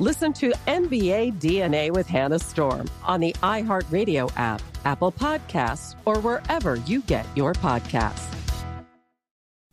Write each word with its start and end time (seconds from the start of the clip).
Listen 0.00 0.32
to 0.32 0.50
NBA 0.66 1.34
DNA 1.34 1.92
with 1.92 2.08
Hannah 2.08 2.40
Storm 2.40 2.90
on 3.04 3.20
the 3.20 3.32
iHeartRadio 3.44 4.28
app, 4.34 4.60
Apple 4.84 5.12
Podcasts, 5.12 5.94
or 6.04 6.18
wherever 6.18 6.74
you 6.74 7.00
get 7.02 7.24
your 7.36 7.52
podcasts. 7.52 8.26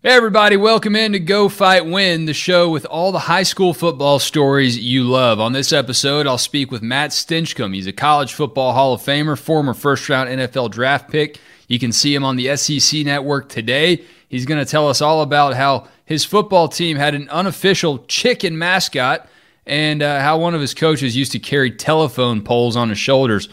Hey, 0.03 0.11
everybody, 0.11 0.57
welcome 0.57 0.95
in 0.95 1.13
to 1.13 1.19
Go 1.19 1.49
Fight 1.49 1.87
Win, 1.87 2.25
the 2.25 2.35
show 2.35 2.69
with 2.69 2.85
all 2.85 3.11
the 3.11 3.17
high 3.17 3.41
school 3.41 3.73
football 3.73 4.19
stories 4.19 4.77
you 4.77 5.05
love. 5.05 5.39
On 5.39 5.53
this 5.53 5.73
episode, 5.73 6.27
I'll 6.27 6.37
speak 6.37 6.69
with 6.69 6.83
Matt 6.83 7.09
Stinchcomb. 7.09 7.73
He's 7.73 7.87
a 7.87 7.91
college 7.91 8.33
football 8.33 8.73
Hall 8.73 8.93
of 8.93 9.01
Famer, 9.01 9.35
former 9.35 9.73
first 9.73 10.07
round 10.07 10.29
NFL 10.29 10.69
draft 10.69 11.09
pick. 11.09 11.39
You 11.67 11.79
can 11.79 11.91
see 11.91 12.13
him 12.13 12.23
on 12.23 12.35
the 12.35 12.55
SEC 12.57 13.03
network 13.05 13.49
today. 13.49 14.05
He's 14.29 14.45
going 14.45 14.63
to 14.63 14.69
tell 14.69 14.87
us 14.87 15.01
all 15.01 15.23
about 15.23 15.55
how 15.55 15.87
his 16.05 16.25
football 16.25 16.67
team 16.67 16.97
had 16.97 17.15
an 17.15 17.27
unofficial 17.29 18.05
chicken 18.05 18.59
mascot 18.59 19.27
and 19.71 20.03
uh, 20.03 20.19
how 20.19 20.37
one 20.37 20.53
of 20.53 20.59
his 20.59 20.73
coaches 20.73 21.15
used 21.15 21.31
to 21.31 21.39
carry 21.39 21.71
telephone 21.71 22.43
poles 22.43 22.75
on 22.75 22.89
his 22.89 22.99
shoulders. 22.99 23.47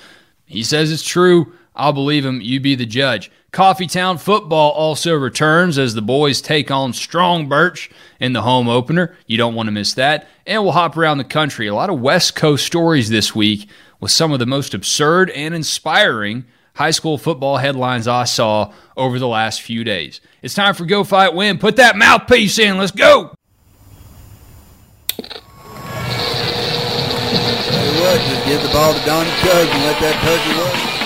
He 0.46 0.64
says 0.64 0.90
it's 0.90 1.06
true. 1.06 1.52
I'll 1.76 1.92
believe 1.92 2.26
him. 2.26 2.40
You 2.40 2.58
be 2.58 2.74
the 2.74 2.84
judge. 2.84 3.30
Coffeetown 3.52 4.18
football 4.18 4.72
also 4.72 5.14
returns 5.14 5.78
as 5.78 5.94
the 5.94 6.02
boys 6.02 6.42
take 6.42 6.72
on 6.72 6.92
Strongbirch 6.92 7.88
in 8.18 8.32
the 8.32 8.42
home 8.42 8.68
opener. 8.68 9.16
You 9.28 9.38
don't 9.38 9.54
want 9.54 9.68
to 9.68 9.72
miss 9.72 9.94
that. 9.94 10.26
And 10.44 10.64
we'll 10.64 10.72
hop 10.72 10.96
around 10.96 11.18
the 11.18 11.24
country. 11.24 11.68
A 11.68 11.74
lot 11.74 11.88
of 11.88 12.00
West 12.00 12.34
Coast 12.34 12.66
stories 12.66 13.08
this 13.08 13.32
week 13.32 13.68
with 14.00 14.10
some 14.10 14.32
of 14.32 14.40
the 14.40 14.46
most 14.46 14.74
absurd 14.74 15.30
and 15.30 15.54
inspiring 15.54 16.46
high 16.74 16.90
school 16.90 17.16
football 17.16 17.58
headlines 17.58 18.08
I 18.08 18.24
saw 18.24 18.72
over 18.96 19.20
the 19.20 19.28
last 19.28 19.62
few 19.62 19.84
days. 19.84 20.20
It's 20.42 20.54
time 20.54 20.74
for 20.74 20.84
Go 20.84 21.04
Fight 21.04 21.32
Win. 21.32 21.58
Put 21.58 21.76
that 21.76 21.96
mouthpiece 21.96 22.58
in. 22.58 22.76
Let's 22.76 22.90
go. 22.90 23.34
What, 28.08 28.20
just 28.22 28.46
give 28.46 28.62
the 28.62 28.68
ball 28.68 28.94
to 28.94 29.04
Donnie 29.04 29.30
Chuggs 29.42 29.68
and 29.68 29.84
let 29.84 30.00
that 30.00 30.16
turkey 30.24 30.58
work. 30.58 30.98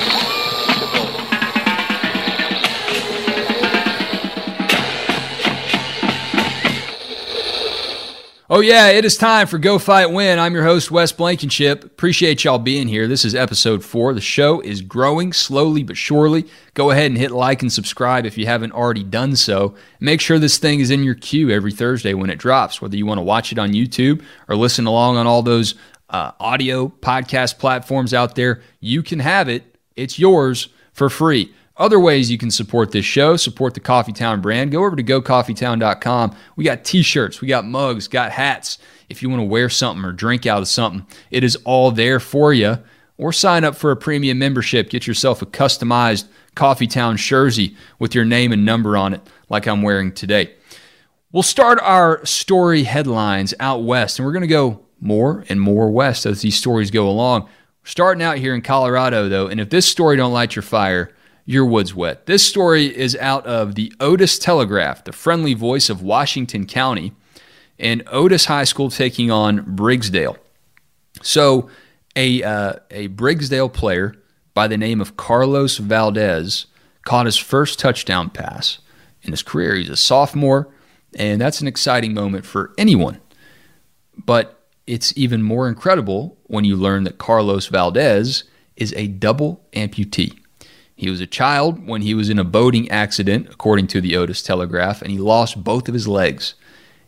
Oh, 8.55 8.61
yeah, 8.61 8.89
it 8.89 9.07
is 9.07 9.17
time 9.17 9.47
for 9.47 9.57
Go 9.57 9.79
Fight 9.79 10.11
Win. 10.11 10.39
I'm 10.39 10.53
your 10.53 10.65
host, 10.65 10.91
Wes 10.91 11.11
Blankenship. 11.11 11.85
Appreciate 11.85 12.45
y'all 12.45 12.59
being 12.59 12.87
here. 12.87 13.09
This 13.09 13.25
is 13.25 13.35
episode 13.35 13.83
four. 13.83 14.13
The 14.13 14.21
show 14.21 14.61
is 14.61 14.83
growing 14.83 15.33
slowly 15.33 15.83
but 15.83 15.97
surely. 15.97 16.45
Go 16.75 16.91
ahead 16.91 17.07
and 17.07 17.17
hit 17.17 17.31
like 17.31 17.63
and 17.63 17.73
subscribe 17.73 18.27
if 18.27 18.37
you 18.37 18.45
haven't 18.45 18.73
already 18.73 19.05
done 19.05 19.37
so. 19.37 19.75
Make 20.01 20.21
sure 20.21 20.39
this 20.39 20.59
thing 20.59 20.81
is 20.81 20.91
in 20.91 21.03
your 21.03 21.15
queue 21.15 21.49
every 21.49 21.73
Thursday 21.73 22.13
when 22.13 22.29
it 22.29 22.39
drops, 22.39 22.83
whether 22.83 22.95
you 22.95 23.07
want 23.07 23.17
to 23.17 23.23
watch 23.23 23.53
it 23.53 23.59
on 23.59 23.73
YouTube 23.73 24.23
or 24.49 24.55
listen 24.55 24.85
along 24.85 25.17
on 25.17 25.27
all 25.27 25.43
those 25.43 25.75
uh, 26.13 26.33
audio 26.39 26.89
podcast 27.01 27.59
platforms 27.59 28.15
out 28.15 28.37
there. 28.37 28.63
You 28.81 29.03
can 29.03 29.19
have 29.19 29.49
it, 29.49 29.77
it's 29.97 30.19
yours 30.19 30.69
for 30.93 31.11
free. 31.11 31.53
Other 31.79 31.99
ways 31.99 32.31
you 32.31 32.37
can 32.37 32.51
support 32.51 32.93
this 32.93 33.07
show, 33.07 33.37
support 33.37 33.75
the 33.75 33.81
Coffeetown 33.81 34.43
brand, 34.43 34.73
go 34.73 34.85
over 34.85 34.95
to 34.95 35.03
gocoffeetown.com. 35.03 36.37
We 36.55 36.65
got 36.65 36.85
t 36.85 37.03
shirts, 37.03 37.41
we 37.41 37.49
got 37.49 37.65
mugs, 37.65 38.09
got 38.09 38.31
hats. 38.31 38.79
If 39.09 39.23
you 39.23 39.31
want 39.31 39.41
to 39.41 39.47
wear 39.47 39.69
something 39.69 40.05
or 40.05 40.13
drink 40.13 40.47
out 40.47 40.63
of 40.63 40.69
something, 40.69 41.07
it 41.31 41.43
is 41.43 41.57
all 41.65 41.91
there 41.91 42.21
for 42.21 42.53
you. 42.53 42.79
Or 43.19 43.33
sign 43.33 43.63
up 43.63 43.75
for 43.77 43.91
a 43.91 43.97
premium 43.97 44.39
membership. 44.39 44.91
Get 44.91 45.07
yourself 45.07 45.43
a 45.43 45.47
customized 45.47 46.27
Coffeetown 46.57 47.17
jersey 47.17 47.77
with 47.99 48.15
your 48.15 48.25
name 48.25 48.53
and 48.53 48.65
number 48.65 48.97
on 48.97 49.15
it, 49.15 49.21
like 49.49 49.67
I'm 49.67 49.83
wearing 49.83 50.13
today. 50.13 50.55
We'll 51.31 51.43
start 51.43 51.79
our 51.81 52.25
story 52.27 52.83
headlines 52.83 53.55
out 53.61 53.85
west, 53.85 54.19
and 54.19 54.27
we're 54.27 54.33
going 54.33 54.43
to 54.43 54.49
go 54.49 54.82
more 55.03 55.45
and 55.49 55.61
more 55.61 55.91
west 55.91 56.25
as 56.25 56.41
these 56.41 56.57
stories 56.57 56.91
go 56.91 57.09
along. 57.09 57.49
Starting 57.85 58.23
out 58.23 58.39
here 58.39 58.55
in 58.55 58.63
Colorado, 58.63 59.29
though, 59.29 59.49
and 59.49 59.61
if 59.61 59.69
this 59.69 59.85
story 59.85 60.17
don't 60.17 60.33
light 60.33 60.55
your 60.55 60.63
fire, 60.63 61.13
your 61.45 61.67
wood's 61.67 61.95
wet. 61.95 62.27
This 62.27 62.47
story 62.47 62.87
is 62.97 63.17
out 63.17 63.45
of 63.45 63.75
the 63.75 63.93
Otis 63.99 64.39
Telegraph, 64.39 65.03
the 65.03 65.13
friendly 65.13 65.55
voice 65.55 65.91
of 65.91 66.01
Washington 66.01 66.67
County, 66.67 67.13
and 67.81 68.05
Otis 68.07 68.45
High 68.45 68.65
School 68.65 68.91
taking 68.91 69.33
on 69.33 69.77
Briggsdale. 69.77 70.37
So, 71.23 71.69
a, 72.15 72.43
uh, 72.45 72.75
a 72.93 73.09
Briggsdale 73.09 73.73
player 73.73 74.15
by 74.55 74.69
the 74.69 74.79
name 74.79 75.01
of 75.01 75.17
Carlos 75.17 75.79
Valdez 75.79 76.67
caught 77.05 77.27
his 77.27 77.37
first 77.37 77.81
touchdown 77.81 78.31
pass 78.31 78.79
in 79.23 79.33
his 79.33 79.43
career. 79.43 79.75
He's 79.75 79.89
a 79.89 79.97
sophomore, 79.97 80.69
and 81.17 81.41
that's 81.41 81.61
an 81.61 81.67
exciting 81.67 82.15
moment 82.15 82.47
for 82.47 82.73
anyone. 82.79 83.21
But 84.17 84.62
it's 84.87 85.13
even 85.17 85.43
more 85.43 85.69
incredible 85.69 86.39
when 86.45 86.65
you 86.65 86.77
learn 86.77 87.05
that 87.05 87.19
Carlos 87.19 87.67
Valdez 87.67 88.45
is 88.77 88.93
a 88.95 89.07
double 89.07 89.65
amputee. 89.73 90.39
He 90.97 91.11
was 91.11 91.21
a 91.21 91.27
child 91.27 91.87
when 91.87 92.03
he 92.03 92.15
was 92.15 92.29
in 92.29 92.39
a 92.39 92.45
boating 92.45 92.91
accident, 92.91 93.49
according 93.51 93.89
to 93.89 94.01
the 94.01 94.17
Otis 94.17 94.43
Telegraph, 94.43 95.03
and 95.03 95.11
he 95.11 95.19
lost 95.19 95.65
both 95.65 95.89
of 95.89 95.95
his 95.95 96.07
legs. 96.07 96.55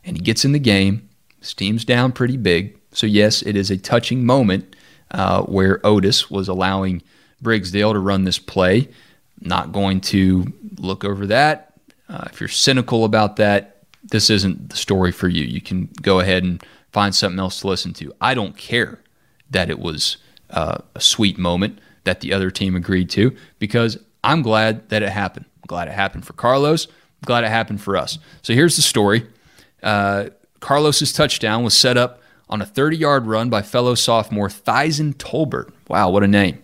And 0.05 0.17
he 0.17 0.23
gets 0.23 0.45
in 0.45 0.53
the 0.53 0.59
game, 0.59 1.09
steams 1.41 1.85
down 1.85 2.13
pretty 2.13 2.37
big. 2.37 2.79
So, 2.93 3.07
yes, 3.07 3.43
it 3.43 3.57
is 3.57 3.71
a 3.71 3.77
touching 3.77 4.25
moment 4.25 4.77
uh, 5.11 5.43
where 5.43 5.85
Otis 5.87 6.31
was 6.31 6.49
allowing 6.49 7.03
Briggsdale 7.43 7.93
to 7.93 7.99
run 7.99 8.25
this 8.25 8.39
play. 8.39 8.89
Not 9.41 9.73
going 9.73 10.01
to 10.03 10.53
look 10.77 11.05
over 11.05 11.27
that. 11.27 11.75
Uh, 12.09 12.25
if 12.33 12.41
you're 12.41 12.49
cynical 12.49 13.05
about 13.05 13.37
that, 13.37 13.85
this 14.03 14.29
isn't 14.29 14.71
the 14.71 14.77
story 14.77 15.13
for 15.13 15.29
you. 15.29 15.45
You 15.45 15.61
can 15.61 15.89
go 16.03 16.21
ahead 16.21 16.43
and 16.43 16.63
find 16.95 17.13
something 17.13 17.41
else 17.41 17.61
to 17.61 17.67
listen 17.67 17.93
to. 17.93 18.15
I 18.21 18.35
don't 18.35 18.57
care 18.57 19.01
that 19.51 19.69
it 19.69 19.81
was 19.81 20.17
uh, 20.51 20.79
a 20.95 21.01
sweet 21.01 21.37
moment 21.37 21.81
that 22.05 22.21
the 22.21 22.33
other 22.33 22.53
team 22.53 22.77
agreed 22.77 23.11
to 23.11 23.37
because 23.59 23.99
I'm 24.23 24.43
glad 24.43 24.89
that 24.91 25.03
it 25.03 25.09
happened. 25.09 25.47
I'm 25.57 25.67
glad 25.67 25.89
it 25.89 25.95
happened 25.95 26.25
for 26.25 26.35
Carlos. 26.35 26.87
I'm 26.87 27.27
glad 27.27 27.43
it 27.43 27.51
happened 27.51 27.81
for 27.81 27.97
us. 27.97 28.19
So 28.43 28.55
here's 28.55 28.77
the 28.77 28.83
story. 28.83 29.27
Uh, 29.83 30.27
Carlos's 30.61 31.13
touchdown 31.13 31.65
was 31.65 31.77
set 31.77 31.97
up 31.97 32.23
on 32.49 32.63
a 32.63 32.67
30 32.67 32.97
yard 32.97 33.27
run 33.27 33.51
by 33.51 33.63
fellow 33.63 33.97
sophomore 33.97 34.49
Thyson 34.49 35.15
Tolbert. 35.15 35.73
Wow, 35.89 36.11
what 36.11 36.23
a 36.23 36.29
name. 36.29 36.63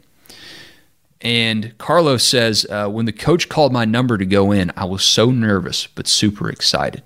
And 1.21 1.76
Carlos 1.76 2.23
says, 2.23 2.65
uh, 2.71 2.88
when 2.88 3.05
the 3.05 3.12
coach 3.12 3.49
called 3.49 3.73
my 3.73 3.85
number 3.85 4.17
to 4.17 4.25
go 4.25 4.53
in, 4.53 4.71
I 4.76 4.85
was 4.85 5.03
so 5.03 5.33
nervous 5.33 5.88
but 5.88 6.06
super 6.06 6.49
excited. 6.49 7.03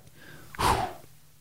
Whew. 0.59 0.94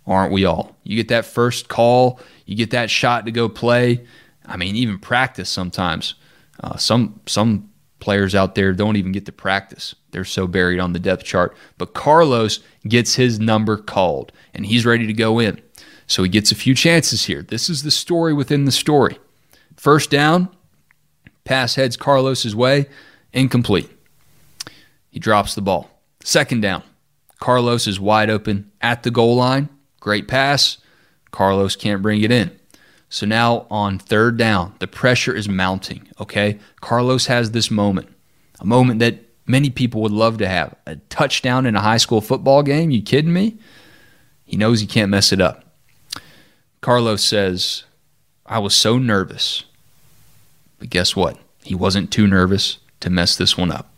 Aren't 0.07 0.33
we 0.33 0.45
all? 0.45 0.77
You 0.83 0.97
get 0.97 1.09
that 1.09 1.25
first 1.25 1.69
call, 1.69 2.21
you 2.47 2.57
get 2.57 2.71
that 2.71 2.91
shot 2.91 3.25
to 3.27 3.33
go 3.33 3.49
play. 3.49 4.05
I 4.47 4.57
mean, 4.57 4.77
even 4.77 4.99
practice 4.99 5.49
sometimes. 5.49 6.15
Uh, 6.61 6.77
some 6.77 7.21
some 7.27 7.71
players 8.01 8.35
out 8.35 8.55
there 8.55 8.73
don't 8.75 8.97
even 8.97 9.13
get 9.13 9.25
to 9.27 9.33
practice. 9.33 9.95
They're 10.11 10.25
so 10.25 10.47
buried 10.47 10.79
on 10.79 10.93
the 10.93 10.99
depth 10.99 11.25
chart. 11.25 11.57
But 11.79 11.95
Carlos 11.95 12.61
gets 12.87 13.15
his 13.15 13.41
number 13.41 13.79
called, 13.79 14.31
and 14.53 14.67
he's 14.67 14.85
ready 14.85 15.07
to 15.07 15.13
go 15.15 15.39
in. 15.39 15.61
So 16.07 16.23
he 16.23 16.29
gets 16.29 16.53
a 16.53 16.55
few 16.55 16.75
chances 16.75 17.25
here. 17.25 17.43
This 17.43 17.71
is 17.71 17.83
the 17.83 17.91
story 17.91 18.35
within 18.35 18.67
the 18.67 18.73
story. 18.73 19.19
First 19.77 20.11
down, 20.11 20.55
pass 21.45 21.77
heads 21.77 21.97
Carlos's 21.97 22.55
way, 22.55 22.87
incomplete. 23.33 23.91
He 25.11 25.19
drops 25.19 25.55
the 25.55 25.63
ball. 25.63 25.91
Second 26.23 26.61
down, 26.61 26.83
Carlos 27.41 27.87
is 27.87 27.99
wide 27.99 28.31
open 28.31 28.71
at 28.81 29.03
the 29.03 29.11
goal 29.11 29.37
line. 29.37 29.69
Great 30.05 30.29
pass. 30.29 30.77
Carlos 31.31 31.77
can't 31.77 32.03
bring 32.03 32.21
it 32.21 32.31
in. 32.31 32.51
So 33.09 33.25
now 33.25 33.67
on 33.71 33.99
third 33.99 34.37
down, 34.37 34.75
the 34.79 34.87
pressure 34.87 35.35
is 35.35 35.49
mounting, 35.49 36.07
okay? 36.21 36.59
Carlos 36.83 37.25
has 37.25 37.53
this 37.53 37.71
moment, 37.71 38.15
a 38.61 38.67
moment 38.67 39.01
that 39.01 39.21
many 39.47 39.71
people 39.71 40.03
would 40.03 40.13
love 40.13 40.37
to 40.39 40.47
have. 40.47 40.75
A 40.85 40.97
touchdown 41.09 41.65
in 41.65 41.75
a 41.75 41.81
high 41.81 41.97
school 41.97 42.21
football 42.21 42.63
game? 42.63 42.91
You 42.91 43.01
kidding 43.01 43.33
me? 43.33 43.57
He 44.45 44.59
knows 44.59 44.81
he 44.81 44.87
can't 44.87 45.11
mess 45.11 45.33
it 45.33 45.41
up. 45.41 45.65
Carlos 46.83 47.25
says, 47.25 47.85
I 48.45 48.59
was 48.59 48.75
so 48.75 48.99
nervous. 48.99 49.65
But 50.79 50.91
guess 50.91 51.17
what? 51.17 51.39
He 51.63 51.75
wasn't 51.75 52.11
too 52.11 52.27
nervous 52.27 52.77
to 53.01 53.09
mess 53.09 53.39
this 53.39 53.57
one 53.57 53.71
up. 53.71 53.91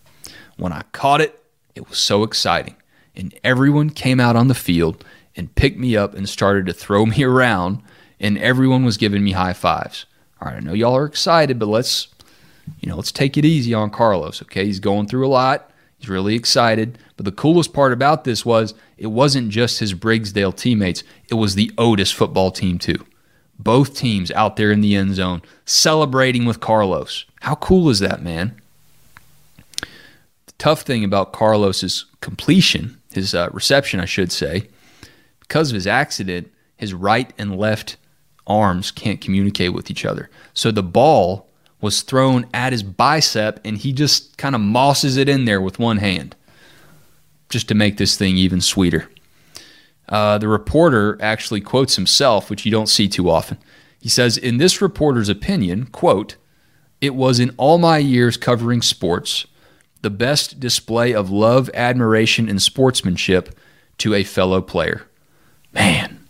When 0.56 0.72
I 0.72 0.82
caught 0.92 1.20
it, 1.20 1.42
it 1.74 1.88
was 1.88 1.98
so 1.98 2.22
exciting. 2.22 2.76
And 3.16 3.36
everyone 3.42 3.90
came 3.90 4.20
out 4.20 4.36
on 4.36 4.46
the 4.46 4.54
field 4.54 5.04
and 5.36 5.54
picked 5.54 5.78
me 5.78 5.96
up 5.96 6.14
and 6.14 6.28
started 6.28 6.66
to 6.66 6.72
throw 6.72 7.06
me 7.06 7.22
around, 7.22 7.82
and 8.18 8.38
everyone 8.38 8.84
was 8.84 8.96
giving 8.96 9.22
me 9.22 9.32
high 9.32 9.52
fives. 9.52 10.06
All 10.40 10.48
right, 10.48 10.56
I 10.56 10.60
know 10.60 10.72
y'all 10.72 10.96
are 10.96 11.06
excited, 11.06 11.58
but 11.58 11.66
let's, 11.66 12.08
you 12.80 12.88
know, 12.88 12.96
let's 12.96 13.12
take 13.12 13.36
it 13.36 13.44
easy 13.44 13.72
on 13.72 13.90
Carlos, 13.90 14.42
okay? 14.42 14.66
He's 14.66 14.80
going 14.80 15.06
through 15.06 15.26
a 15.26 15.28
lot. 15.28 15.70
He's 15.98 16.08
really 16.10 16.34
excited. 16.34 16.98
But 17.16 17.24
the 17.24 17.32
coolest 17.32 17.72
part 17.72 17.92
about 17.92 18.24
this 18.24 18.44
was 18.44 18.74
it 18.98 19.06
wasn't 19.06 19.50
just 19.50 19.78
his 19.78 19.94
Briggsdale 19.94 20.54
teammates, 20.54 21.02
it 21.28 21.34
was 21.34 21.54
the 21.54 21.70
Otis 21.78 22.12
football 22.12 22.50
team, 22.50 22.78
too. 22.78 23.04
Both 23.58 23.96
teams 23.96 24.30
out 24.32 24.56
there 24.56 24.70
in 24.70 24.82
the 24.82 24.94
end 24.94 25.14
zone 25.14 25.40
celebrating 25.64 26.44
with 26.44 26.60
Carlos. 26.60 27.24
How 27.40 27.54
cool 27.54 27.88
is 27.88 28.00
that, 28.00 28.22
man? 28.22 28.60
The 29.80 30.52
tough 30.58 30.82
thing 30.82 31.04
about 31.04 31.32
Carlos's 31.32 32.04
completion, 32.20 33.00
his 33.14 33.34
uh, 33.34 33.48
reception, 33.52 34.00
I 34.00 34.04
should 34.04 34.30
say, 34.30 34.68
because 35.46 35.70
of 35.70 35.75
his 35.75 35.87
accident, 35.87 36.50
his 36.76 36.94
right 36.94 37.32
and 37.38 37.56
left 37.56 37.96
arms 38.46 38.90
can't 38.90 39.20
communicate 39.20 39.72
with 39.72 39.90
each 39.90 40.04
other. 40.04 40.31
So 40.54 40.70
the 40.70 40.82
ball 40.82 41.48
was 41.81 42.02
thrown 42.02 42.46
at 42.54 42.72
his 42.72 42.82
bicep 42.82 43.60
and 43.64 43.78
he 43.78 43.93
just 43.93 44.37
kind 44.38 44.54
of 44.54 44.60
mosses 44.60 45.16
it 45.16 45.28
in 45.28 45.44
there 45.44 45.60
with 45.60 45.78
one 45.78 45.98
hand 45.98 46.34
just 47.48 47.69
to 47.69 47.75
make 47.75 47.96
this 47.96 48.16
thing 48.16 48.37
even 48.37 48.60
sweeter. 48.60 49.08
Uh, 50.08 50.38
the 50.38 50.48
reporter 50.48 51.19
actually 51.20 51.60
quotes 51.60 51.96
himself, 51.96 52.49
which 52.49 52.64
you 52.64 52.70
don't 52.70 52.88
see 52.88 53.08
too 53.08 53.28
often. 53.28 53.58
He 54.00 54.08
says, 54.08 54.37
In 54.37 54.58
this 54.58 54.81
reporter's 54.81 55.28
opinion, 55.28 55.87
quote, 55.87 56.37
it 57.00 57.14
was 57.14 57.40
in 57.40 57.54
all 57.56 57.78
my 57.78 57.99
years 57.99 58.37
covering 58.37 58.82
sports 58.82 59.46
the 60.02 60.10
best 60.10 60.60
display 60.60 61.12
of 61.12 61.31
love, 61.31 61.69
admiration, 61.75 62.49
and 62.49 62.62
sportsmanship 62.62 63.58
to 63.99 64.14
a 64.14 64.22
fellow 64.22 64.62
player. 64.62 65.05
Man, 65.76 66.26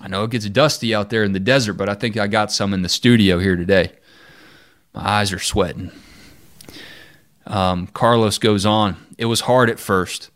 I 0.00 0.08
know 0.08 0.24
it 0.24 0.30
gets 0.30 0.48
dusty 0.48 0.94
out 0.94 1.10
there 1.10 1.22
in 1.22 1.32
the 1.32 1.38
desert, 1.38 1.74
but 1.74 1.90
I 1.90 1.94
think 1.94 2.16
I 2.16 2.26
got 2.26 2.50
some 2.50 2.72
in 2.72 2.80
the 2.80 2.88
studio 2.88 3.38
here 3.38 3.56
today. 3.56 3.92
My 4.94 5.06
eyes 5.06 5.32
are 5.34 5.38
sweating. 5.38 5.90
Um, 7.46 7.88
Carlos 7.88 8.38
goes 8.38 8.64
on. 8.64 8.96
It 9.18 9.26
was 9.26 9.42
hard 9.42 9.68
at 9.68 9.78
first. 9.78 10.30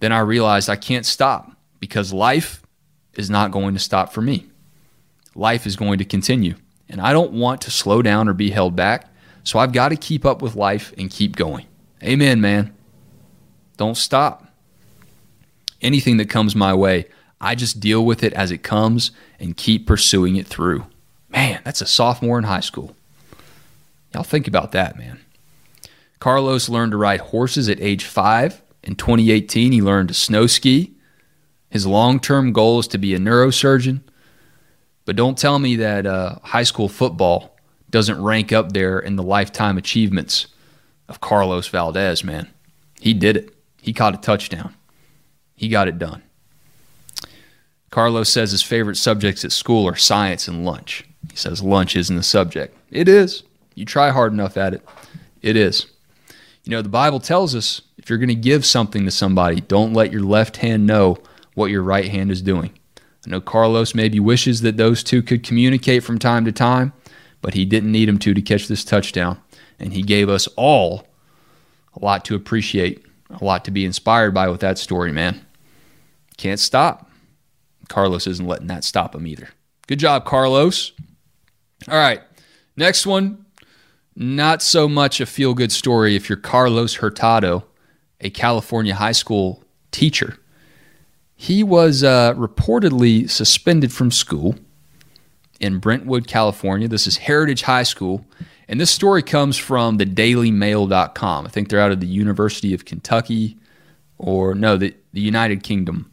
Then 0.00 0.10
I 0.10 0.18
realized 0.18 0.68
I 0.68 0.74
can't 0.74 1.06
stop 1.06 1.52
because 1.78 2.12
life 2.12 2.60
is 3.14 3.30
not 3.30 3.52
going 3.52 3.74
to 3.74 3.80
stop 3.80 4.12
for 4.12 4.20
me. 4.20 4.46
Life 5.36 5.64
is 5.64 5.76
going 5.76 5.98
to 5.98 6.04
continue. 6.04 6.56
And 6.88 7.00
I 7.00 7.12
don't 7.12 7.32
want 7.32 7.60
to 7.62 7.70
slow 7.70 8.02
down 8.02 8.28
or 8.28 8.34
be 8.34 8.50
held 8.50 8.74
back. 8.74 9.08
So 9.44 9.60
I've 9.60 9.72
got 9.72 9.90
to 9.90 9.96
keep 9.96 10.24
up 10.24 10.42
with 10.42 10.56
life 10.56 10.92
and 10.98 11.08
keep 11.08 11.36
going. 11.36 11.66
Amen, 12.02 12.40
man. 12.40 12.74
Don't 13.76 13.96
stop. 13.96 14.48
Anything 15.80 16.16
that 16.16 16.28
comes 16.28 16.56
my 16.56 16.74
way, 16.74 17.06
I 17.40 17.54
just 17.54 17.80
deal 17.80 18.04
with 18.04 18.22
it 18.22 18.32
as 18.32 18.50
it 18.50 18.62
comes 18.62 19.10
and 19.38 19.56
keep 19.56 19.86
pursuing 19.86 20.36
it 20.36 20.46
through. 20.46 20.86
Man, 21.28 21.60
that's 21.64 21.80
a 21.80 21.86
sophomore 21.86 22.38
in 22.38 22.44
high 22.44 22.60
school. 22.60 22.96
Y'all 24.12 24.22
think 24.22 24.46
about 24.46 24.72
that, 24.72 24.96
man. 24.96 25.20
Carlos 26.20 26.68
learned 26.68 26.92
to 26.92 26.96
ride 26.96 27.20
horses 27.20 27.68
at 27.68 27.80
age 27.80 28.04
five. 28.04 28.62
In 28.82 28.94
2018, 28.94 29.72
he 29.72 29.82
learned 29.82 30.08
to 30.08 30.14
snow 30.14 30.46
ski. 30.46 30.94
His 31.70 31.86
long 31.86 32.20
term 32.20 32.52
goal 32.52 32.78
is 32.78 32.88
to 32.88 32.98
be 32.98 33.14
a 33.14 33.18
neurosurgeon. 33.18 34.00
But 35.04 35.16
don't 35.16 35.36
tell 35.36 35.58
me 35.58 35.76
that 35.76 36.06
uh, 36.06 36.38
high 36.42 36.62
school 36.62 36.88
football 36.88 37.56
doesn't 37.90 38.22
rank 38.22 38.52
up 38.52 38.72
there 38.72 38.98
in 38.98 39.16
the 39.16 39.22
lifetime 39.22 39.76
achievements 39.76 40.46
of 41.08 41.20
Carlos 41.20 41.68
Valdez, 41.68 42.24
man. 42.24 42.48
He 43.00 43.12
did 43.12 43.36
it. 43.36 43.54
He 43.80 43.92
caught 43.92 44.14
a 44.14 44.18
touchdown. 44.18 44.74
He 45.54 45.68
got 45.68 45.88
it 45.88 45.98
done. 45.98 46.22
Carlos 47.94 48.28
says 48.28 48.50
his 48.50 48.60
favorite 48.64 48.96
subjects 48.96 49.44
at 49.44 49.52
school 49.52 49.86
are 49.86 49.94
science 49.94 50.48
and 50.48 50.64
lunch. 50.64 51.04
He 51.30 51.36
says 51.36 51.62
lunch 51.62 51.94
isn't 51.94 52.18
a 52.18 52.24
subject. 52.24 52.76
It 52.90 53.08
is. 53.08 53.44
You 53.76 53.84
try 53.84 54.10
hard 54.10 54.32
enough 54.32 54.56
at 54.56 54.74
it. 54.74 54.82
It 55.42 55.54
is. 55.54 55.86
You 56.64 56.72
know, 56.72 56.82
the 56.82 56.88
Bible 56.88 57.20
tells 57.20 57.54
us 57.54 57.82
if 57.96 58.10
you're 58.10 58.18
going 58.18 58.30
to 58.30 58.34
give 58.34 58.66
something 58.66 59.04
to 59.04 59.12
somebody, 59.12 59.60
don't 59.60 59.92
let 59.92 60.10
your 60.10 60.24
left 60.24 60.56
hand 60.56 60.88
know 60.88 61.18
what 61.54 61.70
your 61.70 61.84
right 61.84 62.08
hand 62.08 62.32
is 62.32 62.42
doing. 62.42 62.76
I 63.24 63.30
know 63.30 63.40
Carlos 63.40 63.94
maybe 63.94 64.18
wishes 64.18 64.62
that 64.62 64.76
those 64.76 65.04
two 65.04 65.22
could 65.22 65.44
communicate 65.44 66.02
from 66.02 66.18
time 66.18 66.44
to 66.46 66.52
time, 66.52 66.92
but 67.42 67.54
he 67.54 67.64
didn't 67.64 67.92
need 67.92 68.08
them 68.08 68.18
to 68.18 68.34
to 68.34 68.42
catch 68.42 68.66
this 68.66 68.82
touchdown. 68.82 69.40
And 69.78 69.92
he 69.92 70.02
gave 70.02 70.28
us 70.28 70.48
all 70.56 71.06
a 71.94 72.04
lot 72.04 72.24
to 72.24 72.34
appreciate, 72.34 73.06
a 73.30 73.44
lot 73.44 73.64
to 73.66 73.70
be 73.70 73.84
inspired 73.84 74.34
by 74.34 74.48
with 74.48 74.62
that 74.62 74.78
story, 74.78 75.12
man. 75.12 75.46
Can't 76.36 76.58
stop. 76.58 77.08
Carlos 77.88 78.26
isn't 78.26 78.46
letting 78.46 78.68
that 78.68 78.84
stop 78.84 79.14
him 79.14 79.26
either. 79.26 79.48
Good 79.86 79.98
job, 79.98 80.24
Carlos. 80.24 80.92
All 81.88 81.98
right. 81.98 82.20
Next 82.76 83.06
one. 83.06 83.44
Not 84.16 84.62
so 84.62 84.88
much 84.88 85.20
a 85.20 85.26
feel 85.26 85.54
good 85.54 85.72
story 85.72 86.14
if 86.14 86.28
you're 86.28 86.38
Carlos 86.38 86.94
Hurtado, 86.94 87.64
a 88.20 88.30
California 88.30 88.94
high 88.94 89.12
school 89.12 89.64
teacher. 89.90 90.38
He 91.34 91.64
was 91.64 92.04
uh, 92.04 92.32
reportedly 92.34 93.28
suspended 93.28 93.92
from 93.92 94.12
school 94.12 94.54
in 95.58 95.78
Brentwood, 95.78 96.28
California. 96.28 96.86
This 96.86 97.06
is 97.06 97.18
Heritage 97.18 97.62
High 97.62 97.82
School. 97.82 98.24
And 98.68 98.80
this 98.80 98.90
story 98.90 99.22
comes 99.22 99.56
from 99.56 99.98
the 99.98 100.06
dailymail.com. 100.06 101.46
I 101.46 101.50
think 101.50 101.68
they're 101.68 101.80
out 101.80 101.92
of 101.92 102.00
the 102.00 102.06
University 102.06 102.72
of 102.72 102.84
Kentucky 102.84 103.58
or 104.16 104.54
no, 104.54 104.76
the, 104.76 104.94
the 105.12 105.20
United 105.20 105.62
Kingdom. 105.62 106.10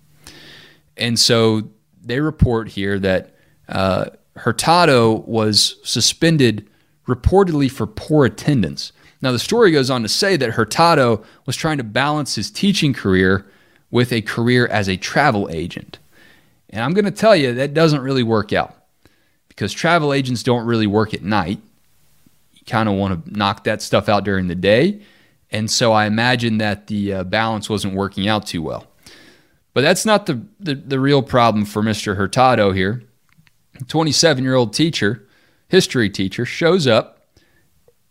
And 0.98 1.17
so 1.17 1.69
they 2.03 2.19
report 2.19 2.69
here 2.69 3.00
that 3.00 3.36
uh, 3.69 4.05
Hurtado 4.36 5.19
was 5.21 5.77
suspended 5.83 6.67
reportedly 7.07 7.69
for 7.69 7.88
poor 7.88 8.25
attendance. 8.25 8.91
Now, 9.21 9.31
the 9.31 9.39
story 9.39 9.71
goes 9.71 9.89
on 9.89 10.01
to 10.01 10.10
say 10.10 10.36
that 10.38 10.51
Hurtado 10.51 11.24
was 11.45 11.55
trying 11.55 11.77
to 11.77 11.83
balance 11.83 12.36
his 12.36 12.50
teaching 12.50 12.93
career 12.93 13.45
with 13.91 14.12
a 14.12 14.21
career 14.21 14.67
as 14.67 14.88
a 14.89 14.98
travel 14.98 15.50
agent. 15.51 16.00
And 16.69 16.83
I'm 16.83 16.93
going 16.93 17.05
to 17.05 17.12
tell 17.12 17.36
you, 17.36 17.53
that 17.53 17.74
doesn't 17.74 18.01
really 18.01 18.24
work 18.24 18.53
out 18.53 18.75
because 19.50 19.74
travel 19.74 20.13
agents 20.13 20.43
don't 20.43 20.65
really 20.65 20.88
work 20.88 21.13
at 21.13 21.21
night. 21.21 21.60
You 22.53 22.65
kind 22.65 22.88
of 22.88 22.95
want 22.95 23.25
to 23.25 23.38
knock 23.38 23.65
that 23.65 23.81
stuff 23.81 24.10
out 24.10 24.24
during 24.24 24.48
the 24.48 24.55
day. 24.55 25.01
And 25.51 25.69
so 25.69 25.91
I 25.91 26.05
imagine 26.05 26.60
that 26.60 26.88
the 26.88 27.13
uh, 27.13 27.24
balance 27.25 27.69
wasn't 27.69 27.93
working 27.93 28.27
out 28.27 28.48
too 28.48 28.62
well. 28.62 28.88
But 29.73 29.81
that's 29.81 30.05
not 30.05 30.25
the, 30.25 30.41
the, 30.59 30.75
the 30.75 30.99
real 30.99 31.21
problem 31.21 31.65
for 31.65 31.81
Mr. 31.81 32.17
Hurtado 32.17 32.71
here. 32.71 33.03
27 33.87 34.43
year 34.43 34.55
old 34.55 34.73
teacher, 34.73 35.27
history 35.67 36.09
teacher, 36.09 36.45
shows 36.45 36.87
up 36.87 37.25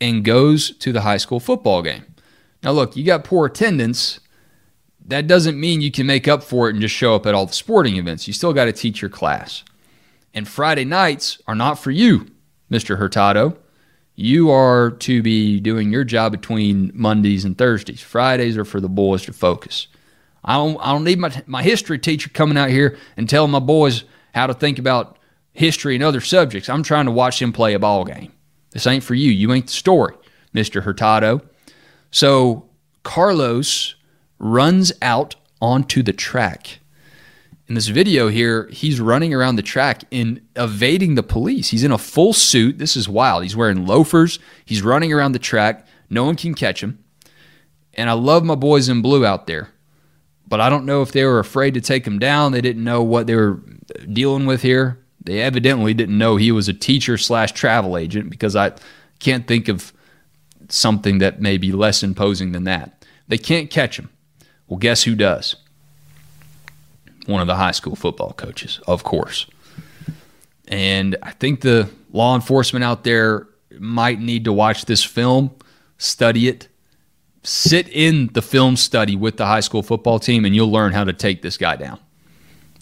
and 0.01 0.25
goes 0.25 0.77
to 0.79 0.93
the 0.93 1.03
high 1.03 1.19
school 1.19 1.41
football 1.41 1.83
game. 1.83 2.05
Now, 2.63 2.73
look, 2.73 2.97
you 2.97 3.05
got 3.05 3.25
poor 3.25 3.47
attendance. 3.47 4.21
That 5.07 5.27
doesn't 5.27 5.59
mean 5.59 5.81
you 5.81 5.91
can 5.91 6.07
make 6.07 6.29
up 6.29 6.43
for 6.43 6.69
it 6.69 6.73
and 6.73 6.81
just 6.81 6.95
show 6.95 7.15
up 7.15 7.27
at 7.27 7.35
all 7.35 7.47
the 7.47 7.53
sporting 7.53 7.97
events. 7.97 8.27
You 8.27 8.33
still 8.33 8.53
got 8.53 8.67
to 8.67 8.73
teach 8.73 9.03
your 9.03 9.11
class. 9.11 9.65
And 10.33 10.47
Friday 10.47 10.85
nights 10.85 11.41
are 11.47 11.55
not 11.55 11.75
for 11.75 11.91
you, 11.91 12.27
Mr. 12.71 12.97
Hurtado. 12.97 13.57
You 14.15 14.51
are 14.51 14.91
to 14.91 15.23
be 15.23 15.61
doing 15.61 15.91
your 15.91 16.05
job 16.05 16.33
between 16.33 16.93
Mondays 16.95 17.45
and 17.45 17.57
Thursdays. 17.57 18.03
Fridays 18.03 18.57
are 18.57 18.65
for 18.65 18.81
the 18.81 18.89
boys 18.89 19.23
to 19.25 19.33
focus. 19.33 19.89
I 20.45 20.55
don't, 20.55 20.79
I 20.81 20.93
don't 20.93 21.05
need 21.05 21.19
my, 21.19 21.43
my 21.47 21.63
history 21.63 21.99
teacher 21.99 22.31
coming 22.31 22.57
out 22.57 22.71
here 22.71 22.99
and 23.17 23.29
telling 23.29 23.51
my 23.51 23.59
boys 23.59 24.05
how 24.35 24.47
to 24.47 24.55
think 24.55 24.79
about 24.79 25.19
history 25.53 25.95
and 25.95 26.05
other 26.05 26.21
subjects. 26.21 26.69
I'm 26.69 26.83
trying 26.83 27.07
to 27.07 27.11
watch 27.11 27.39
them 27.39 27.53
play 27.53 27.75
a 27.75 27.79
ball 27.79 28.05
game. 28.05 28.33
This 28.71 28.87
ain't 28.87 29.05
for 29.05 29.15
you. 29.15 29.31
You 29.31 29.53
ain't 29.53 29.67
the 29.67 29.73
story, 29.73 30.15
Mr. 30.55 30.83
Hurtado. 30.83 31.43
So 32.11 32.69
Carlos 33.03 33.95
runs 34.39 34.93
out 35.03 35.37
onto 35.61 36.03
the 36.03 36.13
track. 36.13 36.79
In 37.69 37.75
this 37.75 37.87
video 37.87 38.29
here, 38.29 38.69
he's 38.73 39.01
running 39.01 39.33
around 39.33 39.55
the 39.55 39.63
track 39.63 40.03
and 40.11 40.41
evading 40.57 41.15
the 41.15 41.23
police. 41.23 41.69
He's 41.69 41.85
in 41.85 41.93
a 41.93 41.99
full 41.99 42.33
suit. 42.33 42.79
This 42.79 42.97
is 42.97 43.09
wild. 43.09 43.45
He's 43.45 43.55
wearing 43.55 43.87
loafers. 43.87 44.41
He's 44.65 44.83
running 44.83 45.13
around 45.13 45.33
the 45.33 45.39
track. 45.39 45.87
No 46.09 46.25
one 46.25 46.35
can 46.35 46.55
catch 46.55 46.83
him. 46.83 46.99
And 47.95 48.11
I 48.11 48.15
love 48.15 48.43
my 48.43 48.57
boys 48.57 48.89
in 48.89 49.03
blue 49.03 49.25
out 49.25 49.47
there. 49.47 49.69
But 50.51 50.61
I 50.61 50.69
don't 50.69 50.85
know 50.85 51.01
if 51.01 51.13
they 51.13 51.25
were 51.25 51.39
afraid 51.39 51.75
to 51.75 51.81
take 51.81 52.07
him 52.07 52.19
down. 52.19 52.53
They 52.53 52.61
didn't 52.61 52.85
know 52.85 53.03
what 53.03 53.27
they 53.27 53.37
were 53.37 53.61
dealing 54.13 54.45
with 54.45 54.61
here. 54.61 54.99
They 55.23 55.41
evidently 55.41 55.95
didn't 55.95 56.19
know 56.19 56.37
he 56.37 56.53
was 56.53 56.69
a 56.69 56.75
teacher 56.75 57.17
slash 57.17 57.53
travel 57.53 57.97
agent 57.97 58.29
because 58.31 58.57
I 58.57 58.73
can't 59.21 59.47
think 59.47 59.69
of 59.69 59.93
something 60.69 61.19
that 61.19 61.41
may 61.41 61.57
be 61.57 61.73
less 61.73 62.03
imposing 62.03 62.53
than 62.53 62.65
that. 62.65 63.07
They 63.29 63.39
can't 63.39 63.71
catch 63.71 63.99
him. 63.99 64.11
Well, 64.67 64.79
guess 64.79 65.05
who 65.05 65.15
does? 65.15 65.55
One 67.27 67.41
of 67.41 67.47
the 67.47 67.57
high 67.57 67.71
school 67.71 67.95
football 67.95 68.33
coaches, 68.33 68.81
of 68.89 69.05
course. 69.05 69.47
And 70.67 71.17
I 71.23 71.31
think 71.31 71.61
the 71.61 71.89
law 72.13 72.35
enforcement 72.35 72.85
out 72.85 73.05
there 73.05 73.47
might 73.79 74.21
need 74.21 74.45
to 74.47 74.53
watch 74.53 74.87
this 74.87 75.05
film, 75.05 75.53
study 75.99 76.49
it, 76.49 76.67
sit 77.43 77.89
in 77.89 78.29
the 78.33 78.43
film 78.43 78.77
study 78.77 79.17
with 79.17 79.37
the 79.37 79.47
high 79.47 79.61
school 79.61 79.83
football 79.83 80.19
team, 80.19 80.45
and 80.45 80.55
you'll 80.55 80.71
learn 80.71 80.93
how 80.93 81.05
to 81.05 81.13
take 81.13 81.43
this 81.43 81.57
guy 81.57 81.77
down. 81.77 81.99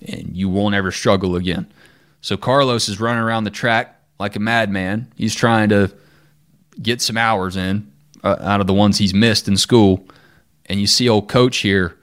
And 0.06 0.36
you 0.36 0.48
won't 0.48 0.74
ever 0.74 0.90
struggle 0.90 1.36
again. 1.36 1.72
So 2.20 2.36
Carlos 2.36 2.88
is 2.88 3.00
running 3.00 3.22
around 3.22 3.44
the 3.44 3.50
track 3.50 4.00
like 4.18 4.36
a 4.36 4.40
madman. 4.40 5.12
He's 5.16 5.34
trying 5.34 5.68
to 5.68 5.92
get 6.80 7.00
some 7.00 7.16
hours 7.16 7.56
in 7.56 7.90
uh, 8.22 8.36
out 8.40 8.60
of 8.60 8.66
the 8.66 8.74
ones 8.74 8.98
he's 8.98 9.14
missed 9.14 9.48
in 9.48 9.56
school. 9.56 10.06
And 10.66 10.80
you 10.80 10.86
see 10.86 11.08
old 11.08 11.28
coach 11.28 11.58
here 11.58 11.96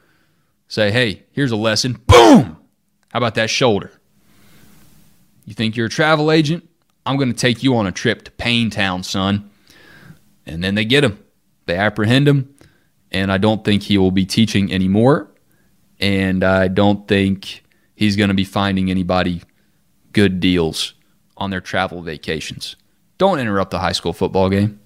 say, 0.68 0.92
hey, 0.92 1.24
here's 1.32 1.52
a 1.52 1.56
lesson. 1.56 1.94
Boom! 2.08 2.58
How 3.10 3.18
about 3.18 3.36
that 3.36 3.50
shoulder? 3.50 3.92
You 5.46 5.54
think 5.54 5.76
you're 5.76 5.86
a 5.88 5.90
travel 5.90 6.32
agent? 6.32 6.68
I'm 7.06 7.18
going 7.18 7.32
to 7.32 7.38
take 7.38 7.62
you 7.62 7.76
on 7.76 7.86
a 7.86 7.92
trip 7.92 8.24
to 8.24 8.32
Payne 8.32 8.72
Town, 8.72 9.04
son. 9.04 9.50
And 10.46 10.64
then 10.64 10.76
they 10.76 10.86
get 10.86 11.04
him. 11.04 11.20
They 11.66 11.76
apprehend 11.76 12.28
him. 12.28 12.54
And 13.12 13.32
I 13.32 13.38
don't 13.38 13.64
think 13.64 13.84
he 13.84 13.98
will 13.98 14.12
be 14.12 14.26
teaching 14.26 14.72
anymore. 14.72 15.30
And 16.00 16.44
I 16.44 16.68
don't 16.68 17.08
think 17.08 17.64
he's 17.96 18.16
going 18.16 18.28
to 18.28 18.34
be 18.34 18.44
finding 18.44 18.92
anybody 18.92 19.42
good 20.12 20.40
deals 20.40 20.94
on 21.38 21.50
their 21.50 21.62
travel 21.62 22.02
vacations. 22.02 22.76
Don't 23.18 23.40
interrupt 23.40 23.72
the 23.72 23.80
high 23.80 23.94
school 23.94 24.14
football 24.14 24.50
game, 24.50 24.80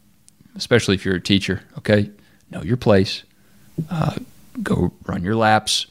especially 0.56 0.96
if 0.96 1.06
you're 1.06 1.16
a 1.16 1.22
teacher, 1.22 1.64
okay? 1.78 2.12
Know 2.52 2.62
your 2.62 2.78
place. 2.78 3.24
Uh, 3.90 4.16
go 4.62 4.94
run 5.06 5.24
your 5.24 5.36
laps 5.36 5.88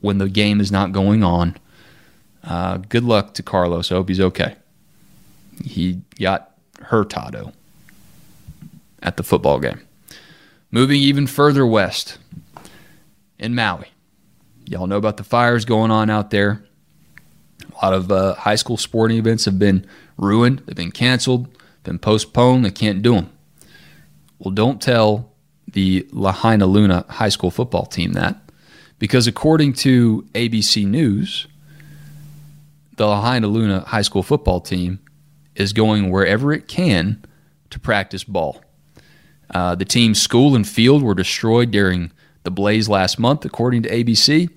when 0.00 0.18
the 0.18 0.28
game 0.28 0.60
is 0.60 0.70
not 0.70 0.92
going 0.92 1.22
on. 1.24 1.56
Uh, 2.44 2.78
good 2.78 3.04
luck 3.04 3.34
to 3.34 3.42
Carlos. 3.42 3.90
I 3.90 3.96
hope 3.96 4.08
he's 4.08 4.20
okay. 4.20 4.56
He 5.64 6.00
got 6.18 6.54
hurtado 6.82 7.52
at 9.02 9.16
the 9.16 9.22
football 9.22 9.58
game. 9.58 9.80
Moving 10.70 11.00
even 11.00 11.26
further 11.26 11.66
west 11.66 12.18
in 13.38 13.54
Maui. 13.54 13.88
Y'all 14.66 14.86
know 14.86 14.98
about 14.98 15.16
the 15.16 15.24
fires 15.24 15.64
going 15.64 15.90
on 15.90 16.10
out 16.10 16.30
there. 16.30 16.64
A 17.62 17.84
lot 17.84 17.92
of 17.92 18.12
uh, 18.12 18.34
high 18.34 18.54
school 18.54 18.76
sporting 18.76 19.18
events 19.18 19.46
have 19.46 19.58
been 19.58 19.86
ruined, 20.16 20.60
they've 20.60 20.76
been 20.76 20.92
canceled, 20.92 21.48
been 21.82 21.98
postponed, 21.98 22.64
they 22.64 22.70
can't 22.70 23.02
do 23.02 23.14
them. 23.14 23.30
Well, 24.38 24.52
don't 24.52 24.80
tell 24.80 25.32
the 25.66 26.02
Lahainaluna 26.12 27.08
high 27.08 27.28
school 27.28 27.50
football 27.50 27.86
team 27.86 28.12
that 28.12 28.36
because 28.98 29.26
according 29.26 29.72
to 29.72 30.26
ABC 30.34 30.86
News, 30.86 31.48
the 32.96 33.06
Lahainaluna 33.06 33.86
high 33.86 34.02
school 34.02 34.22
football 34.22 34.60
team 34.60 35.00
is 35.54 35.72
going 35.72 36.10
wherever 36.10 36.52
it 36.52 36.68
can 36.68 37.24
to 37.70 37.80
practice 37.80 38.24
ball. 38.24 38.62
Uh, 39.50 39.74
the 39.74 39.84
team's 39.84 40.20
school 40.20 40.54
and 40.54 40.66
field 40.66 41.02
were 41.02 41.14
destroyed 41.14 41.70
during 41.70 42.12
the 42.44 42.50
blaze 42.50 42.88
last 42.88 43.18
month, 43.18 43.44
according 43.44 43.82
to 43.82 43.90
ABC. 43.90 44.48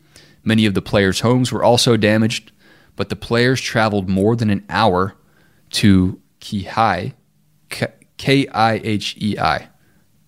Many 0.43 0.65
of 0.65 0.73
the 0.73 0.81
players' 0.81 1.21
homes 1.21 1.51
were 1.51 1.63
also 1.63 1.97
damaged 1.97 2.51
but 2.95 3.09
the 3.09 3.15
players 3.15 3.62
traveled 3.62 4.09
more 4.09 4.35
than 4.35 4.50
an 4.50 4.65
hour 4.69 5.15
to 5.71 6.19
Kihei, 6.39 7.13
K 8.17 8.47
I 8.47 8.73
H 8.83 9.15
E 9.19 9.38
I. 9.39 9.69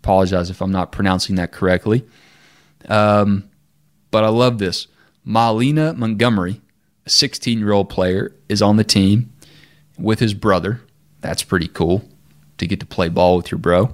Apologize 0.02 0.50
if 0.50 0.62
I'm 0.62 0.72
not 0.72 0.92
pronouncing 0.92 1.36
that 1.36 1.52
correctly. 1.52 2.06
Um, 2.88 3.50
but 4.12 4.24
I 4.24 4.30
love 4.30 4.58
this. 4.58 4.88
Malina 5.26 5.96
Montgomery, 5.96 6.62
a 7.06 7.10
16 7.10 7.60
year 7.60 7.72
old 7.72 7.90
player, 7.90 8.36
is 8.50 8.62
on 8.62 8.78
the 8.78 8.84
team 8.84 9.32
with 9.98 10.20
his 10.20 10.34
brother. 10.34 10.82
That's 11.22 11.44
pretty 11.44 11.68
cool 11.68 12.04
to 12.58 12.68
get 12.68 12.80
to 12.80 12.86
play 12.86 13.10
ball 13.10 13.38
with 13.38 13.52
your 13.52 13.58
bro. 13.58 13.94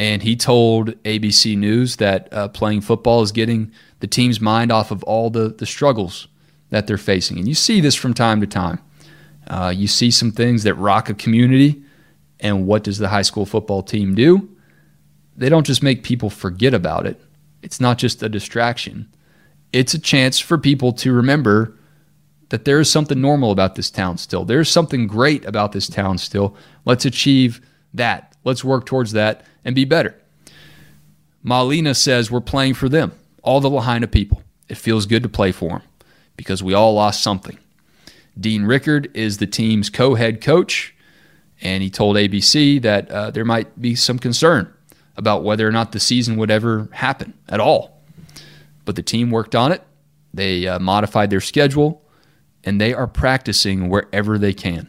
And 0.00 0.22
he 0.22 0.34
told 0.34 0.92
ABC 1.02 1.58
News 1.58 1.96
that 1.96 2.32
uh, 2.32 2.48
playing 2.48 2.80
football 2.80 3.20
is 3.20 3.32
getting 3.32 3.70
the 3.98 4.06
team's 4.06 4.40
mind 4.40 4.72
off 4.72 4.90
of 4.90 5.02
all 5.02 5.28
the, 5.28 5.50
the 5.50 5.66
struggles 5.66 6.26
that 6.70 6.86
they're 6.86 6.96
facing. 6.96 7.38
And 7.38 7.46
you 7.46 7.52
see 7.52 7.82
this 7.82 7.94
from 7.94 8.14
time 8.14 8.40
to 8.40 8.46
time. 8.46 8.78
Uh, 9.46 9.70
you 9.76 9.86
see 9.86 10.10
some 10.10 10.32
things 10.32 10.62
that 10.62 10.72
rock 10.76 11.10
a 11.10 11.14
community, 11.14 11.82
and 12.40 12.66
what 12.66 12.82
does 12.82 12.96
the 12.96 13.08
high 13.08 13.20
school 13.20 13.44
football 13.44 13.82
team 13.82 14.14
do? 14.14 14.48
They 15.36 15.50
don't 15.50 15.66
just 15.66 15.82
make 15.82 16.02
people 16.02 16.30
forget 16.30 16.72
about 16.72 17.04
it. 17.04 17.20
It's 17.60 17.78
not 17.78 17.98
just 17.98 18.22
a 18.22 18.30
distraction. 18.30 19.06
It's 19.70 19.92
a 19.92 19.98
chance 19.98 20.38
for 20.38 20.56
people 20.56 20.94
to 20.94 21.12
remember 21.12 21.76
that 22.48 22.64
there 22.64 22.80
is 22.80 22.88
something 22.88 23.20
normal 23.20 23.50
about 23.50 23.74
this 23.74 23.90
town 23.90 24.16
still. 24.16 24.46
There's 24.46 24.70
something 24.70 25.06
great 25.06 25.44
about 25.44 25.72
this 25.72 25.88
town 25.88 26.16
still. 26.16 26.56
Let's 26.86 27.04
achieve 27.04 27.60
that. 27.92 28.34
Let's 28.44 28.64
work 28.64 28.86
towards 28.86 29.12
that 29.12 29.44
and 29.64 29.74
be 29.74 29.84
better. 29.84 30.14
Malina 31.44 31.96
says 31.96 32.30
we're 32.30 32.40
playing 32.40 32.74
for 32.74 32.88
them, 32.88 33.12
all 33.42 33.60
the 33.60 33.70
Lahaina 33.70 34.06
people. 34.06 34.42
It 34.68 34.76
feels 34.76 35.06
good 35.06 35.22
to 35.22 35.28
play 35.28 35.52
for 35.52 35.70
them 35.70 35.82
because 36.36 36.62
we 36.62 36.74
all 36.74 36.94
lost 36.94 37.22
something. 37.22 37.58
Dean 38.38 38.64
Rickard 38.64 39.10
is 39.14 39.38
the 39.38 39.46
team's 39.46 39.90
co 39.90 40.14
head 40.14 40.40
coach, 40.40 40.94
and 41.60 41.82
he 41.82 41.90
told 41.90 42.16
ABC 42.16 42.80
that 42.82 43.10
uh, 43.10 43.30
there 43.30 43.44
might 43.44 43.80
be 43.80 43.94
some 43.94 44.18
concern 44.18 44.72
about 45.16 45.44
whether 45.44 45.66
or 45.66 45.72
not 45.72 45.92
the 45.92 46.00
season 46.00 46.36
would 46.36 46.50
ever 46.50 46.88
happen 46.92 47.34
at 47.48 47.60
all. 47.60 48.00
But 48.84 48.96
the 48.96 49.02
team 49.02 49.30
worked 49.30 49.54
on 49.54 49.72
it, 49.72 49.82
they 50.32 50.66
uh, 50.66 50.78
modified 50.78 51.30
their 51.30 51.40
schedule, 51.40 52.02
and 52.64 52.80
they 52.80 52.94
are 52.94 53.06
practicing 53.06 53.88
wherever 53.88 54.38
they 54.38 54.52
can, 54.52 54.88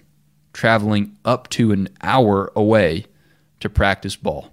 traveling 0.54 1.18
up 1.26 1.50
to 1.50 1.72
an 1.72 1.90
hour 2.02 2.52
away 2.56 3.06
to 3.60 3.70
practice 3.70 4.16
ball. 4.16 4.51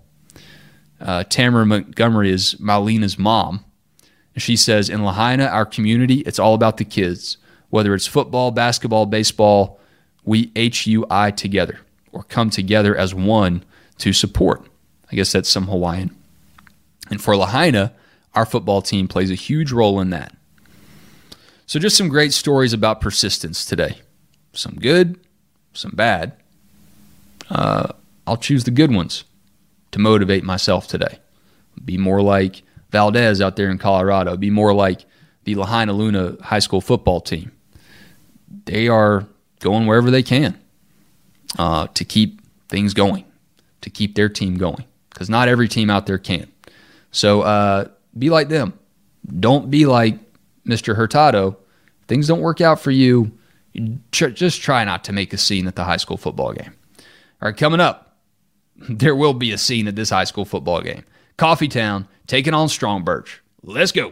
Uh, 1.01 1.25
Tamara 1.25 1.65
Montgomery 1.65 2.31
is 2.31 2.59
Malina's 2.59 3.19
mom, 3.19 3.65
And 4.35 4.43
she 4.43 4.57
says, 4.57 4.89
in 4.89 5.05
Lahaina, 5.05 5.47
our 5.47 5.67
community, 5.67 6.21
it's 6.21 6.39
all 6.39 6.55
about 6.55 6.77
the 6.77 6.85
kids. 6.85 7.37
Whether 7.71 7.95
it's 7.95 8.07
football, 8.07 8.51
basketball, 8.51 9.07
baseball, 9.07 9.79
we 10.25 10.51
HUI 10.57 11.33
together 11.33 11.81
or 12.13 12.23
come 12.25 12.51
together 12.51 12.97
as 12.97 13.15
one 13.15 13.65
to 13.99 14.13
support. 14.13 14.67
I 15.11 15.17
guess 15.17 15.33
that's 15.33 15.49
some 15.49 15.67
Hawaiian. 15.67 16.15
And 17.11 17.21
for 17.23 17.37
Lahaina, 17.37 17.93
our 18.35 18.47
football 18.47 18.83
team 18.83 19.09
plays 19.09 19.31
a 19.31 19.35
huge 19.35 19.73
role 19.73 20.01
in 20.01 20.11
that. 20.11 20.35
So, 21.67 21.79
just 21.79 21.97
some 21.97 22.09
great 22.09 22.33
stories 22.33 22.73
about 22.73 23.01
persistence 23.01 23.65
today. 23.65 23.99
Some 24.53 24.77
good, 24.77 25.19
some 25.75 25.93
bad. 25.95 26.33
Uh, 27.51 27.93
I'll 28.27 28.37
choose 28.37 28.65
the 28.65 28.71
good 28.71 28.93
ones 28.93 29.25
to 29.93 29.99
motivate 29.99 30.45
myself 30.45 30.87
today. 30.87 31.19
Be 31.85 31.97
more 31.97 32.23
like 32.23 32.63
Valdez 32.91 33.41
out 33.41 33.57
there 33.57 33.71
in 33.71 33.79
Colorado, 33.79 34.37
be 34.37 34.51
more 34.51 34.73
like 34.75 35.05
the 35.45 35.55
Lahainaluna 35.55 36.41
high 36.41 36.59
school 36.59 36.81
football 36.81 37.21
team. 37.21 37.53
They 38.65 38.89
are 38.89 39.27
going 39.61 39.87
wherever 39.87 40.11
they 40.11 40.23
can 40.23 40.59
uh, 41.59 41.87
to 41.89 42.05
keep 42.05 42.41
things 42.69 42.95
going, 42.95 43.25
to 43.81 43.91
keep 43.91 44.15
their 44.15 44.29
team 44.29 44.57
going, 44.57 44.85
because 45.11 45.31
not 45.31 45.49
every 45.49 45.69
team 45.69 45.91
out 45.91 46.07
there 46.07 46.19
can. 46.19 46.51
So 47.11 47.43
uh, 47.43 47.89
be 48.17 48.31
like 48.31 48.49
them. 48.49 48.79
Don't 49.41 49.71
be 49.71 49.87
like 49.87 50.19
Mr. 50.67 50.97
Hurtado. 50.97 51.57
Things 52.07 52.27
don't 52.27 52.41
work 52.41 52.61
out 52.61 52.81
for 52.81 52.91
you. 52.91 53.33
Just 54.13 54.63
try 54.63 54.85
not 54.85 55.05
to 55.05 55.13
make 55.13 55.33
a 55.33 55.39
scene 55.39 55.67
at 55.67 55.77
the 55.77 55.85
high 55.85 55.97
school 55.99 56.17
football 56.17 56.53
game. 56.53 56.75
All 57.41 57.49
right, 57.49 57.57
coming 57.57 57.81
up, 57.81 58.08
there 58.79 59.15
will 59.15 59.35
be 59.35 59.53
a 59.53 59.59
scene 59.59 59.89
at 59.89 59.97
this 59.97 60.11
high 60.11 60.25
school 60.25 60.45
football 60.45 60.81
game. 60.81 61.05
Coffeetown 61.37 62.07
taking 62.27 62.55
on 62.55 62.69
Strongbirch. 62.69 63.39
Let's 63.63 63.93
go. 63.93 64.11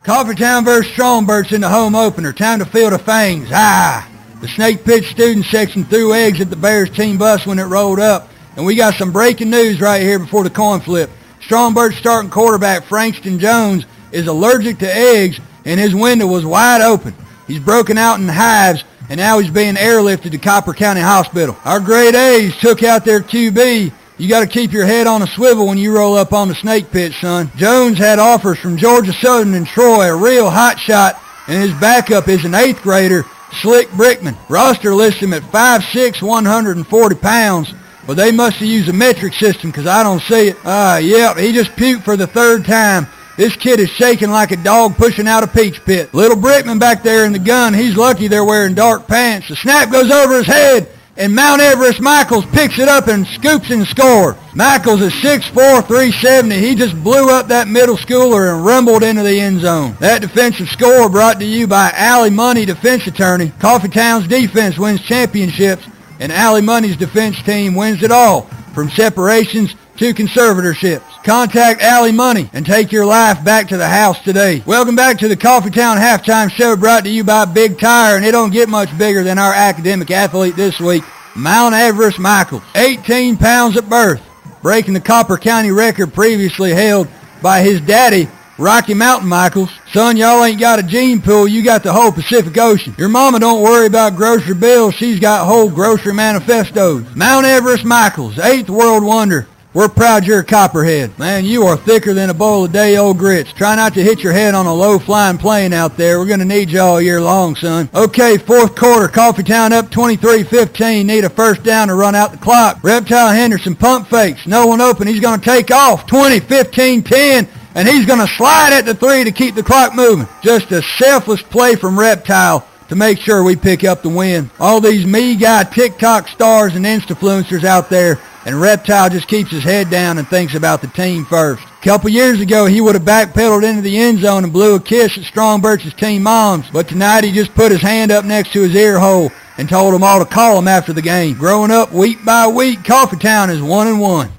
Coffeetown 0.00 0.64
versus 0.64 0.92
Strongbirch 0.92 1.52
in 1.52 1.60
the 1.62 1.68
home 1.68 1.94
opener. 1.94 2.32
Time 2.32 2.58
to 2.60 2.64
field 2.64 2.92
the 2.92 2.98
fangs. 2.98 3.48
Ah! 3.52 4.08
The 4.40 4.48
Snake 4.48 4.84
Pit 4.84 5.04
student 5.04 5.46
section 5.46 5.84
threw 5.84 6.12
eggs 6.14 6.40
at 6.40 6.50
the 6.50 6.56
Bears 6.56 6.90
team 6.90 7.18
bus 7.18 7.46
when 7.46 7.58
it 7.58 7.64
rolled 7.64 7.98
up. 7.98 8.28
And 8.56 8.64
we 8.64 8.74
got 8.76 8.94
some 8.94 9.12
breaking 9.12 9.50
news 9.50 9.80
right 9.80 10.02
here 10.02 10.18
before 10.18 10.44
the 10.44 10.50
coin 10.50 10.80
flip. 10.80 11.10
Strongbirch 11.40 11.96
starting 11.96 12.30
quarterback 12.30 12.84
Frankston 12.84 13.38
Jones 13.38 13.86
is 14.12 14.26
allergic 14.26 14.78
to 14.78 14.94
eggs 14.94 15.40
and 15.64 15.80
his 15.80 15.94
window 15.94 16.26
was 16.26 16.44
wide 16.46 16.80
open. 16.80 17.14
He's 17.46 17.60
broken 17.60 17.98
out 17.98 18.20
in 18.20 18.28
hives 18.28 18.84
and 19.08 19.18
now 19.18 19.38
he's 19.38 19.50
being 19.50 19.74
airlifted 19.74 20.32
to 20.32 20.38
Copper 20.38 20.74
County 20.74 21.00
Hospital. 21.00 21.56
Our 21.64 21.80
grade 21.80 22.14
A's 22.14 22.56
took 22.58 22.82
out 22.82 23.04
their 23.04 23.20
QB. 23.20 23.92
You 24.18 24.28
got 24.28 24.40
to 24.40 24.46
keep 24.46 24.72
your 24.72 24.86
head 24.86 25.06
on 25.06 25.22
a 25.22 25.26
swivel 25.26 25.66
when 25.66 25.78
you 25.78 25.94
roll 25.94 26.14
up 26.14 26.32
on 26.32 26.48
the 26.48 26.54
snake 26.54 26.90
pit, 26.90 27.12
son. 27.12 27.50
Jones 27.56 27.98
had 27.98 28.18
offers 28.18 28.58
from 28.58 28.78
Georgia 28.78 29.12
Southern 29.12 29.54
and 29.54 29.66
Troy, 29.66 30.06
a 30.06 30.16
real 30.16 30.48
hot 30.48 30.78
shot, 30.78 31.20
and 31.46 31.62
his 31.62 31.78
backup 31.80 32.26
is 32.28 32.44
an 32.44 32.54
eighth 32.54 32.82
grader, 32.82 33.24
Slick 33.60 33.88
Brickman. 33.88 34.36
Roster 34.48 34.94
lists 34.94 35.20
him 35.20 35.34
at 35.34 35.42
5'6", 35.42 36.22
140 36.22 37.14
pounds, 37.16 37.74
but 38.06 38.16
they 38.16 38.32
must 38.32 38.56
have 38.56 38.68
used 38.68 38.88
a 38.88 38.92
metric 38.92 39.34
system 39.34 39.70
because 39.70 39.86
I 39.86 40.02
don't 40.02 40.22
see 40.22 40.48
it. 40.48 40.56
Ah, 40.64 40.94
uh, 40.94 40.98
yep, 40.98 41.36
he 41.36 41.52
just 41.52 41.72
puked 41.72 42.02
for 42.02 42.16
the 42.16 42.26
third 42.26 42.64
time. 42.64 43.06
This 43.36 43.54
kid 43.54 43.80
is 43.80 43.90
shaking 43.90 44.30
like 44.30 44.50
a 44.50 44.56
dog 44.56 44.96
pushing 44.96 45.28
out 45.28 45.42
a 45.42 45.46
peach 45.46 45.84
pit. 45.84 46.14
Little 46.14 46.38
Brickman 46.38 46.80
back 46.80 47.02
there 47.02 47.26
in 47.26 47.32
the 47.32 47.38
gun, 47.38 47.74
he's 47.74 47.96
lucky 47.96 48.28
they're 48.28 48.44
wearing 48.44 48.74
dark 48.74 49.06
pants. 49.06 49.48
The 49.48 49.56
snap 49.56 49.90
goes 49.92 50.10
over 50.10 50.38
his 50.38 50.46
head, 50.46 50.88
and 51.18 51.34
Mount 51.34 51.60
Everest 51.60 52.00
Michaels 52.00 52.46
picks 52.46 52.78
it 52.78 52.88
up 52.88 53.08
and 53.08 53.26
scoops 53.26 53.70
and 53.70 53.86
scores. 53.86 54.36
Michaels 54.54 55.02
is 55.02 55.12
6'4", 55.14 55.86
370. 55.86 56.58
He 56.58 56.74
just 56.74 56.94
blew 57.04 57.28
up 57.28 57.48
that 57.48 57.68
middle 57.68 57.98
schooler 57.98 58.54
and 58.54 58.64
rumbled 58.64 59.02
into 59.02 59.22
the 59.22 59.38
end 59.38 59.60
zone. 59.60 59.96
That 60.00 60.22
defensive 60.22 60.68
score 60.68 61.10
brought 61.10 61.38
to 61.40 61.44
you 61.44 61.66
by 61.66 61.92
Allie 61.94 62.30
Money 62.30 62.64
defense 62.64 63.06
attorney. 63.06 63.48
Coffeetown's 63.58 64.28
defense 64.28 64.78
wins 64.78 65.02
championships, 65.02 65.86
and 66.20 66.32
Allie 66.32 66.62
Money's 66.62 66.96
defense 66.96 67.42
team 67.42 67.74
wins 67.74 68.02
it 68.02 68.10
all, 68.10 68.42
from 68.72 68.88
separations 68.88 69.74
to 69.98 70.14
conservatorships. 70.14 71.02
Contact 71.24 71.82
Allie 71.82 72.12
Money 72.12 72.48
and 72.52 72.64
take 72.64 72.92
your 72.92 73.06
life 73.06 73.42
back 73.44 73.68
to 73.68 73.76
the 73.76 73.88
house 73.88 74.22
today. 74.22 74.62
Welcome 74.66 74.94
back 74.94 75.18
to 75.18 75.28
the 75.28 75.36
Coffeetown 75.36 75.96
Halftime 75.96 76.50
Show 76.50 76.76
brought 76.76 77.04
to 77.04 77.10
you 77.10 77.24
by 77.24 77.44
Big 77.46 77.78
Tire, 77.78 78.16
and 78.16 78.24
it 78.24 78.32
don't 78.32 78.52
get 78.52 78.68
much 78.68 78.96
bigger 78.96 79.22
than 79.22 79.38
our 79.38 79.52
academic 79.52 80.10
athlete 80.10 80.56
this 80.56 80.78
week, 80.78 81.02
Mount 81.34 81.74
Everest 81.74 82.18
Michaels. 82.18 82.62
18 82.74 83.36
pounds 83.36 83.76
at 83.76 83.88
birth, 83.88 84.22
breaking 84.62 84.94
the 84.94 85.00
Copper 85.00 85.36
County 85.36 85.70
record 85.70 86.14
previously 86.14 86.70
held 86.72 87.08
by 87.42 87.62
his 87.62 87.80
daddy, 87.80 88.28
Rocky 88.58 88.94
Mountain 88.94 89.28
Michaels. 89.28 89.70
Son, 89.92 90.16
y'all 90.16 90.44
ain't 90.44 90.60
got 90.60 90.78
a 90.78 90.82
gene 90.82 91.20
pool, 91.20 91.46
you 91.46 91.62
got 91.62 91.82
the 91.82 91.92
whole 91.92 92.12
Pacific 92.12 92.56
Ocean. 92.56 92.94
Your 92.96 93.08
mama 93.08 93.38
don't 93.38 93.62
worry 93.62 93.86
about 93.86 94.16
grocery 94.16 94.54
bills, 94.54 94.94
she's 94.94 95.20
got 95.20 95.46
whole 95.46 95.70
grocery 95.70 96.14
manifestos. 96.14 97.04
Mount 97.14 97.46
Everest 97.46 97.84
Michaels, 97.84 98.38
eighth 98.38 98.70
world 98.70 99.04
wonder, 99.04 99.46
we're 99.76 99.90
proud 99.90 100.26
you're 100.26 100.38
a 100.38 100.44
copperhead. 100.44 101.18
Man, 101.18 101.44
you 101.44 101.64
are 101.64 101.76
thicker 101.76 102.14
than 102.14 102.30
a 102.30 102.34
bowl 102.34 102.64
of 102.64 102.72
day-old 102.72 103.18
grits. 103.18 103.52
Try 103.52 103.76
not 103.76 103.92
to 103.92 104.02
hit 104.02 104.20
your 104.20 104.32
head 104.32 104.54
on 104.54 104.64
a 104.64 104.72
low-flying 104.72 105.36
plane 105.36 105.74
out 105.74 105.98
there. 105.98 106.18
We're 106.18 106.24
going 106.24 106.38
to 106.38 106.46
need 106.46 106.70
you 106.70 106.80
all 106.80 106.98
year 106.98 107.20
long, 107.20 107.54
son. 107.56 107.90
Okay, 107.94 108.38
fourth 108.38 108.74
quarter. 108.74 109.06
Coffee 109.06 109.42
Coffeetown 109.42 109.72
up 109.72 109.90
23-15. 109.90 111.04
Need 111.04 111.24
a 111.24 111.28
first 111.28 111.62
down 111.62 111.88
to 111.88 111.94
run 111.94 112.14
out 112.14 112.32
the 112.32 112.38
clock. 112.38 112.82
Reptile 112.82 113.34
Henderson 113.34 113.76
pump 113.76 114.08
fakes. 114.08 114.46
No 114.46 114.66
one 114.66 114.80
open. 114.80 115.06
He's 115.06 115.20
going 115.20 115.38
to 115.38 115.44
take 115.44 115.70
off. 115.70 116.06
20, 116.06 116.40
15, 116.40 117.02
10 117.02 117.48
and 117.74 117.86
he's 117.86 118.06
going 118.06 118.20
to 118.20 118.34
slide 118.38 118.72
at 118.72 118.86
the 118.86 118.94
three 118.94 119.24
to 119.24 119.30
keep 119.30 119.54
the 119.54 119.62
clock 119.62 119.94
moving. 119.94 120.26
Just 120.40 120.72
a 120.72 120.80
selfless 120.80 121.42
play 121.42 121.76
from 121.76 121.98
Reptile 121.98 122.66
to 122.88 122.96
make 122.96 123.18
sure 123.18 123.42
we 123.42 123.56
pick 123.56 123.84
up 123.84 124.00
the 124.00 124.08
win. 124.08 124.50
All 124.58 124.80
these 124.80 125.04
me 125.04 125.36
guy 125.36 125.64
TikTok 125.64 126.28
stars 126.28 126.74
and 126.74 126.86
Instafluencers 126.86 127.64
out 127.64 127.90
there 127.90 128.18
and 128.46 128.60
Reptile 128.60 129.10
just 129.10 129.26
keeps 129.26 129.50
his 129.50 129.64
head 129.64 129.90
down 129.90 130.18
and 130.18 130.26
thinks 130.26 130.54
about 130.54 130.80
the 130.80 130.86
team 130.86 131.24
first. 131.24 131.64
A 131.64 131.84
couple 131.84 132.08
years 132.08 132.40
ago, 132.40 132.64
he 132.66 132.80
would 132.80 132.94
have 132.94 133.02
backpedaled 133.02 133.68
into 133.68 133.82
the 133.82 133.98
end 133.98 134.20
zone 134.20 134.44
and 134.44 134.52
blew 134.52 134.76
a 134.76 134.80
kiss 134.80 135.18
at 135.18 135.24
Strongbirch's 135.24 135.92
team 135.94 136.22
moms, 136.22 136.70
but 136.70 136.88
tonight 136.88 137.24
he 137.24 137.32
just 137.32 137.52
put 137.54 137.72
his 137.72 137.82
hand 137.82 138.12
up 138.12 138.24
next 138.24 138.52
to 138.52 138.62
his 138.62 138.74
ear 138.76 139.00
hole 139.00 139.32
and 139.58 139.68
told 139.68 139.92
them 139.92 140.04
all 140.04 140.20
to 140.20 140.24
call 140.24 140.56
him 140.58 140.68
after 140.68 140.92
the 140.92 141.02
game. 141.02 141.36
Growing 141.36 141.72
up 141.72 141.92
week 141.92 142.24
by 142.24 142.46
week, 142.46 142.78
Coffeetown 142.80 143.50
is 143.50 143.60
one 143.60 143.88
and 143.88 144.00
one. 144.00 144.30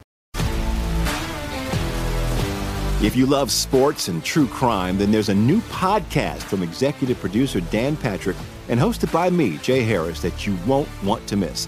If 3.03 3.15
you 3.15 3.25
love 3.25 3.51
sports 3.51 4.07
and 4.07 4.23
true 4.23 4.47
crime, 4.47 4.97
then 4.97 5.11
there's 5.11 5.29
a 5.29 5.35
new 5.35 5.59
podcast 5.61 6.43
from 6.43 6.63
executive 6.63 7.19
producer 7.19 7.59
Dan 7.59 7.97
Patrick 7.97 8.37
and 8.69 8.79
hosted 8.79 9.11
by 9.11 9.29
me, 9.29 9.57
Jay 9.57 9.83
Harris, 9.83 10.21
that 10.21 10.47
you 10.47 10.57
won't 10.65 10.89
want 11.03 11.27
to 11.27 11.35
miss. 11.35 11.67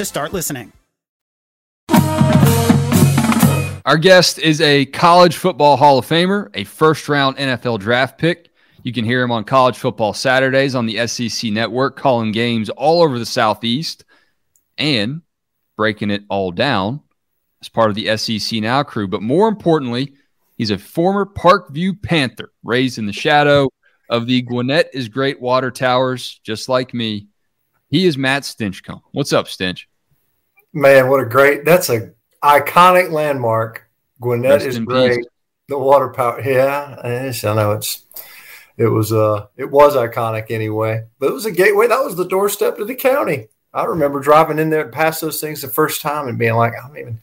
to 0.01 0.05
start 0.05 0.33
listening. 0.33 0.73
Our 3.85 3.97
guest 3.97 4.39
is 4.39 4.59
a 4.61 4.85
college 4.87 5.37
football 5.37 5.77
Hall 5.77 5.99
of 5.99 6.07
Famer, 6.07 6.49
a 6.55 6.63
first 6.63 7.07
round 7.07 7.37
NFL 7.37 7.79
draft 7.79 8.17
pick. 8.17 8.49
You 8.83 8.93
can 8.93 9.05
hear 9.05 9.21
him 9.21 9.31
on 9.31 9.43
college 9.43 9.77
football 9.77 10.13
Saturdays 10.13 10.73
on 10.73 10.87
the 10.87 11.05
SEC 11.05 11.51
network, 11.51 11.97
calling 11.97 12.31
games 12.31 12.69
all 12.71 13.03
over 13.03 13.19
the 13.19 13.25
Southeast 13.27 14.05
and 14.77 15.21
breaking 15.77 16.09
it 16.09 16.23
all 16.29 16.51
down 16.51 17.01
as 17.61 17.69
part 17.69 17.89
of 17.91 17.95
the 17.95 18.17
SEC 18.17 18.59
Now 18.59 18.81
crew. 18.81 19.07
But 19.07 19.21
more 19.21 19.47
importantly, 19.47 20.15
he's 20.57 20.71
a 20.71 20.79
former 20.79 21.27
Parkview 21.27 22.01
Panther, 22.01 22.51
raised 22.63 22.97
in 22.97 23.05
the 23.05 23.13
shadow 23.13 23.69
of 24.09 24.25
the 24.25 24.41
Gwinnett 24.41 24.89
is 24.93 25.09
Great 25.09 25.39
Water 25.39 25.69
Towers, 25.69 26.39
just 26.43 26.69
like 26.69 26.91
me. 26.91 27.27
He 27.89 28.07
is 28.07 28.17
Matt 28.17 28.43
Stinchcomb. 28.43 29.01
What's 29.11 29.33
up, 29.33 29.45
Stinch? 29.47 29.85
Man, 30.73 31.09
what 31.09 31.21
a 31.21 31.25
great, 31.25 31.65
that's 31.65 31.89
a 31.89 32.13
iconic 32.43 33.11
landmark. 33.11 33.87
Gwinnett 34.19 34.51
Rest 34.51 34.65
is 34.65 34.79
great. 34.79 35.17
Peace. 35.17 35.25
The 35.67 35.77
water 35.77 36.09
power. 36.09 36.41
Yeah, 36.41 36.97
I 37.03 37.53
know 37.53 37.71
it's, 37.73 38.05
it 38.77 38.87
was, 38.87 39.11
uh, 39.11 39.47
it 39.57 39.69
was 39.69 39.95
iconic 39.95 40.49
anyway, 40.49 41.03
but 41.19 41.27
it 41.27 41.33
was 41.33 41.45
a 41.45 41.51
gateway. 41.51 41.87
That 41.87 42.03
was 42.03 42.15
the 42.15 42.27
doorstep 42.27 42.77
to 42.77 42.85
the 42.85 42.95
county. 42.95 43.47
I 43.73 43.85
remember 43.85 44.19
driving 44.19 44.59
in 44.59 44.69
there 44.69 44.83
and 44.83 44.91
past 44.91 45.21
those 45.21 45.39
things 45.39 45.61
the 45.61 45.67
first 45.67 46.01
time 46.01 46.27
and 46.27 46.37
being 46.37 46.55
like, 46.55 46.73
I 46.73 46.87
don't 46.87 46.97
even, 46.97 47.21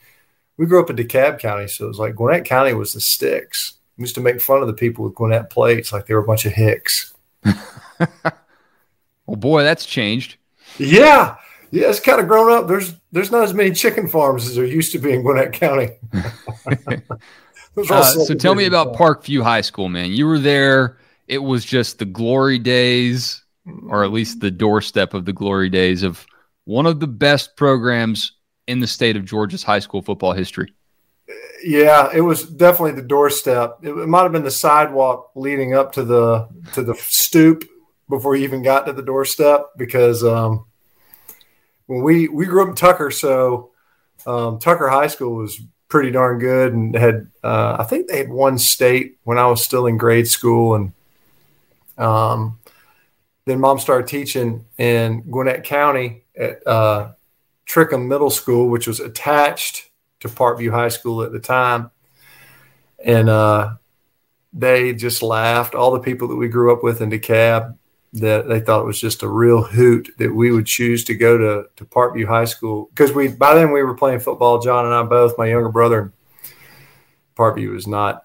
we 0.57 0.67
grew 0.67 0.81
up 0.81 0.91
in 0.91 0.97
DeKalb 0.97 1.39
County. 1.39 1.69
So 1.69 1.85
it 1.85 1.89
was 1.89 1.99
like 1.99 2.15
Gwinnett 2.15 2.45
County 2.47 2.73
was 2.73 2.95
the 2.95 3.01
sticks. 3.01 3.75
We 3.97 4.03
used 4.03 4.15
to 4.15 4.21
make 4.21 4.41
fun 4.41 4.63
of 4.63 4.67
the 4.67 4.75
people 4.75 5.05
with 5.05 5.15
Gwinnett 5.15 5.51
plates 5.51 5.93
like 5.93 6.07
they 6.07 6.15
were 6.15 6.21
a 6.21 6.27
bunch 6.27 6.47
of 6.47 6.53
hicks. 6.53 7.15
well, 7.45 9.37
boy, 9.37 9.63
that's 9.63 9.85
changed. 9.85 10.37
Yeah. 10.79 11.37
Yeah, 11.71 11.89
it's 11.89 12.01
kind 12.01 12.21
of 12.21 12.29
grown 12.29 12.51
up. 12.51 12.67
There's 12.67 12.95
there's 13.13 13.31
not 13.31 13.45
as 13.45 13.55
many 13.55 13.73
chicken 13.73 14.09
farms 14.09 14.47
as 14.49 14.55
there 14.57 14.65
used 14.65 14.93
to 14.93 14.99
be 14.99 15.13
in 15.13 15.23
Gwinnett 15.23 15.53
County. 15.53 15.91
uh, 17.91 18.03
so 18.03 18.35
tell 18.35 18.55
me 18.55 18.67
about 18.67 18.95
Parkview 18.95 19.43
High 19.43 19.61
School, 19.61 19.89
man. 19.89 20.13
You 20.13 20.27
were 20.27 20.39
there. 20.39 20.99
It 21.27 21.39
was 21.39 21.65
just 21.65 21.99
the 21.99 22.07
glory 22.07 22.59
days, 22.59 23.45
or 23.89 24.03
at 24.03 24.13
least 24.13 24.41
the 24.41 24.51
doorstep 24.51 25.13
of 25.13 25.27
the 25.27 25.33
glory 25.33 25.69
days 25.69 26.03
of 26.03 26.27
one 26.65 26.87
of 26.87 27.01
the 27.01 27.07
best 27.07 27.57
programs 27.57 28.33
in 28.67 28.81
the 28.81 28.87
state 28.87 29.17
of 29.17 29.25
Georgia's 29.25 29.63
high 29.63 29.79
school 29.79 30.03
football 30.03 30.33
history. 30.33 30.73
Yeah, 31.63 32.11
it 32.15 32.21
was 32.21 32.45
definitely 32.45 32.93
the 32.93 33.07
doorstep. 33.07 33.79
It, 33.83 33.91
it 33.91 34.07
might 34.07 34.23
have 34.23 34.33
been 34.33 34.45
the 34.45 34.51
sidewalk 34.51 35.33
leading 35.35 35.75
up 35.75 35.93
to 35.93 36.05
the 36.05 36.49
to 36.73 36.83
the 36.83 36.95
stoop 36.95 37.65
before 38.09 38.37
you 38.37 38.45
even 38.45 38.63
got 38.63 38.87
to 38.87 38.93
the 38.93 39.03
doorstep 39.03 39.67
because 39.77 40.25
um, 40.25 40.67
when 41.89 42.03
we 42.03 42.29
we 42.29 42.47
grew 42.47 42.63
up 42.63 42.69
in 42.69 42.75
Tucker, 42.77 43.11
so 43.11 43.73
um, 44.27 44.61
Tucker 44.61 44.89
High 44.89 45.09
School 45.09 45.35
was 45.35 45.61
pretty 45.89 46.11
darn 46.11 46.39
good 46.39 46.75
and 46.75 46.95
had 46.95 47.31
uh, 47.43 47.77
I 47.81 47.85
think 47.85 48.07
they 48.07 48.19
had 48.19 48.29
won 48.29 48.59
state 48.59 49.19
when 49.25 49.39
I 49.39 49.47
was 49.47 49.65
still 49.65 49.87
in 49.87 49.97
grade 49.97 50.29
school 50.29 50.75
and 50.75 50.93
um, 51.97 52.59
then 53.47 53.59
mom 53.59 53.79
started 53.79 54.07
teaching 54.07 54.67
in 54.77 55.23
Gwinnett 55.23 55.65
County 55.65 56.25
at 56.37 56.65
uh, 56.67 57.13
Trickum 57.67 58.07
Middle 58.07 58.31
School, 58.31 58.69
which 58.69 58.87
was 58.87 59.01
attached 59.01 59.91
to 60.21 60.29
Parkview 60.29 60.71
High 60.71 60.91
School 60.91 61.23
at 61.23 61.33
the 61.33 61.41
time. 61.41 61.91
And 63.03 63.31
uh, 63.31 63.77
they 64.53 64.93
just 64.93 65.23
laughed. 65.23 65.75
All 65.75 65.93
the 65.93 66.01
people 66.01 66.29
that 66.29 66.37
we 66.37 66.49
grew 66.49 66.73
up 66.73 66.83
with 66.83 67.01
in 67.01 67.11
DeKalb, 67.11 67.78
that 68.15 68.49
they 68.49 68.61
thought 68.61 68.87
was 68.87 69.01
just 69.01 69.23
a 69.23 69.29
real 69.29 69.63
hoot 69.63 70.11
that 70.19 70.35
we 70.35 70.51
would 70.51 70.67
choose 70.67 71.05
to 71.05 71.15
go 71.15 71.37
to, 71.37 71.69
to 71.77 71.85
Parkview 71.85 72.27
High 72.27 72.47
School. 72.47 72.89
Because 72.91 73.13
we 73.13 73.29
by 73.29 73.55
then 73.55 73.73
we 73.73 73.83
were 73.83 73.95
playing 73.95 74.21
football, 74.21 74.61
John 74.61 74.87
and 74.87 74.95
I 74.95 75.03
both, 75.03 75.39
my 75.39 75.47
younger 75.47 75.69
brother. 75.69 76.13
Parkview 77.37 77.73
was 77.73 77.87
not 77.87 78.25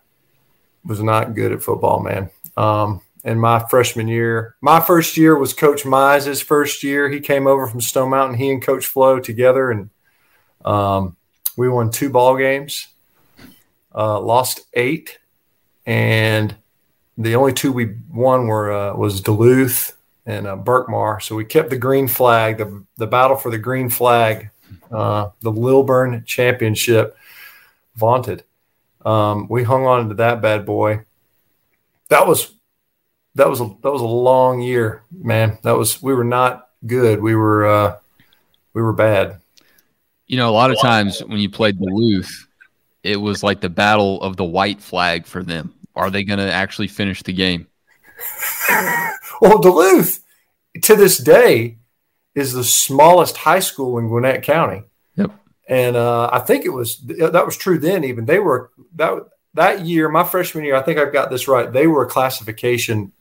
was 0.85 1.01
not 1.01 1.35
good 1.35 1.51
at 1.51 1.63
football, 1.63 1.99
man. 2.01 2.29
Um, 2.57 3.01
in 3.23 3.39
my 3.39 3.65
freshman 3.69 4.07
year. 4.07 4.55
My 4.61 4.79
first 4.79 5.17
year 5.17 5.37
was 5.37 5.53
Coach 5.53 5.85
Mize's 5.85 6.41
first 6.41 6.83
year. 6.83 7.09
He 7.09 7.19
came 7.19 7.47
over 7.47 7.67
from 7.67 7.81
Stone 7.81 8.09
Mountain. 8.09 8.37
He 8.37 8.51
and 8.51 8.61
Coach 8.61 8.85
Flowe 8.85 9.19
together, 9.19 9.71
and 9.71 9.89
um, 10.65 11.15
we 11.55 11.69
won 11.69 11.89
two 11.89 12.09
ball 12.09 12.37
games, 12.37 12.87
uh, 13.95 14.19
lost 14.19 14.61
eight, 14.73 15.19
and 15.85 16.55
the 17.17 17.35
only 17.35 17.53
two 17.53 17.71
we 17.71 17.95
won 18.11 18.47
were 18.47 18.71
uh, 18.71 18.95
was 18.95 19.21
Duluth 19.21 19.97
and 20.25 20.47
uh, 20.47 20.55
Berkmar. 20.55 21.21
So 21.21 21.35
we 21.35 21.45
kept 21.45 21.69
the 21.69 21.77
green 21.77 22.07
flag, 22.07 22.57
the 22.57 22.83
the 22.97 23.07
battle 23.07 23.37
for 23.37 23.51
the 23.51 23.57
green 23.57 23.89
flag, 23.89 24.49
uh, 24.91 25.29
the 25.41 25.51
Lilburn 25.51 26.23
Championship, 26.25 27.17
vaunted. 27.95 28.43
Um, 29.05 29.47
we 29.49 29.63
hung 29.63 29.85
on 29.85 30.09
to 30.09 30.15
that 30.15 30.41
bad 30.41 30.65
boy. 30.65 31.05
That 32.09 32.27
was 32.27 32.53
that 33.35 33.49
was 33.49 33.61
a 33.61 33.75
that 33.81 33.91
was 33.91 34.01
a 34.01 34.05
long 34.05 34.61
year, 34.61 35.03
man. 35.11 35.57
That 35.63 35.77
was 35.77 36.01
we 36.01 36.13
were 36.13 36.23
not 36.23 36.69
good. 36.85 37.21
We 37.21 37.35
were 37.35 37.65
uh, 37.65 37.97
we 38.73 38.81
were 38.81 38.93
bad. 38.93 39.39
You 40.27 40.37
know, 40.37 40.49
a 40.49 40.51
lot 40.51 40.71
of 40.71 40.79
times 40.79 41.19
when 41.19 41.39
you 41.39 41.49
played 41.49 41.77
Duluth, 41.77 42.47
it 43.03 43.17
was 43.17 43.43
like 43.43 43.61
the 43.61 43.69
battle 43.69 44.21
of 44.21 44.37
the 44.37 44.45
white 44.45 44.81
flag 44.81 45.25
for 45.25 45.43
them. 45.43 45.73
Are 45.95 46.09
they 46.09 46.23
going 46.23 46.39
to 46.39 46.51
actually 46.51 46.87
finish 46.87 47.21
the 47.23 47.33
game? 47.33 47.67
well, 49.41 49.59
Duluth 49.59 50.23
to 50.81 50.95
this 50.95 51.17
day 51.17 51.77
is 52.35 52.53
the 52.53 52.63
smallest 52.63 53.37
high 53.37 53.59
school 53.59 53.97
in 53.99 54.07
Gwinnett 54.07 54.43
County. 54.43 54.83
Yep. 55.15 55.31
And 55.67 55.95
uh, 55.95 56.29
I 56.31 56.39
think 56.39 56.65
it 56.65 56.73
was 56.73 56.99
that 56.99 57.45
was 57.45 57.57
true 57.57 57.77
then. 57.77 58.03
Even 58.03 58.25
they 58.25 58.39
were 58.39 58.71
that 58.95 59.13
that 59.53 59.85
year, 59.85 60.09
my 60.09 60.23
freshman 60.23 60.65
year. 60.65 60.75
I 60.75 60.81
think 60.81 60.99
I've 60.99 61.13
got 61.13 61.29
this 61.29 61.47
right. 61.47 61.71
They 61.71 61.87
were 61.87 62.03
a 62.03 62.09
classification 62.09 63.11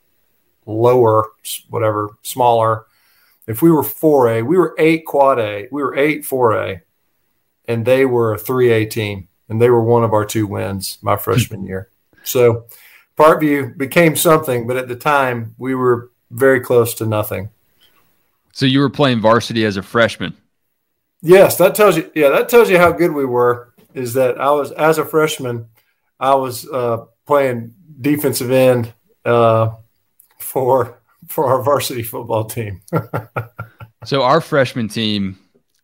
lower, 0.66 1.30
whatever, 1.68 2.10
smaller. 2.22 2.86
If 3.46 3.60
we 3.60 3.70
were 3.70 3.82
4A, 3.82 4.46
we 4.46 4.56
were 4.56 4.74
eight 4.78 5.04
quad 5.04 5.38
A, 5.38 5.68
we 5.70 5.82
were 5.82 5.96
eight 5.96 6.22
4A, 6.22 6.82
and 7.66 7.84
they 7.84 8.06
were 8.06 8.32
a 8.32 8.38
3A 8.38 8.88
team. 8.88 9.28
And 9.48 9.60
they 9.60 9.68
were 9.68 9.82
one 9.82 10.04
of 10.04 10.14
our 10.14 10.24
two 10.24 10.46
wins 10.46 10.98
my 11.02 11.16
freshman 11.16 11.64
year. 11.66 11.90
So 12.24 12.66
Parkview 13.16 13.76
became 13.76 14.16
something, 14.16 14.66
but 14.66 14.76
at 14.76 14.88
the 14.88 14.96
time 14.96 15.54
we 15.58 15.74
were 15.74 16.10
very 16.30 16.60
close 16.60 16.94
to 16.94 17.06
nothing. 17.06 17.50
So 18.52 18.66
you 18.66 18.80
were 18.80 18.90
playing 18.90 19.20
varsity 19.20 19.64
as 19.64 19.76
a 19.76 19.82
freshman? 19.82 20.34
Yes, 21.22 21.56
that 21.58 21.74
tells 21.74 21.96
you. 21.96 22.10
Yeah, 22.14 22.30
that 22.30 22.48
tells 22.48 22.68
you 22.68 22.78
how 22.78 22.92
good 22.92 23.12
we 23.12 23.24
were. 23.24 23.72
Is 23.94 24.14
that 24.14 24.40
I 24.40 24.50
was 24.50 24.72
as 24.72 24.98
a 24.98 25.04
freshman, 25.04 25.66
I 26.18 26.34
was 26.34 26.68
uh, 26.68 27.04
playing 27.26 27.74
defensive 28.00 28.50
end 28.50 28.92
uh, 29.24 29.70
for 30.38 31.00
for 31.28 31.46
our 31.46 31.62
varsity 31.62 32.02
football 32.02 32.44
team. 32.44 32.80
so 34.04 34.22
our 34.22 34.40
freshman 34.40 34.88
team, 34.88 35.38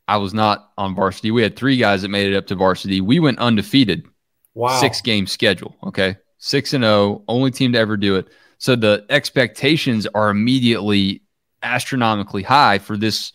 I 0.09 0.17
was 0.17 0.35
not 0.35 0.73
on 0.77 0.95
varsity. 0.95 1.31
We 1.31 1.43
had 1.43 1.57
three 1.57 1.77
guys 1.77 2.03
that 2.03 2.09
made 2.09 2.33
it 2.33 2.37
up 2.37 2.47
to 2.49 2.55
varsity. 2.55 3.01
We 3.01 3.21
went 3.21 3.39
undefeated. 3.39 4.07
Wow. 4.55 4.81
Six 4.81 5.01
game 5.01 5.27
schedule. 5.27 5.77
Okay. 5.85 6.17
Six 6.39 6.73
and 6.73 6.85
oh, 6.85 7.25
only 7.29 7.51
team 7.51 7.73
to 7.73 7.79
ever 7.79 7.97
do 7.97 8.17
it. 8.17 8.29
So 8.59 8.77
the 8.77 9.05
expectations 9.11 10.07
are 10.15 10.31
immediately 10.31 11.23
astronomically 11.63 12.43
high 12.43 12.79
for 12.79 12.97
this 12.97 13.33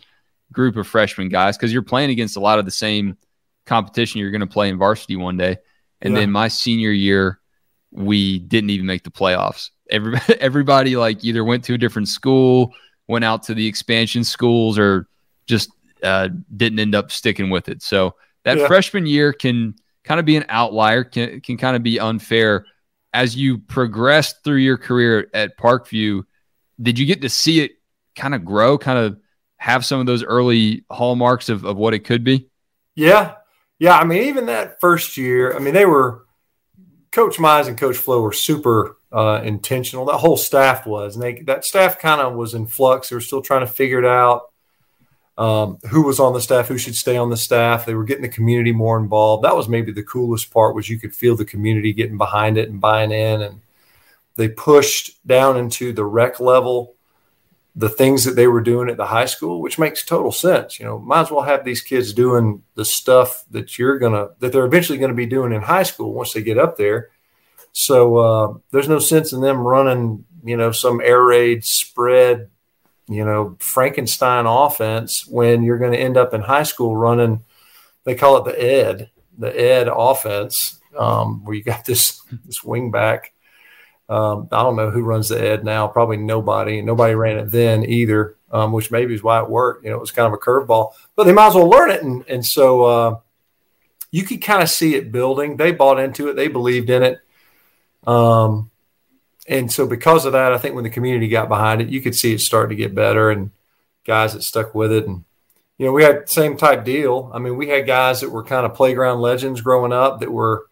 group 0.52 0.76
of 0.78 0.88
freshman 0.88 1.30
guys 1.30 1.58
because 1.58 1.74
you're 1.74 1.82
playing 1.82 2.12
against 2.12 2.38
a 2.38 2.40
lot 2.40 2.60
of 2.60 2.66
the 2.66 2.72
same 2.72 3.18
competition 3.66 4.20
you're 4.20 4.32
going 4.32 4.42
to 4.42 4.48
play 4.48 4.70
in 4.70 4.78
varsity 4.78 5.16
one 5.16 5.38
day. 5.38 5.58
And 6.02 6.14
yeah. 6.14 6.22
then 6.22 6.32
my 6.32 6.48
senior 6.48 6.92
year, 6.92 7.40
we 7.92 8.40
didn't 8.40 8.70
even 8.70 8.86
make 8.86 9.04
the 9.04 9.12
playoffs. 9.12 9.70
Everybody, 9.90 10.34
everybody 10.40 10.96
like 10.96 11.24
either 11.24 11.44
went 11.44 11.64
to 11.66 11.74
a 11.74 11.78
different 11.78 12.08
school, 12.08 12.74
went 13.08 13.26
out 13.26 13.44
to 13.44 13.54
the 13.54 13.68
expansion 13.68 14.24
schools, 14.24 14.78
or 14.78 15.08
just 15.46 15.72
uh, 16.04 16.30
didn't 16.56 16.80
end 16.80 16.96
up 16.96 17.12
sticking 17.12 17.50
with 17.50 17.70
it. 17.70 17.82
So 17.82 18.16
that 18.44 18.58
yeah. 18.58 18.68
freshman 18.68 19.06
year 19.06 19.34
can 19.34 19.76
kind 20.04 20.20
of 20.20 20.26
be 20.26 20.36
an 20.36 20.46
outlier, 20.50 21.04
can 21.04 21.42
can 21.42 21.58
kind 21.58 21.76
of 21.76 21.84
be 21.84 22.00
unfair. 22.00 22.66
As 23.14 23.36
you 23.36 23.60
progressed 23.60 24.44
through 24.44 24.58
your 24.58 24.78
career 24.78 25.30
at 25.34 25.58
Parkview, 25.58 26.24
did 26.82 26.98
you 26.98 27.06
get 27.06 27.22
to 27.22 27.30
see 27.30 27.62
it 27.62 27.74
kind 28.16 28.34
of 28.34 28.44
grow, 28.44 28.78
kind 28.78 28.98
of 28.98 29.20
have 29.58 29.86
some 29.86 30.00
of 30.00 30.06
those 30.06 30.24
early 30.24 30.84
hallmarks 30.90 31.50
of, 31.50 31.64
of 31.64 31.78
what 31.78 31.94
it 31.94 32.00
could 32.00 32.24
be? 32.24 32.50
Yeah. 32.96 33.36
Yeah. 33.80 33.98
I 33.98 34.04
mean, 34.04 34.24
even 34.24 34.48
that 34.48 34.80
first 34.82 35.18
year, 35.18 35.56
I 35.56 35.60
mean, 35.60 35.74
they 35.74 35.86
were 35.86 36.26
Coach 37.12 37.38
Mize 37.38 37.68
and 37.68 37.78
Coach 37.78 37.98
Flowe 37.98 38.22
were 38.22 38.34
super 38.34 38.98
uh, 39.12 39.42
intentional. 39.44 40.06
That 40.06 40.18
whole 40.18 40.36
staff 40.36 40.88
was, 40.88 41.16
and 41.16 41.24
they 41.24 41.44
that 41.44 41.64
staff 41.64 42.00
kind 42.00 42.20
of 42.20 42.34
was 42.34 42.56
in 42.56 42.66
flux. 42.66 43.10
They 43.10 43.16
were 43.16 43.22
still 43.22 43.44
trying 43.44 43.62
to 43.62 43.72
figure 43.72 44.00
it 44.00 44.06
out. 44.06 44.52
Um, 45.36 45.80
who 45.90 46.04
was 46.04 46.20
on 46.20 46.34
the 46.34 46.42
staff, 46.42 46.68
who 46.68 46.78
should 46.78 46.96
stay 46.96 47.18
on 47.18 47.32
the 47.32 47.38
staff. 47.38 47.86
They 47.86 47.96
were 47.96 48.04
getting 48.04 48.22
the 48.22 48.30
community 48.30 48.72
more 48.72 49.00
involved. 49.00 49.44
That 49.44 49.56
was 49.56 49.68
maybe 49.68 49.92
the 49.92 50.04
coolest 50.04 50.52
part 50.52 50.76
was 50.76 50.90
you 50.90 51.00
could 51.00 51.16
feel 51.16 51.36
the 51.36 51.44
community 51.44 51.92
getting 51.92 52.18
behind 52.18 52.58
it 52.60 52.70
and 52.70 52.80
buying 52.80 53.12
in. 53.12 53.42
And 53.42 53.62
they 54.36 54.48
pushed 54.48 55.26
down 55.26 55.58
into 55.58 55.92
the 55.92 56.06
rec 56.06 56.40
level 56.40 56.94
the 57.76 57.90
things 57.90 58.24
that 58.26 58.36
they 58.36 58.48
were 58.48 58.62
doing 58.62 58.90
at 58.90 58.98
the 58.98 59.06
high 59.08 59.26
school, 59.26 59.60
which 59.60 59.80
makes 59.80 60.06
total 60.06 60.32
sense. 60.32 60.80
You 60.80 60.86
know, 60.86 61.00
might 61.00 61.22
as 61.22 61.32
well 61.32 61.42
have 61.42 61.66
these 61.66 61.82
kids 61.82 62.14
doing 62.14 62.62
the 62.76 62.86
stuff 62.86 63.46
that 63.50 63.80
you're 63.80 63.98
gonna 63.98 64.30
that 64.40 64.52
they're 64.52 64.66
eventually 64.66 65.00
to 65.00 65.16
be 65.16 65.26
doing 65.26 65.54
in 65.54 65.62
high 65.62 65.84
school 65.84 66.14
once 66.14 66.34
they 66.34 66.44
get 66.44 66.60
up 66.60 66.78
there. 66.78 67.10
So 67.72 68.18
uh, 68.18 68.54
there's 68.72 68.90
no 68.90 69.00
sense 69.00 69.34
in 69.34 69.42
them 69.42 69.60
running, 69.60 70.26
you 70.44 70.56
know, 70.56 70.72
some 70.72 71.02
air 71.02 71.24
raid 71.24 71.66
spread, 71.66 72.52
you 73.08 73.26
know, 73.26 73.58
Frankenstein 73.60 74.46
offense 74.46 75.28
when 75.28 75.64
you're 75.64 75.78
going 75.78 75.92
to 75.92 76.00
end 76.00 76.18
up 76.18 76.34
in 76.34 76.42
high 76.42 76.64
school 76.64 76.96
running. 76.96 77.44
They 78.06 78.16
call 78.16 78.38
it 78.38 78.46
the 78.46 78.62
ed, 78.62 79.10
the 79.38 79.50
Ed 79.50 79.90
offense, 79.94 80.80
um, 80.98 81.44
where 81.44 81.56
you 81.56 81.64
got 81.64 81.86
this 81.86 82.22
this 82.46 82.64
wing 82.64 82.92
back. 82.92 83.34
Um, 84.10 84.50
I 84.52 84.64
don't 84.64 84.76
know 84.76 84.90
who 84.90 85.02
runs 85.02 85.30
the 85.30 85.42
Ed 85.42 85.64
now. 85.64 85.88
Probably 85.88 86.18
nobody. 86.18 86.82
Nobody 86.82 87.16
ran 87.16 87.40
it 87.40 87.52
then 87.52 87.86
either, 87.86 88.36
um, 88.52 88.72
which 88.72 88.92
maybe 88.92 89.14
is 89.14 89.24
why 89.24 89.42
it 89.42 89.50
worked. 89.50 89.86
You 89.86 89.92
know, 89.92 89.98
it 89.98 90.02
was 90.02 90.12
kind 90.12 90.28
of 90.28 90.34
a 90.34 90.38
curveball, 90.38 90.92
but 91.16 91.24
they 91.24 91.34
might 91.34 91.48
as 91.48 91.56
well 91.56 91.70
learn 91.70 91.90
it. 91.90 92.04
And 92.04 92.24
and 92.28 92.46
so 92.46 92.84
uh, 92.84 93.20
you 94.12 94.24
could 94.24 94.42
kind 94.42 94.62
of 94.62 94.70
see 94.70 94.96
it 94.96 95.12
building. 95.12 95.58
They 95.58 95.72
bought 95.72 96.00
into 96.00 96.30
it. 96.30 96.36
They 96.36 96.48
believed 96.48 96.90
in 96.90 97.04
it. 97.04 97.20
Um, 98.06 98.70
and 99.48 99.72
so 99.72 99.86
because 99.86 100.26
of 100.26 100.34
that, 100.34 100.54
I 100.54 100.58
think 100.58 100.76
when 100.76 100.84
the 100.84 100.90
community 100.90 101.28
got 101.28 101.50
behind 101.50 101.82
it, 101.82 101.90
you 101.90 102.02
could 102.02 102.16
see 102.16 102.34
it 102.34 102.40
start 102.40 102.70
to 102.70 102.76
get 102.76 102.96
better 102.96 103.30
and 103.30 103.52
guys 104.06 104.34
that 104.34 104.44
stuck 104.44 104.74
with 104.74 104.92
it. 104.92 105.08
And, 105.08 105.26
you 105.78 105.86
know, 105.86 105.92
we 105.92 106.04
had 106.04 106.30
same 106.30 106.56
type 106.56 106.86
deal. 106.86 107.30
I 107.34 107.40
mean, 107.40 107.58
we 107.58 107.68
had 107.68 107.86
guys 107.86 108.22
that 108.22 108.30
were 108.30 108.44
kind 108.44 108.66
of 108.66 108.76
playground 108.76 109.20
legends 109.20 109.62
growing 109.62 109.92
up 109.92 110.22
that 110.22 110.32
were 110.32 110.68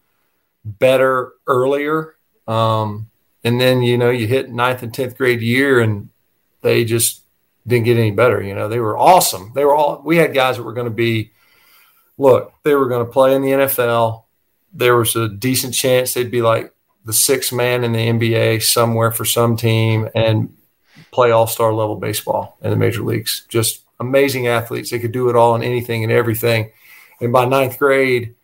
better 0.63 1.34
earlier. 1.47 2.15
Um, 2.47 3.10
and 3.43 3.60
then, 3.60 3.81
you 3.81 3.97
know, 3.97 4.10
you 4.10 4.27
hit 4.27 4.49
ninth 4.49 4.84
and 4.84 4.93
10th 4.93 5.17
grade 5.17 5.41
year 5.41 5.81
and 5.81 6.10
they 6.62 6.86
just 6.86 7.21
didn't 7.67 7.86
get 7.86 7.97
any 7.97 8.12
better. 8.12 8.41
You 8.41 8.55
know, 8.55 8.69
they 8.69 8.79
were 8.79 8.97
awesome. 8.97 9.51
They 9.53 9.65
were 9.65 9.75
all, 9.75 10.01
we 10.03 10.17
had 10.17 10.34
guys 10.34 10.57
that 10.57 10.63
were 10.63 10.73
going 10.73 10.86
to 10.86 10.91
be, 10.91 11.31
look, 12.17 12.53
they 12.63 12.75
were 12.75 12.88
going 12.88 13.05
to 13.05 13.12
play 13.12 13.36
in 13.36 13.41
the 13.41 13.51
NFL. 13.51 14.23
There 14.73 14.95
was 14.95 15.15
a 15.15 15.27
decent 15.27 15.73
chance 15.73 16.13
they'd 16.13 16.31
be 16.31 16.41
like 16.41 16.73
the 17.06 17.14
sixth 17.14 17.52
man 17.52 17.84
in 17.84 17.94
the 17.94 18.00
NBA 18.00 18.62
somewhere 18.62 19.12
for 19.12 19.26
some 19.26 19.58
team 19.58 20.10
and 20.14 20.56
play 21.12 21.32
all 21.32 21.48
star 21.48 21.74
level 21.74 21.96
baseball 21.96 22.58
in 22.62 22.70
the 22.70 22.76
major 22.76 23.02
leagues. 23.02 23.46
Just 23.50 23.84
amazing 24.00 24.48
athletes. 24.48 24.92
They 24.92 25.00
could 25.00 25.12
do 25.12 25.30
it 25.30 25.36
all 25.36 25.56
and 25.56 25.64
anything 25.64 26.04
and 26.04 26.12
everything. 26.12 26.72
And 27.20 27.32
by 27.32 27.46
ninth 27.46 27.78
grade, 27.78 28.36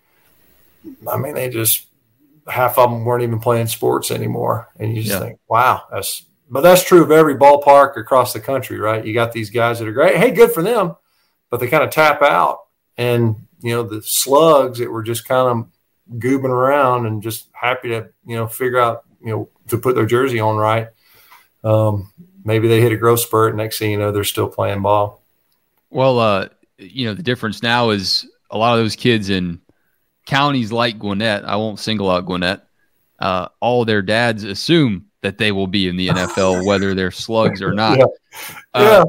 I 1.07 1.17
mean, 1.17 1.33
they 1.33 1.49
just, 1.49 1.87
half 2.47 2.77
of 2.77 2.91
them 2.91 3.05
weren't 3.05 3.23
even 3.23 3.39
playing 3.39 3.67
sports 3.67 4.11
anymore. 4.11 4.69
And 4.79 4.95
you 4.95 5.01
just 5.01 5.13
yeah. 5.13 5.27
think, 5.27 5.39
wow, 5.47 5.83
that's, 5.91 6.23
but 6.49 6.61
that's 6.61 6.83
true 6.83 7.03
of 7.03 7.11
every 7.11 7.35
ballpark 7.35 7.97
across 7.97 8.33
the 8.33 8.39
country, 8.39 8.79
right? 8.79 9.05
You 9.05 9.13
got 9.13 9.33
these 9.33 9.49
guys 9.49 9.79
that 9.79 9.87
are 9.87 9.93
great. 9.93 10.15
Hey, 10.15 10.31
good 10.31 10.51
for 10.51 10.63
them. 10.63 10.95
But 11.49 11.59
they 11.59 11.67
kind 11.67 11.83
of 11.83 11.89
tap 11.89 12.21
out. 12.21 12.59
And, 12.97 13.47
you 13.59 13.73
know, 13.73 13.83
the 13.83 14.01
slugs 14.01 14.79
that 14.79 14.91
were 14.91 15.03
just 15.03 15.27
kind 15.27 15.47
of 15.47 15.67
goobing 16.13 16.49
around 16.49 17.05
and 17.05 17.21
just 17.21 17.49
happy 17.53 17.89
to 17.89 18.09
you 18.25 18.35
know 18.35 18.47
figure 18.47 18.79
out 18.79 19.03
you 19.21 19.31
know 19.31 19.49
to 19.67 19.77
put 19.77 19.95
their 19.95 20.05
jersey 20.05 20.39
on 20.39 20.57
right. 20.57 20.87
Um, 21.63 22.11
maybe 22.43 22.67
they 22.67 22.81
hit 22.81 22.91
a 22.91 22.97
growth 22.97 23.19
spurt. 23.19 23.55
Next 23.55 23.79
thing 23.79 23.91
you 23.91 23.97
know, 23.97 24.11
they're 24.11 24.23
still 24.23 24.47
playing 24.47 24.81
ball. 24.81 25.21
Well, 25.89 26.19
uh, 26.19 26.49
you 26.77 27.05
know 27.05 27.13
the 27.13 27.23
difference 27.23 27.61
now 27.61 27.89
is 27.89 28.27
a 28.49 28.57
lot 28.57 28.77
of 28.77 28.83
those 28.83 28.95
kids 28.95 29.29
in 29.29 29.61
counties 30.25 30.71
like 30.71 30.99
Gwinnett. 30.99 31.45
I 31.45 31.55
won't 31.55 31.79
single 31.79 32.09
out 32.09 32.25
Gwinnett. 32.25 32.63
Uh, 33.19 33.47
all 33.59 33.83
their 33.83 34.01
dads 34.01 34.43
assume 34.43 35.07
that 35.21 35.37
they 35.37 35.51
will 35.51 35.67
be 35.67 35.87
in 35.87 35.97
the 35.97 36.07
NFL, 36.09 36.65
whether 36.65 36.93
they're 36.93 37.11
slugs 37.11 37.61
or 37.61 37.73
not. 37.73 37.97
Yeah. 37.97 38.05
Uh, 38.73 38.81
yeah. 38.81 39.03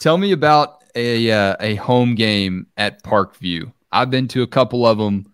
Tell 0.00 0.16
me 0.16 0.32
about 0.32 0.82
a 0.94 1.30
uh, 1.30 1.56
a 1.60 1.74
home 1.76 2.14
game 2.14 2.66
at 2.76 3.02
Parkview. 3.02 3.72
I've 3.92 4.10
been 4.10 4.28
to 4.28 4.42
a 4.42 4.46
couple 4.46 4.86
of 4.86 4.98
them. 4.98 5.29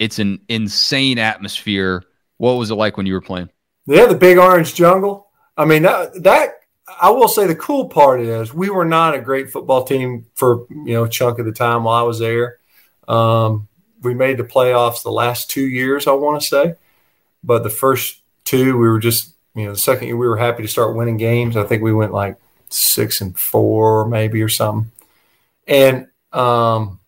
It's 0.00 0.18
an 0.18 0.40
insane 0.48 1.18
atmosphere. 1.18 2.02
What 2.38 2.54
was 2.54 2.70
it 2.70 2.74
like 2.74 2.96
when 2.96 3.06
you 3.06 3.12
were 3.12 3.20
playing? 3.20 3.50
Yeah, 3.86 4.06
the 4.06 4.16
big 4.16 4.38
orange 4.38 4.74
jungle. 4.74 5.28
I 5.56 5.66
mean, 5.66 5.82
that, 5.82 6.22
that 6.22 6.54
I 7.00 7.10
will 7.10 7.28
say 7.28 7.46
the 7.46 7.54
cool 7.54 7.88
part 7.88 8.20
is 8.20 8.54
we 8.54 8.70
were 8.70 8.86
not 8.86 9.14
a 9.14 9.20
great 9.20 9.50
football 9.50 9.84
team 9.84 10.26
for 10.34 10.66
you 10.70 10.94
know 10.94 11.04
a 11.04 11.08
chunk 11.08 11.38
of 11.38 11.44
the 11.44 11.52
time 11.52 11.84
while 11.84 12.02
I 12.02 12.06
was 12.06 12.18
there. 12.18 12.58
Um, 13.06 13.68
we 14.00 14.14
made 14.14 14.38
the 14.38 14.44
playoffs 14.44 15.02
the 15.02 15.12
last 15.12 15.50
two 15.50 15.66
years, 15.66 16.06
I 16.06 16.12
want 16.12 16.40
to 16.40 16.46
say, 16.46 16.74
but 17.44 17.62
the 17.62 17.70
first 17.70 18.22
two 18.44 18.78
we 18.78 18.88
were 18.88 18.98
just 18.98 19.34
you 19.54 19.66
know 19.66 19.72
the 19.72 19.78
second 19.78 20.06
year 20.08 20.16
we 20.16 20.26
were 20.28 20.38
happy 20.38 20.62
to 20.62 20.68
start 20.68 20.96
winning 20.96 21.18
games. 21.18 21.56
I 21.56 21.64
think 21.64 21.82
we 21.82 21.92
went 21.92 22.12
like 22.12 22.36
six 22.70 23.20
and 23.20 23.38
four 23.38 24.08
maybe 24.08 24.40
or 24.42 24.48
something, 24.48 24.90
and 25.66 26.06
um, 26.32 26.99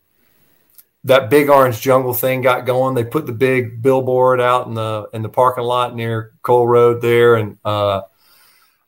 that 1.04 1.30
big 1.30 1.48
orange 1.48 1.80
jungle 1.80 2.14
thing 2.14 2.42
got 2.42 2.66
going. 2.66 2.94
They 2.94 3.04
put 3.04 3.26
the 3.26 3.32
big 3.32 3.82
billboard 3.82 4.40
out 4.40 4.66
in 4.66 4.74
the 4.74 5.08
in 5.12 5.22
the 5.22 5.28
parking 5.28 5.64
lot 5.64 5.94
near 5.94 6.32
Cole 6.42 6.66
Road 6.66 7.02
there, 7.02 7.34
and 7.34 7.58
uh, 7.64 8.02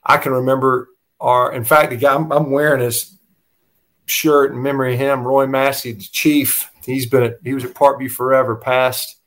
I 0.05 0.19
can 0.19 0.33
remember 0.33 0.89
our. 1.21 1.53
In 1.53 1.65
fact, 1.65 1.91
the 1.91 1.97
guy 1.97 2.15
I'm, 2.15 2.31
I'm, 2.31 2.51
wearing 2.51 2.83
his 2.83 3.17
shirt 4.07 4.53
in 4.53 4.63
memory 4.63 4.95
of 4.95 5.01
him, 5.01 5.25
Roy 5.25 5.47
Massey, 5.47 5.93
the 5.93 6.05
chief. 6.05 6.71
He's 6.85 7.07
been 7.07 7.23
at, 7.25 7.39
he 7.43 7.55
was 7.55 7.65
at 7.65 7.75
Parkview 7.75 8.11
forever, 8.11 8.57
past 8.57 9.19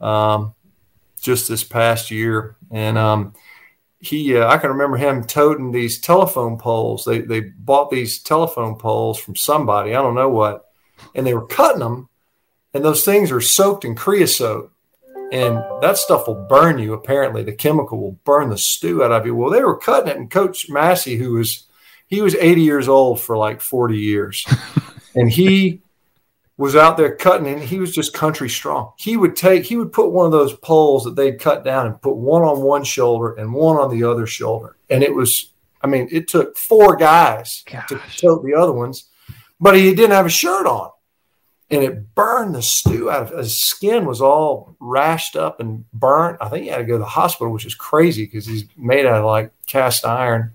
um, 0.00 0.54
just 1.20 1.48
this 1.48 1.64
past 1.64 2.10
year, 2.10 2.56
and 2.70 2.96
um, 2.96 3.34
he 4.00 4.36
uh, 4.38 4.48
I 4.48 4.56
can 4.56 4.70
remember 4.70 4.96
him 4.96 5.24
toting 5.24 5.70
these 5.70 6.00
telephone 6.00 6.56
poles. 6.56 7.04
They 7.04 7.20
they 7.20 7.40
bought 7.40 7.90
these 7.90 8.22
telephone 8.22 8.76
poles 8.76 9.18
from 9.18 9.36
somebody 9.36 9.94
I 9.94 10.00
don't 10.00 10.14
know 10.14 10.30
what, 10.30 10.64
and 11.14 11.26
they 11.26 11.34
were 11.34 11.46
cutting 11.46 11.80
them 11.80 12.08
and 12.74 12.84
those 12.84 13.04
things 13.04 13.30
are 13.30 13.40
soaked 13.40 13.84
in 13.84 13.94
creosote. 13.94 14.72
And 15.32 15.62
that 15.80 15.96
stuff 15.96 16.26
will 16.26 16.46
burn 16.48 16.78
you 16.78 16.92
apparently. 16.92 17.42
The 17.42 17.52
chemical 17.52 17.98
will 17.98 18.18
burn 18.24 18.50
the 18.50 18.58
stew 18.58 19.02
out 19.02 19.12
of 19.12 19.24
you. 19.24 19.34
Well 19.34 19.50
they 19.50 19.62
were 19.62 19.78
cutting 19.78 20.10
it 20.10 20.16
and 20.16 20.30
coach 20.30 20.68
massey 20.68 21.16
who 21.16 21.34
was 21.34 21.66
he 22.06 22.20
was 22.20 22.34
80 22.34 22.60
years 22.60 22.88
old 22.88 23.20
for 23.20 23.36
like 23.36 23.60
40 23.60 23.96
years. 23.96 24.46
And 25.14 25.30
he 25.30 25.82
was 26.56 26.74
out 26.74 26.96
there 26.96 27.14
cutting 27.14 27.46
and 27.46 27.62
he 27.62 27.78
was 27.78 27.94
just 27.94 28.14
country 28.14 28.48
strong. 28.48 28.92
He 28.96 29.18
would 29.18 29.36
take 29.36 29.64
he 29.64 29.76
would 29.76 29.92
put 29.92 30.10
one 30.10 30.24
of 30.24 30.32
those 30.32 30.54
poles 30.54 31.04
that 31.04 31.16
they'd 31.16 31.38
cut 31.38 31.64
down 31.64 31.86
and 31.86 32.00
put 32.00 32.16
one 32.16 32.40
on 32.40 32.62
one 32.62 32.82
shoulder 32.82 33.34
and 33.34 33.52
one 33.52 33.76
on 33.76 33.90
the 33.90 34.04
other 34.04 34.26
shoulder. 34.26 34.76
And 34.88 35.02
it 35.02 35.14
was 35.14 35.52
i 35.82 35.86
mean 35.86 36.08
it 36.10 36.28
took 36.28 36.56
four 36.56 36.96
guys 36.96 37.64
Gosh. 37.70 37.88
to 37.88 38.00
tote 38.16 38.44
the 38.44 38.54
other 38.54 38.72
ones 38.72 39.08
but 39.60 39.76
he 39.76 39.94
didn't 39.94 40.12
have 40.12 40.26
a 40.26 40.30
shirt 40.30 40.66
on 40.66 40.91
and 41.72 41.82
it 41.82 42.14
burned 42.14 42.54
the 42.54 42.62
stew 42.62 43.10
out 43.10 43.32
of 43.32 43.38
his 43.38 43.58
skin 43.58 44.04
was 44.04 44.20
all 44.20 44.76
rashed 44.78 45.36
up 45.36 45.58
and 45.58 45.90
burnt. 45.92 46.36
I 46.40 46.50
think 46.50 46.64
he 46.64 46.68
had 46.68 46.78
to 46.78 46.84
go 46.84 46.94
to 46.94 46.98
the 46.98 47.04
hospital, 47.06 47.50
which 47.50 47.64
is 47.64 47.74
crazy 47.74 48.26
because 48.26 48.44
he's 48.44 48.66
made 48.76 49.06
out 49.06 49.20
of 49.20 49.24
like 49.24 49.52
cast 49.66 50.04
iron. 50.04 50.52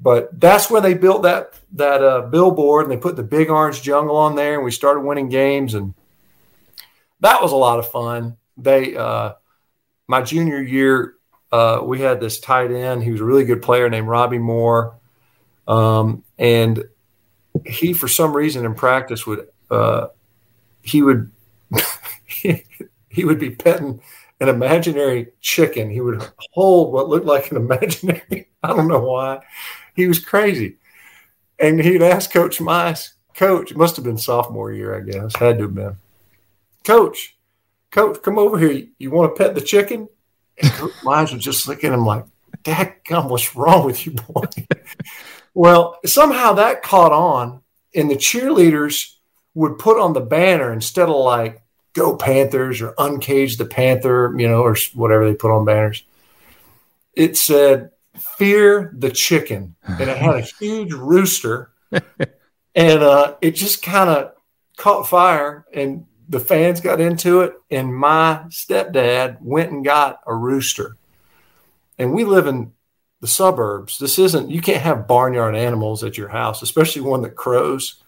But 0.00 0.40
that's 0.40 0.70
where 0.70 0.80
they 0.80 0.94
built 0.94 1.22
that 1.22 1.54
that 1.74 2.02
uh, 2.02 2.22
billboard 2.22 2.84
and 2.84 2.92
they 2.92 2.96
put 2.96 3.14
the 3.14 3.22
big 3.22 3.50
orange 3.50 3.82
jungle 3.82 4.16
on 4.16 4.34
there, 4.34 4.54
and 4.54 4.64
we 4.64 4.70
started 4.70 5.00
winning 5.00 5.28
games, 5.28 5.74
and 5.74 5.92
that 7.20 7.42
was 7.42 7.52
a 7.52 7.56
lot 7.56 7.78
of 7.78 7.90
fun. 7.90 8.38
They 8.56 8.96
uh, 8.96 9.34
my 10.08 10.22
junior 10.22 10.62
year, 10.62 11.14
uh, 11.52 11.82
we 11.84 12.00
had 12.00 12.20
this 12.20 12.40
tight 12.40 12.72
end. 12.72 13.04
He 13.04 13.12
was 13.12 13.20
a 13.20 13.24
really 13.24 13.44
good 13.44 13.60
player 13.60 13.90
named 13.90 14.08
Robbie 14.08 14.38
Moore, 14.38 14.96
um, 15.68 16.24
and 16.38 16.84
he 17.66 17.92
for 17.92 18.08
some 18.08 18.34
reason 18.34 18.64
in 18.64 18.74
practice 18.74 19.26
would 19.26 19.46
uh, 19.70 20.08
he 20.82 21.02
would 21.02 21.30
he 22.26 23.24
would 23.24 23.38
be 23.38 23.50
petting 23.50 24.00
an 24.40 24.48
imaginary 24.48 25.28
chicken. 25.40 25.90
He 25.90 26.00
would 26.00 26.22
hold 26.52 26.92
what 26.92 27.08
looked 27.08 27.26
like 27.26 27.50
an 27.50 27.56
imaginary. 27.68 28.48
I 28.62 28.68
don't 28.68 28.88
know 28.88 29.00
why. 29.00 29.44
He 29.94 30.06
was 30.06 30.18
crazy, 30.18 30.76
and 31.58 31.80
he'd 31.80 32.02
ask 32.02 32.32
Coach 32.32 32.58
Mize. 32.58 33.10
Coach, 33.34 33.70
it 33.70 33.76
must 33.76 33.96
have 33.96 34.04
been 34.04 34.18
sophomore 34.18 34.72
year, 34.72 34.94
I 34.94 35.00
guess. 35.00 35.34
Had 35.36 35.58
to 35.58 35.64
have 35.64 35.74
been. 35.74 35.96
Coach, 36.84 37.36
Coach, 37.90 38.20
come 38.22 38.38
over 38.38 38.58
here. 38.58 38.88
You 38.98 39.10
want 39.10 39.34
to 39.34 39.42
pet 39.42 39.54
the 39.54 39.60
chicken? 39.60 40.08
And 40.60 40.70
Coach 40.72 40.92
was 41.04 41.32
just 41.32 41.66
looking 41.66 41.90
at 41.90 41.94
him 41.94 42.04
like, 42.04 42.24
Dad, 42.62 42.96
come, 43.04 43.28
what's 43.28 43.56
wrong 43.56 43.86
with 43.86 44.04
you, 44.04 44.12
boy? 44.12 44.44
well, 45.54 45.98
somehow 46.04 46.52
that 46.54 46.82
caught 46.82 47.12
on, 47.12 47.62
and 47.94 48.10
the 48.10 48.16
cheerleaders 48.16 49.14
would 49.54 49.78
put 49.78 50.00
on 50.00 50.12
the 50.12 50.20
banner 50.20 50.72
instead 50.72 51.08
of 51.08 51.16
like 51.16 51.62
"Go 51.92 52.16
Panthers" 52.16 52.80
or 52.80 52.94
"Uncage 52.98 53.58
the 53.58 53.64
Panther," 53.64 54.34
you 54.36 54.48
know, 54.48 54.62
or 54.62 54.76
whatever 54.94 55.28
they 55.28 55.34
put 55.34 55.50
on 55.50 55.64
banners. 55.64 56.04
It 57.14 57.36
said 57.36 57.90
"Fear 58.38 58.94
the 58.96 59.10
Chicken," 59.10 59.74
and 59.84 60.08
it 60.08 60.16
had 60.16 60.36
a 60.36 60.40
huge 60.58 60.92
rooster, 60.92 61.70
and 62.74 63.02
uh, 63.02 63.36
it 63.40 63.52
just 63.52 63.82
kind 63.82 64.10
of 64.10 64.32
caught 64.76 65.08
fire, 65.08 65.66
and 65.72 66.06
the 66.28 66.40
fans 66.40 66.80
got 66.80 67.00
into 67.00 67.42
it. 67.42 67.54
And 67.70 67.94
my 67.94 68.44
stepdad 68.48 69.38
went 69.40 69.70
and 69.70 69.84
got 69.84 70.20
a 70.26 70.34
rooster, 70.34 70.96
and 71.98 72.12
we 72.12 72.24
live 72.24 72.46
in 72.46 72.72
the 73.20 73.28
suburbs. 73.28 73.98
This 73.98 74.18
isn't 74.18 74.50
you 74.50 74.60
can't 74.60 74.82
have 74.82 75.06
barnyard 75.06 75.54
animals 75.54 76.02
at 76.04 76.18
your 76.18 76.28
house, 76.28 76.60
especially 76.60 77.02
one 77.02 77.22
that 77.22 77.36
crows. 77.36 78.01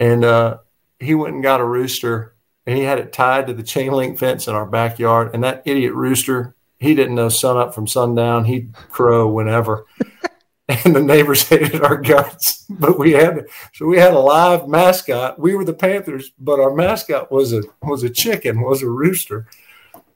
And 0.00 0.24
uh, 0.24 0.58
he 0.98 1.14
went 1.14 1.34
and 1.34 1.42
got 1.42 1.60
a 1.60 1.64
rooster 1.64 2.34
and 2.66 2.78
he 2.78 2.84
had 2.84 2.98
it 2.98 3.12
tied 3.12 3.46
to 3.46 3.54
the 3.54 3.62
chain 3.62 3.92
link 3.92 4.18
fence 4.18 4.48
in 4.48 4.54
our 4.54 4.66
backyard. 4.66 5.30
And 5.34 5.44
that 5.44 5.62
idiot 5.66 5.92
rooster, 5.92 6.54
he 6.78 6.94
didn't 6.94 7.14
know 7.14 7.28
sun 7.28 7.56
up 7.56 7.74
from 7.74 7.86
sundown. 7.86 8.44
He'd 8.44 8.72
crow 8.74 9.28
whenever. 9.28 9.86
and 10.68 10.96
the 10.96 11.02
neighbors 11.02 11.42
hated 11.48 11.82
our 11.82 11.96
guts. 11.96 12.64
But 12.68 12.98
we 12.98 13.12
had 13.12 13.46
so 13.74 13.86
we 13.86 13.98
had 13.98 14.14
a 14.14 14.18
live 14.18 14.68
mascot. 14.68 15.38
We 15.38 15.54
were 15.54 15.64
the 15.64 15.74
Panthers, 15.74 16.32
but 16.38 16.60
our 16.60 16.74
mascot 16.74 17.30
was 17.30 17.52
a 17.52 17.62
was 17.82 18.02
a 18.02 18.10
chicken, 18.10 18.62
was 18.62 18.82
a 18.82 18.88
rooster, 18.88 19.46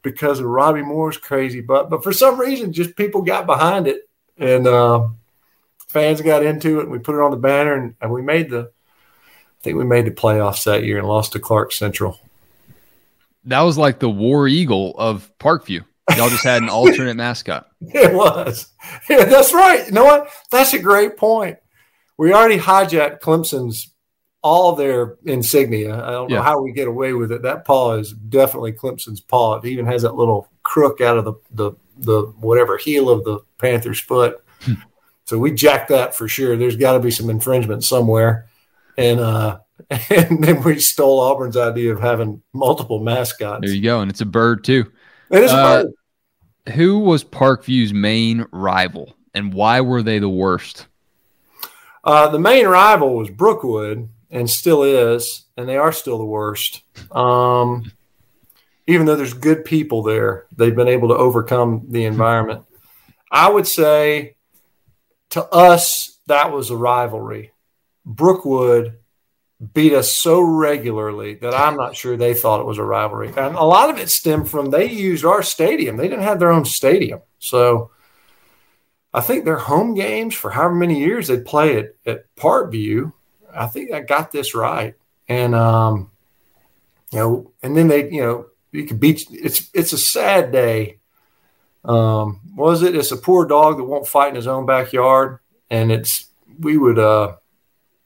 because 0.02 0.40
of 0.40 0.46
Robbie 0.46 0.82
Moore's 0.82 1.18
crazy 1.18 1.60
butt. 1.60 1.90
But 1.90 2.02
for 2.02 2.12
some 2.12 2.40
reason, 2.40 2.72
just 2.72 2.96
people 2.96 3.22
got 3.22 3.46
behind 3.46 3.86
it, 3.86 4.08
and 4.38 4.66
uh, 4.66 5.08
fans 5.88 6.20
got 6.20 6.44
into 6.44 6.80
it. 6.80 6.84
And 6.84 6.92
we 6.92 6.98
put 6.98 7.14
it 7.14 7.22
on 7.22 7.30
the 7.30 7.36
banner, 7.36 7.74
and, 7.74 7.94
and 8.00 8.10
we 8.10 8.22
made 8.22 8.50
the. 8.50 8.72
I 9.60 9.64
think 9.64 9.76
we 9.76 9.84
made 9.84 10.06
the 10.06 10.10
playoffs 10.10 10.64
that 10.64 10.84
year 10.84 10.98
and 10.98 11.08
lost 11.08 11.32
to 11.32 11.40
Clark 11.40 11.72
Central. 11.72 12.20
That 13.44 13.62
was 13.62 13.78
like 13.78 13.98
the 13.98 14.10
War 14.10 14.46
Eagle 14.46 14.94
of 14.96 15.30
Parkview. 15.38 15.84
Y'all 16.16 16.28
just 16.28 16.44
had 16.44 16.62
an 16.62 16.68
alternate 16.70 17.14
mascot. 17.14 17.68
It 17.80 18.14
was. 18.14 18.68
Yeah, 19.08 19.24
that's 19.24 19.52
right. 19.52 19.86
You 19.86 19.92
know 19.92 20.04
what? 20.04 20.30
That's 20.50 20.74
a 20.74 20.78
great 20.78 21.16
point. 21.16 21.58
We 22.16 22.32
already 22.32 22.58
hijacked 22.58 23.20
Clemson's 23.20 23.92
all 24.42 24.74
their 24.76 25.16
insignia. 25.24 25.94
I 25.94 26.10
don't 26.10 26.30
yeah. 26.30 26.36
know 26.36 26.42
how 26.42 26.60
we 26.60 26.72
get 26.72 26.88
away 26.88 27.12
with 27.12 27.32
it. 27.32 27.42
That 27.42 27.64
paw 27.64 27.94
is 27.94 28.12
definitely 28.12 28.72
Clemson's 28.72 29.20
paw. 29.20 29.56
It 29.56 29.66
even 29.66 29.86
has 29.86 30.02
that 30.02 30.14
little 30.14 30.48
crook 30.62 31.00
out 31.00 31.18
of 31.18 31.24
the 31.24 31.34
the, 31.50 31.72
the 31.96 32.22
whatever 32.40 32.76
heel 32.76 33.10
of 33.10 33.24
the 33.24 33.40
Panther's 33.58 34.00
foot. 34.00 34.42
Hmm. 34.60 34.74
so 35.24 35.38
we 35.38 35.52
jacked 35.52 35.88
that 35.90 36.14
for 36.14 36.28
sure. 36.28 36.56
There's 36.56 36.76
got 36.76 36.94
to 36.94 37.00
be 37.00 37.10
some 37.10 37.30
infringement 37.30 37.84
somewhere. 37.84 38.47
And 38.98 39.20
uh 39.20 39.58
and 40.10 40.42
then 40.42 40.62
we 40.62 40.78
stole 40.80 41.20
Auburn's 41.20 41.56
idea 41.56 41.92
of 41.94 42.00
having 42.00 42.42
multiple 42.52 43.00
mascots. 43.00 43.60
There 43.62 43.74
you 43.74 43.82
go, 43.82 44.00
and 44.00 44.10
it's 44.10 44.20
a 44.20 44.26
bird 44.26 44.64
too. 44.64 44.90
It 45.30 45.44
is 45.44 45.50
uh, 45.50 45.84
Who 46.74 46.98
was 46.98 47.24
Parkview's 47.24 47.94
main 47.94 48.46
rival, 48.52 49.14
and 49.34 49.54
why 49.54 49.80
were 49.80 50.02
they 50.02 50.18
the 50.18 50.28
worst? 50.28 50.86
Uh, 52.04 52.28
the 52.28 52.38
main 52.38 52.66
rival 52.66 53.14
was 53.14 53.30
Brookwood, 53.30 54.08
and 54.30 54.50
still 54.50 54.82
is, 54.82 55.46
and 55.56 55.68
they 55.68 55.76
are 55.76 55.92
still 55.92 56.18
the 56.18 56.24
worst. 56.24 56.82
Um, 57.12 57.92
even 58.86 59.06
though 59.06 59.16
there's 59.16 59.34
good 59.34 59.64
people 59.64 60.02
there, 60.02 60.46
they've 60.56 60.74
been 60.74 60.88
able 60.88 61.08
to 61.08 61.16
overcome 61.16 61.86
the 61.88 62.04
environment. 62.04 62.64
I 63.30 63.48
would 63.48 63.66
say 63.66 64.36
to 65.30 65.44
us, 65.44 66.18
that 66.26 66.52
was 66.52 66.70
a 66.70 66.76
rivalry. 66.76 67.52
Brookwood 68.08 68.98
beat 69.74 69.92
us 69.92 70.12
so 70.12 70.40
regularly 70.40 71.34
that 71.34 71.54
I'm 71.54 71.76
not 71.76 71.94
sure 71.94 72.16
they 72.16 72.32
thought 72.32 72.60
it 72.60 72.66
was 72.66 72.78
a 72.78 72.84
rivalry. 72.84 73.28
And 73.28 73.54
a 73.54 73.64
lot 73.64 73.90
of 73.90 73.98
it 73.98 74.08
stemmed 74.08 74.48
from 74.48 74.70
they 74.70 74.90
used 74.90 75.24
our 75.24 75.42
stadium. 75.42 75.96
They 75.96 76.08
didn't 76.08 76.24
have 76.24 76.38
their 76.38 76.52
own 76.52 76.64
stadium. 76.64 77.20
So 77.38 77.90
I 79.12 79.20
think 79.20 79.44
their 79.44 79.58
home 79.58 79.94
games 79.94 80.34
for 80.34 80.50
however 80.50 80.74
many 80.74 81.00
years 81.00 81.28
they'd 81.28 81.44
play 81.44 81.76
at, 81.76 81.94
at 82.06 82.34
Parkview, 82.36 83.12
I 83.54 83.66
think 83.66 83.92
I 83.92 84.00
got 84.00 84.32
this 84.32 84.54
right. 84.54 84.94
And 85.28 85.54
um, 85.54 86.10
you 87.10 87.18
know, 87.18 87.52
and 87.62 87.76
then 87.76 87.88
they, 87.88 88.10
you 88.10 88.22
know, 88.22 88.46
you 88.72 88.84
could 88.84 89.00
beat 89.00 89.26
it's 89.30 89.68
it's 89.74 89.92
a 89.92 89.98
sad 89.98 90.52
day. 90.52 91.00
Um, 91.84 92.40
was 92.54 92.82
it? 92.82 92.94
It's 92.94 93.12
a 93.12 93.16
poor 93.16 93.44
dog 93.44 93.78
that 93.78 93.84
won't 93.84 94.06
fight 94.06 94.28
in 94.30 94.34
his 94.34 94.46
own 94.46 94.66
backyard. 94.66 95.40
And 95.70 95.90
it's 95.90 96.26
we 96.58 96.78
would 96.78 96.98
uh 96.98 97.36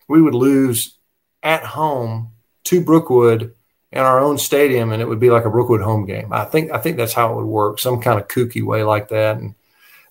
we 0.08 0.22
would 0.22 0.34
lose 0.34 0.96
at 1.42 1.64
home 1.64 2.32
to 2.64 2.80
Brookwood 2.80 3.54
in 3.90 4.00
our 4.00 4.20
own 4.20 4.38
stadium, 4.38 4.92
and 4.92 5.02
it 5.02 5.08
would 5.08 5.20
be 5.20 5.30
like 5.30 5.44
a 5.44 5.50
Brookwood 5.50 5.82
home 5.82 6.06
game. 6.06 6.32
I 6.32 6.44
think 6.44 6.70
I 6.72 6.78
think 6.78 6.96
that's 6.96 7.12
how 7.12 7.32
it 7.32 7.36
would 7.36 7.46
work, 7.46 7.78
some 7.78 8.00
kind 8.00 8.18
of 8.18 8.28
kooky 8.28 8.62
way 8.62 8.82
like 8.82 9.08
that. 9.08 9.36
And 9.36 9.54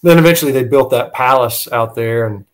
then 0.04 0.18
eventually 0.18 0.52
they 0.52 0.64
built 0.64 0.92
that 0.92 1.14
palace 1.14 1.68
out 1.72 1.96
there, 1.96 2.28
and 2.28 2.46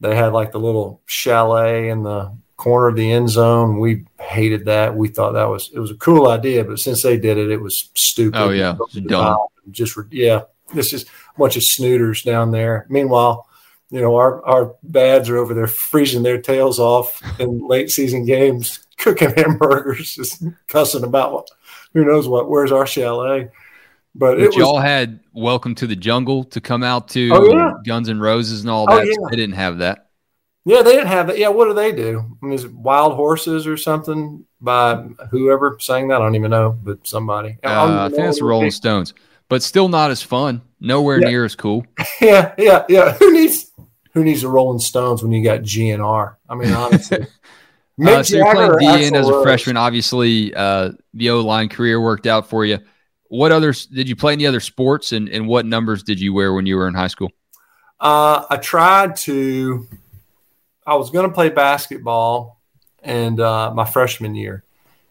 they 0.00 0.14
had 0.14 0.32
like 0.32 0.52
the 0.52 0.60
little 0.60 1.00
chalet 1.06 1.88
in 1.88 2.02
the 2.02 2.32
corner 2.56 2.88
of 2.88 2.96
the 2.96 3.10
end 3.10 3.28
zone. 3.28 3.78
We 3.78 4.04
hated 4.20 4.66
that. 4.66 4.94
We 4.94 5.08
thought 5.08 5.32
that 5.32 5.48
was 5.48 5.70
it 5.72 5.78
was 5.78 5.90
a 5.90 5.96
cool 5.96 6.28
idea, 6.28 6.64
but 6.64 6.78
since 6.78 7.02
they 7.02 7.16
did 7.16 7.38
it, 7.38 7.50
it 7.50 7.60
was 7.60 7.90
stupid. 7.94 8.38
Oh 8.38 8.50
yeah, 8.50 8.76
dumb. 9.06 9.38
Just 9.70 9.96
yeah, 10.10 10.42
this 10.74 10.92
is 10.92 11.04
a 11.04 11.38
bunch 11.38 11.56
of 11.56 11.62
snooters 11.62 12.24
down 12.24 12.50
there. 12.50 12.86
Meanwhile, 12.88 13.46
you 13.92 14.00
know, 14.00 14.16
our, 14.16 14.44
our 14.46 14.74
dads 14.90 15.28
are 15.28 15.36
over 15.36 15.52
there 15.52 15.66
freezing 15.66 16.22
their 16.22 16.40
tails 16.40 16.78
off 16.78 17.22
in 17.38 17.68
late 17.68 17.90
season 17.90 18.24
games, 18.24 18.86
cooking 18.96 19.32
hamburgers, 19.36 20.14
just 20.14 20.42
cussing 20.66 21.04
about 21.04 21.32
what, 21.34 21.50
who 21.92 22.06
knows 22.06 22.26
what. 22.26 22.48
Where's 22.48 22.72
our 22.72 22.86
chalet? 22.86 23.50
But, 24.14 24.38
but 24.38 24.56
y'all 24.56 24.80
had 24.80 25.20
Welcome 25.34 25.74
to 25.76 25.86
the 25.86 25.94
Jungle 25.94 26.42
to 26.44 26.60
come 26.60 26.82
out 26.82 27.08
to 27.08 27.30
oh, 27.34 27.52
yeah. 27.52 27.72
Guns 27.84 28.08
N' 28.08 28.18
Roses 28.18 28.62
and 28.62 28.70
all 28.70 28.86
oh, 28.88 28.96
that. 28.96 29.02
Oh, 29.02 29.04
yeah. 29.04 29.28
they 29.30 29.36
didn't 29.36 29.56
have 29.56 29.78
that. 29.78 30.08
Yeah, 30.64 30.80
they 30.80 30.92
didn't 30.92 31.08
have 31.08 31.26
that. 31.26 31.38
Yeah, 31.38 31.48
what 31.48 31.66
do 31.66 31.74
they 31.74 31.92
do? 31.92 32.38
I 32.42 32.46
mean, 32.46 32.54
is 32.54 32.64
it 32.64 32.72
Wild 32.72 33.12
Horses 33.12 33.66
or 33.66 33.76
something 33.76 34.46
by 34.60 34.94
whoever 35.30 35.76
sang 35.80 36.08
that? 36.08 36.22
I 36.22 36.24
don't 36.24 36.34
even 36.34 36.50
know, 36.50 36.78
but 36.82 37.06
somebody. 37.06 37.58
Uh, 37.62 38.06
I 38.06 38.08
think 38.08 38.22
it's 38.22 38.40
Rolling 38.40 38.70
Stones, 38.70 39.12
but 39.50 39.62
still 39.62 39.88
not 39.88 40.10
as 40.10 40.22
fun. 40.22 40.62
Nowhere 40.80 41.20
yeah. 41.20 41.28
near 41.28 41.44
as 41.44 41.54
cool. 41.54 41.84
Yeah, 42.20 42.54
yeah, 42.56 42.84
yeah. 42.88 43.12
Who 43.14 43.32
needs 43.32 43.71
who 44.12 44.24
needs 44.24 44.42
the 44.42 44.48
Rolling 44.48 44.78
Stones 44.78 45.22
when 45.22 45.32
you 45.32 45.42
got 45.42 45.60
GNR? 45.60 46.36
I 46.48 46.54
mean, 46.54 46.72
honestly. 46.72 47.26
uh, 48.06 48.22
so 48.22 48.36
you're 48.36 48.54
playing 48.54 48.72
DN 48.72 49.18
as 49.18 49.28
a 49.28 49.42
freshman. 49.42 49.76
Obviously, 49.76 50.54
uh, 50.54 50.92
the 51.14 51.30
O 51.30 51.40
line 51.40 51.68
career 51.68 52.00
worked 52.00 52.26
out 52.26 52.48
for 52.48 52.64
you. 52.64 52.78
What 53.28 53.52
others 53.52 53.86
did 53.86 54.08
you 54.08 54.16
play 54.16 54.34
any 54.34 54.46
other 54.46 54.60
sports, 54.60 55.12
and, 55.12 55.28
and 55.28 55.48
what 55.48 55.64
numbers 55.64 56.02
did 56.02 56.20
you 56.20 56.34
wear 56.34 56.52
when 56.52 56.66
you 56.66 56.76
were 56.76 56.86
in 56.86 56.94
high 56.94 57.06
school? 57.06 57.30
Uh, 57.98 58.44
I 58.50 58.56
tried 58.58 59.16
to. 59.16 59.86
I 60.86 60.96
was 60.96 61.10
going 61.10 61.28
to 61.28 61.34
play 61.34 61.48
basketball, 61.48 62.60
and 63.02 63.40
uh, 63.40 63.72
my 63.72 63.86
freshman 63.86 64.34
year, 64.34 64.64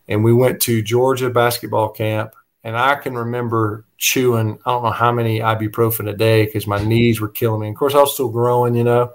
and 0.08 0.24
we 0.24 0.34
went 0.34 0.62
to 0.64 0.82
Georgia 0.84 1.30
basketball 1.30 1.90
camp, 1.90 2.36
and 2.64 2.78
I 2.78 2.96
can 2.96 3.16
remember 3.16 3.86
chewing 4.02 4.58
I 4.66 4.72
don't 4.72 4.84
know 4.84 4.90
how 4.90 5.12
many 5.12 5.40
ibuprofen 5.40 6.10
a 6.10 6.14
day 6.14 6.46
because 6.46 6.66
my 6.66 6.84
knees 6.84 7.22
were 7.22 7.30
killing 7.30 7.62
me. 7.62 7.70
Of 7.70 7.76
course, 7.76 7.94
I 7.94 8.00
was 8.00 8.16
still 8.16 8.30
growing, 8.30 8.76
you 8.76 8.84
know. 8.84 9.14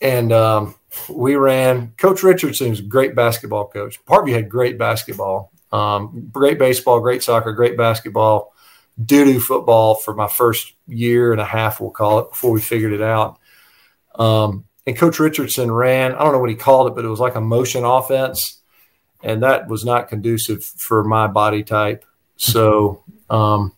And 0.00 0.32
um, 0.32 0.74
we 1.08 1.36
ran. 1.36 1.94
Coach 1.96 2.24
Richardson 2.24 2.70
was 2.70 2.80
a 2.80 2.82
great 2.82 3.14
basketball 3.14 3.68
coach. 3.68 4.04
Parkview 4.04 4.32
had 4.32 4.48
great 4.48 4.76
basketball, 4.76 5.52
um, 5.70 6.28
great 6.32 6.58
baseball, 6.58 7.00
great 7.00 7.22
soccer, 7.22 7.52
great 7.52 7.76
basketball, 7.76 8.52
doo 9.02 9.24
doo 9.24 9.38
football 9.38 9.94
for 9.94 10.14
my 10.14 10.26
first 10.26 10.72
year 10.88 11.30
and 11.30 11.40
a 11.40 11.44
half, 11.44 11.80
we'll 11.80 11.90
call 11.90 12.18
it, 12.18 12.30
before 12.30 12.50
we 12.50 12.60
figured 12.60 12.92
it 12.92 13.02
out. 13.02 13.38
Um, 14.16 14.64
and 14.84 14.96
Coach 14.96 15.20
Richardson 15.20 15.70
ran. 15.70 16.12
I 16.12 16.18
don't 16.18 16.32
know 16.32 16.40
what 16.40 16.50
he 16.50 16.56
called 16.56 16.88
it, 16.88 16.96
but 16.96 17.04
it 17.04 17.08
was 17.08 17.20
like 17.20 17.36
a 17.36 17.40
motion 17.40 17.84
offense, 17.84 18.60
and 19.22 19.44
that 19.44 19.68
was 19.68 19.84
not 19.84 20.08
conducive 20.08 20.64
for 20.64 21.04
my 21.04 21.28
body 21.28 21.62
type. 21.62 22.04
So 22.36 23.04
um, 23.30 23.72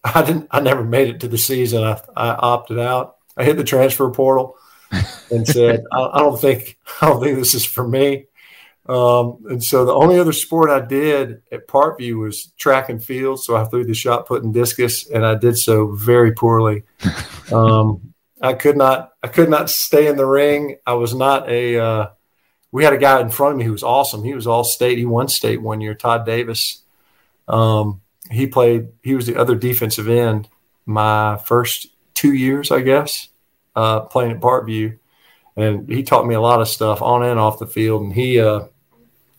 I 0.04 0.24
didn't. 0.24 0.48
I 0.50 0.60
never 0.60 0.84
made 0.84 1.08
it 1.08 1.20
to 1.20 1.28
the 1.28 1.38
season. 1.38 1.82
I, 1.84 2.00
I 2.16 2.30
opted 2.30 2.78
out. 2.78 3.16
I 3.36 3.44
hit 3.44 3.56
the 3.56 3.64
transfer 3.64 4.10
portal 4.10 4.56
and 5.30 5.46
said, 5.48 5.84
I, 5.92 6.00
I, 6.14 6.18
don't 6.18 6.40
think 6.40 6.78
I 7.00 7.08
don't 7.08 7.22
think 7.22 7.38
this 7.38 7.54
is 7.54 7.64
for 7.64 7.86
me." 7.86 8.26
Um, 8.86 9.44
and 9.48 9.62
so 9.62 9.84
the 9.84 9.94
only 9.94 10.18
other 10.18 10.32
sport 10.32 10.70
I 10.70 10.80
did 10.80 11.42
at 11.52 11.68
Parkview 11.68 12.18
was 12.18 12.46
track 12.58 12.88
and 12.88 13.02
field. 13.02 13.42
So 13.42 13.54
I 13.54 13.64
threw 13.64 13.84
the 13.84 13.94
shot 13.94 14.26
put 14.26 14.42
and 14.42 14.52
discus, 14.54 15.08
and 15.08 15.24
I 15.24 15.34
did 15.36 15.56
so 15.58 15.92
very 15.92 16.32
poorly. 16.32 16.84
Um, 17.52 18.14
I 18.40 18.52
could 18.52 18.76
not. 18.76 19.12
I 19.24 19.26
could 19.26 19.50
not 19.50 19.70
stay 19.70 20.06
in 20.06 20.16
the 20.16 20.24
ring. 20.24 20.76
I 20.86 20.94
was 20.94 21.14
not 21.14 21.50
a. 21.50 21.78
Uh, 21.78 22.06
we 22.70 22.84
had 22.84 22.92
a 22.92 22.98
guy 22.98 23.20
in 23.20 23.30
front 23.30 23.54
of 23.54 23.58
me 23.58 23.64
who 23.64 23.72
was 23.72 23.82
awesome. 23.82 24.22
He 24.22 24.34
was 24.34 24.46
all 24.46 24.62
state. 24.62 24.98
He 24.98 25.04
won 25.04 25.26
state 25.26 25.60
one 25.60 25.80
year. 25.80 25.94
Todd 25.94 26.24
Davis. 26.24 26.82
Um, 27.48 28.02
he 28.30 28.46
played. 28.46 28.88
He 29.02 29.14
was 29.14 29.26
the 29.26 29.36
other 29.36 29.54
defensive 29.54 30.08
end 30.08 30.48
my 30.86 31.36
first 31.36 31.88
two 32.14 32.32
years, 32.32 32.70
I 32.70 32.80
guess, 32.82 33.28
uh, 33.76 34.00
playing 34.00 34.32
at 34.32 34.40
Parkview, 34.40 34.98
and 35.56 35.88
he 35.88 36.02
taught 36.02 36.26
me 36.26 36.34
a 36.34 36.40
lot 36.40 36.60
of 36.60 36.68
stuff 36.68 37.02
on 37.02 37.22
and 37.22 37.38
off 37.38 37.58
the 37.58 37.66
field. 37.66 38.02
And 38.02 38.12
he 38.12 38.40
uh, 38.40 38.66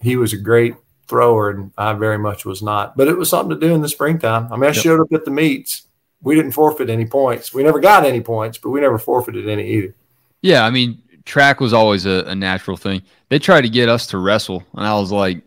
he 0.02 0.16
was 0.16 0.34
a 0.34 0.38
great 0.38 0.76
thrower, 1.08 1.50
and 1.50 1.72
I 1.78 1.94
very 1.94 2.18
much 2.18 2.46
was 2.46 2.62
not. 2.62 2.96
But 2.96 3.08
it 3.08 3.18
was 3.18 3.30
something 3.30 3.60
to 3.60 3.68
do 3.68 3.74
in 3.74 3.82
the 3.82 3.90
springtime. 3.90 4.52
I 4.52 4.56
mean, 4.56 4.64
I 4.64 4.74
yep. 4.74 4.76
showed 4.76 5.02
up 5.02 5.12
at 5.14 5.26
the 5.26 5.32
meets. 5.32 5.88
We 6.24 6.36
didn't 6.36 6.52
forfeit 6.52 6.90
any 6.90 7.06
points. 7.06 7.54
We 7.54 7.64
never 7.64 7.80
got 7.80 8.06
any 8.06 8.22
points, 8.22 8.58
but 8.58 8.70
we 8.70 8.80
never 8.80 9.00
forfeited 9.00 9.50
any 9.50 9.68
either. 9.68 9.96
Yeah, 10.42 10.66
I 10.66 10.70
mean, 10.70 11.02
track 11.26 11.60
was 11.60 11.74
always 11.74 12.06
a, 12.06 12.24
a 12.28 12.36
natural 12.36 12.78
thing. 12.78 13.02
They 13.30 13.40
tried 13.40 13.62
to 13.62 13.70
get 13.70 13.90
us 13.90 14.08
to 14.08 14.18
wrestle, 14.18 14.64
and 14.76 14.86
I 14.86 14.94
was 15.00 15.12
like, 15.12 15.42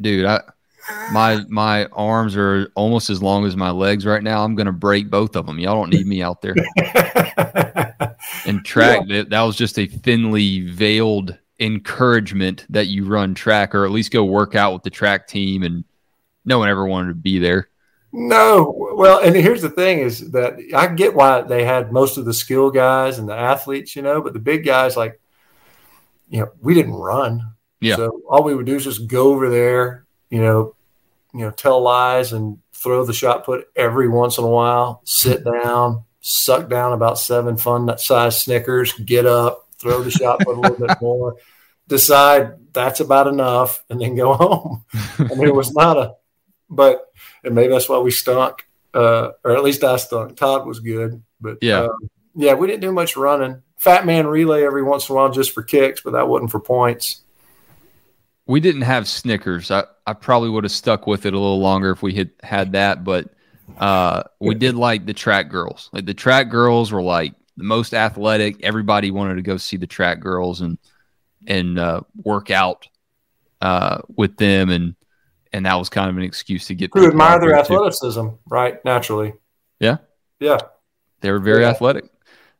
dude, 0.00 0.24
I 0.24 0.40
my 1.12 1.44
my 1.48 1.86
arms 1.86 2.36
are 2.36 2.70
almost 2.74 3.10
as 3.10 3.22
long 3.22 3.46
as 3.46 3.56
my 3.56 3.70
legs 3.70 4.06
right 4.06 4.22
now. 4.22 4.44
I'm 4.44 4.54
going 4.54 4.66
to 4.66 4.72
break 4.72 5.10
both 5.10 5.36
of 5.36 5.46
them. 5.46 5.58
Y'all 5.58 5.74
don't 5.74 5.90
need 5.90 6.06
me 6.06 6.22
out 6.22 6.42
there. 6.42 6.54
and 8.46 8.64
track 8.64 9.02
yeah. 9.06 9.18
that, 9.18 9.30
that 9.30 9.42
was 9.42 9.56
just 9.56 9.78
a 9.78 9.86
thinly 9.86 10.60
veiled 10.60 11.36
encouragement 11.60 12.66
that 12.68 12.88
you 12.88 13.04
run 13.04 13.34
track 13.34 13.74
or 13.74 13.84
at 13.84 13.92
least 13.92 14.10
go 14.10 14.24
work 14.24 14.54
out 14.54 14.72
with 14.72 14.82
the 14.82 14.90
track 14.90 15.26
team 15.26 15.62
and 15.62 15.84
no 16.44 16.58
one 16.58 16.68
ever 16.68 16.86
wanted 16.86 17.08
to 17.08 17.14
be 17.14 17.38
there. 17.38 17.68
No, 18.16 18.92
well, 18.94 19.18
and 19.20 19.34
here's 19.34 19.62
the 19.62 19.70
thing: 19.70 19.98
is 19.98 20.30
that 20.30 20.54
I 20.72 20.86
get 20.86 21.14
why 21.14 21.40
they 21.40 21.64
had 21.64 21.90
most 21.90 22.16
of 22.16 22.24
the 22.24 22.32
skill 22.32 22.70
guys 22.70 23.18
and 23.18 23.28
the 23.28 23.34
athletes, 23.34 23.96
you 23.96 24.02
know, 24.02 24.22
but 24.22 24.32
the 24.32 24.38
big 24.38 24.64
guys, 24.64 24.96
like, 24.96 25.20
you 26.28 26.38
know, 26.38 26.52
we 26.60 26.74
didn't 26.74 26.94
run. 26.94 27.42
Yeah. 27.80 27.96
So 27.96 28.20
all 28.28 28.44
we 28.44 28.54
would 28.54 28.66
do 28.66 28.76
is 28.76 28.84
just 28.84 29.08
go 29.08 29.32
over 29.32 29.50
there, 29.50 30.03
you 30.30 30.40
know, 30.42 30.74
you 31.32 31.40
know, 31.40 31.50
tell 31.50 31.80
lies 31.80 32.32
and 32.32 32.58
throw 32.72 33.04
the 33.04 33.12
shot 33.12 33.44
put 33.44 33.68
every 33.74 34.08
once 34.08 34.38
in 34.38 34.44
a 34.44 34.48
while, 34.48 35.00
sit 35.04 35.44
down, 35.44 36.04
suck 36.20 36.68
down 36.68 36.92
about 36.92 37.18
seven 37.18 37.56
fun 37.56 37.96
size 37.98 38.42
Snickers, 38.42 38.92
get 38.92 39.26
up, 39.26 39.66
throw 39.78 40.02
the 40.02 40.10
shot 40.10 40.40
put 40.40 40.56
a 40.56 40.60
little 40.60 40.86
bit 40.86 40.96
more, 41.00 41.36
decide 41.88 42.54
that's 42.72 43.00
about 43.00 43.26
enough, 43.26 43.84
and 43.90 44.00
then 44.00 44.16
go 44.16 44.32
home. 44.34 44.84
I 45.18 45.34
mean, 45.34 45.48
it 45.48 45.54
was 45.54 45.72
not 45.72 45.96
a, 45.96 46.14
but, 46.68 47.06
and 47.42 47.54
maybe 47.54 47.72
that's 47.72 47.88
why 47.88 47.98
we 47.98 48.10
stunk, 48.10 48.66
uh, 48.92 49.30
or 49.44 49.52
at 49.56 49.64
least 49.64 49.84
I 49.84 49.96
stunk. 49.96 50.36
Todd 50.36 50.66
was 50.66 50.80
good, 50.80 51.22
but 51.40 51.58
Yeah. 51.62 51.82
uh, 51.82 51.88
yeah, 52.34 52.54
we 52.54 52.66
didn't 52.66 52.80
do 52.82 52.92
much 52.92 53.16
running. 53.16 53.62
Fat 53.78 54.06
man 54.06 54.26
relay 54.26 54.64
every 54.64 54.82
once 54.82 55.08
in 55.08 55.12
a 55.12 55.16
while 55.16 55.30
just 55.30 55.52
for 55.52 55.62
kicks, 55.62 56.00
but 56.00 56.12
that 56.12 56.28
wasn't 56.28 56.50
for 56.50 56.60
points. 56.60 57.22
We 58.46 58.60
didn't 58.60 58.82
have 58.82 59.08
Snickers. 59.08 59.70
I, 59.70 59.84
I 60.06 60.12
probably 60.12 60.50
would 60.50 60.64
have 60.64 60.72
stuck 60.72 61.06
with 61.06 61.24
it 61.26 61.32
a 61.32 61.38
little 61.38 61.60
longer 61.60 61.90
if 61.90 62.02
we 62.02 62.12
had 62.14 62.30
had 62.42 62.72
that, 62.72 63.02
but 63.04 63.30
uh, 63.78 64.24
we 64.38 64.54
did 64.54 64.74
like 64.74 65.06
the 65.06 65.14
track 65.14 65.48
girls. 65.48 65.88
Like 65.92 66.04
the 66.04 66.12
track 66.14 66.50
girls 66.50 66.92
were 66.92 67.02
like 67.02 67.32
the 67.56 67.64
most 67.64 67.94
athletic. 67.94 68.62
Everybody 68.62 69.10
wanted 69.10 69.36
to 69.36 69.42
go 69.42 69.56
see 69.56 69.78
the 69.78 69.86
track 69.86 70.20
girls 70.20 70.60
and 70.60 70.76
and 71.46 71.78
uh, 71.78 72.02
work 72.22 72.50
out 72.50 72.86
uh, 73.62 73.98
with 74.14 74.36
them, 74.36 74.68
and 74.68 74.94
and 75.52 75.64
that 75.64 75.76
was 75.76 75.88
kind 75.88 76.10
of 76.10 76.16
an 76.18 76.22
excuse 76.22 76.66
to 76.66 76.74
get 76.74 76.92
people 76.92 77.08
admire 77.08 77.40
their 77.40 77.50
there, 77.50 77.64
too. 77.64 77.74
athleticism, 77.74 78.26
right? 78.46 78.84
Naturally. 78.84 79.32
Yeah, 79.80 79.98
Yeah. 80.40 80.58
they 81.20 81.30
were 81.30 81.38
very 81.38 81.62
Yeah. 81.62 81.70
athletic. 81.70 82.04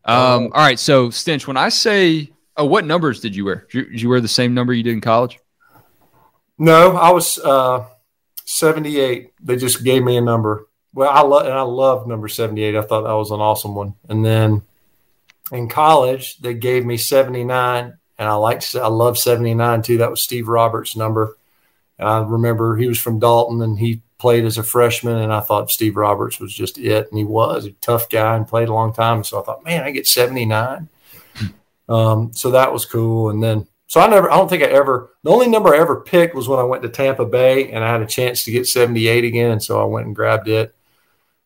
Um, 0.06 0.44
all 0.44 0.62
right, 0.62 0.78
so 0.78 1.10
Stench, 1.10 1.46
when 1.46 1.56
I 1.56 1.70
say, 1.70 2.30
oh, 2.56 2.66
what 2.66 2.84
numbers 2.84 3.20
did 3.20 3.34
you 3.34 3.44
wear? 3.46 3.66
Did 3.70 3.74
you, 3.74 3.90
did 3.90 4.02
you 4.02 4.08
wear 4.10 4.20
the 4.20 4.28
same 4.28 4.52
number 4.54 4.72
you 4.74 4.82
did 4.82 4.92
in 4.92 5.00
college? 5.00 5.38
No, 6.58 6.96
I 6.96 7.10
was 7.10 7.38
uh, 7.38 7.84
78. 8.44 9.32
They 9.42 9.56
just 9.56 9.84
gave 9.84 10.02
me 10.02 10.16
a 10.16 10.20
number. 10.20 10.66
Well, 10.92 11.10
I 11.10 11.22
love 11.22 11.46
and 11.46 11.54
I 11.54 11.62
love 11.62 12.06
number 12.06 12.28
78. 12.28 12.76
I 12.76 12.82
thought 12.82 13.02
that 13.02 13.12
was 13.12 13.30
an 13.30 13.40
awesome 13.40 13.74
one. 13.74 13.94
And 14.08 14.24
then 14.24 14.62
in 15.50 15.68
college, 15.68 16.38
they 16.38 16.54
gave 16.54 16.86
me 16.86 16.96
79, 16.96 17.94
and 18.18 18.28
I 18.28 18.34
liked 18.34 18.74
I 18.76 18.86
love 18.86 19.18
79 19.18 19.82
too. 19.82 19.98
That 19.98 20.10
was 20.10 20.22
Steve 20.22 20.48
Roberts' 20.48 20.96
number. 20.96 21.36
And 21.98 22.08
I 22.08 22.18
remember 22.22 22.76
he 22.76 22.86
was 22.86 22.98
from 22.98 23.18
Dalton 23.18 23.60
and 23.62 23.78
he 23.78 24.02
played 24.18 24.44
as 24.44 24.56
a 24.56 24.62
freshman, 24.62 25.18
and 25.18 25.32
I 25.32 25.40
thought 25.40 25.70
Steve 25.70 25.96
Roberts 25.96 26.40
was 26.40 26.54
just 26.54 26.78
it, 26.78 27.08
and 27.10 27.18
he 27.18 27.24
was 27.24 27.66
a 27.66 27.72
tough 27.72 28.08
guy 28.08 28.36
and 28.36 28.48
played 28.48 28.68
a 28.68 28.74
long 28.74 28.92
time. 28.92 29.24
So 29.24 29.40
I 29.40 29.44
thought, 29.44 29.64
man, 29.64 29.82
I 29.82 29.90
get 29.90 30.06
79. 30.06 30.88
Um, 31.88 32.32
so 32.32 32.52
that 32.52 32.72
was 32.72 32.86
cool. 32.86 33.28
And 33.28 33.42
then, 33.42 33.66
so 33.94 34.00
I 34.00 34.08
never, 34.08 34.28
I 34.28 34.34
don't 34.38 34.48
think 34.48 34.64
I 34.64 34.66
ever, 34.66 35.12
the 35.22 35.30
only 35.30 35.46
number 35.46 35.72
I 35.72 35.78
ever 35.78 36.00
picked 36.00 36.34
was 36.34 36.48
when 36.48 36.58
I 36.58 36.64
went 36.64 36.82
to 36.82 36.88
Tampa 36.88 37.24
Bay 37.24 37.70
and 37.70 37.84
I 37.84 37.92
had 37.92 38.02
a 38.02 38.06
chance 38.06 38.42
to 38.42 38.50
get 38.50 38.66
78 38.66 39.22
again. 39.22 39.52
And 39.52 39.62
so 39.62 39.80
I 39.80 39.84
went 39.84 40.06
and 40.06 40.16
grabbed 40.16 40.48
it. 40.48 40.74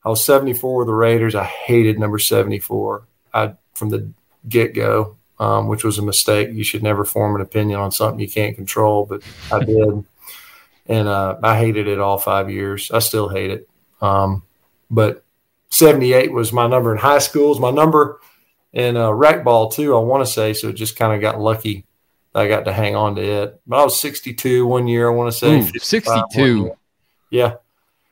I 0.03 0.09
was 0.09 0.25
74 0.25 0.79
with 0.79 0.87
the 0.87 0.95
Raiders. 0.95 1.35
I 1.35 1.45
hated 1.45 1.99
number 1.99 2.19
74 2.19 3.03
I, 3.35 3.53
from 3.75 3.91
the 3.91 4.11
get 4.49 4.73
go, 4.73 5.19
um, 5.39 5.69
which 5.69 5.85
was 5.85 5.99
a 5.99 6.03
mistake. 6.03 6.49
You 6.51 6.65
should 6.65 6.83
never 6.83 7.05
form 7.05 7.35
an 7.35 7.43
opinion 7.43 7.81
on 7.81 7.93
something 7.93 8.19
you 8.19 8.31
can't 8.31 8.57
control, 8.57 9.05
but 9.05 9.23
I 9.53 9.63
did. 9.63 10.07
and 10.87 11.07
uh, 11.07 11.37
I 11.43 11.59
hated 11.59 11.87
it 11.87 12.01
all 12.01 12.17
five 12.17 12.51
years. 12.51 12.91
I 12.91 13.01
still 13.01 13.29
hate 13.29 13.51
it. 13.51 13.69
Um, 14.01 14.43
but 14.91 15.23
78 15.69 16.33
was 16.33 16.51
my 16.51 16.67
number 16.67 16.93
in 16.93 16.99
high 16.99 17.19
school. 17.19 17.61
My 17.61 17.73
number 17.73 18.21
in 18.73 18.97
uh, 18.97 19.11
rec 19.11 19.45
ball 19.45 19.69
too. 19.69 19.95
I 19.95 20.01
want 20.01 20.27
to 20.27 20.33
say 20.33 20.55
so. 20.55 20.71
It 20.71 20.77
just 20.77 20.97
kind 20.97 21.13
of 21.13 21.21
got 21.21 21.39
lucky. 21.39 21.85
I 22.35 22.49
got 22.49 22.65
to 22.67 22.73
hang 22.73 22.95
on 22.95 23.17
to 23.17 23.23
it. 23.23 23.61
But 23.67 23.81
I 23.81 23.85
was 23.85 24.01
62 24.01 24.67
one 24.67 24.87
year. 24.87 25.11
I 25.11 25.15
want 25.15 25.33
to 25.33 25.39
say 25.39 25.61
Ooh, 25.61 25.79
62. 25.79 26.73
Yeah, 27.31 27.55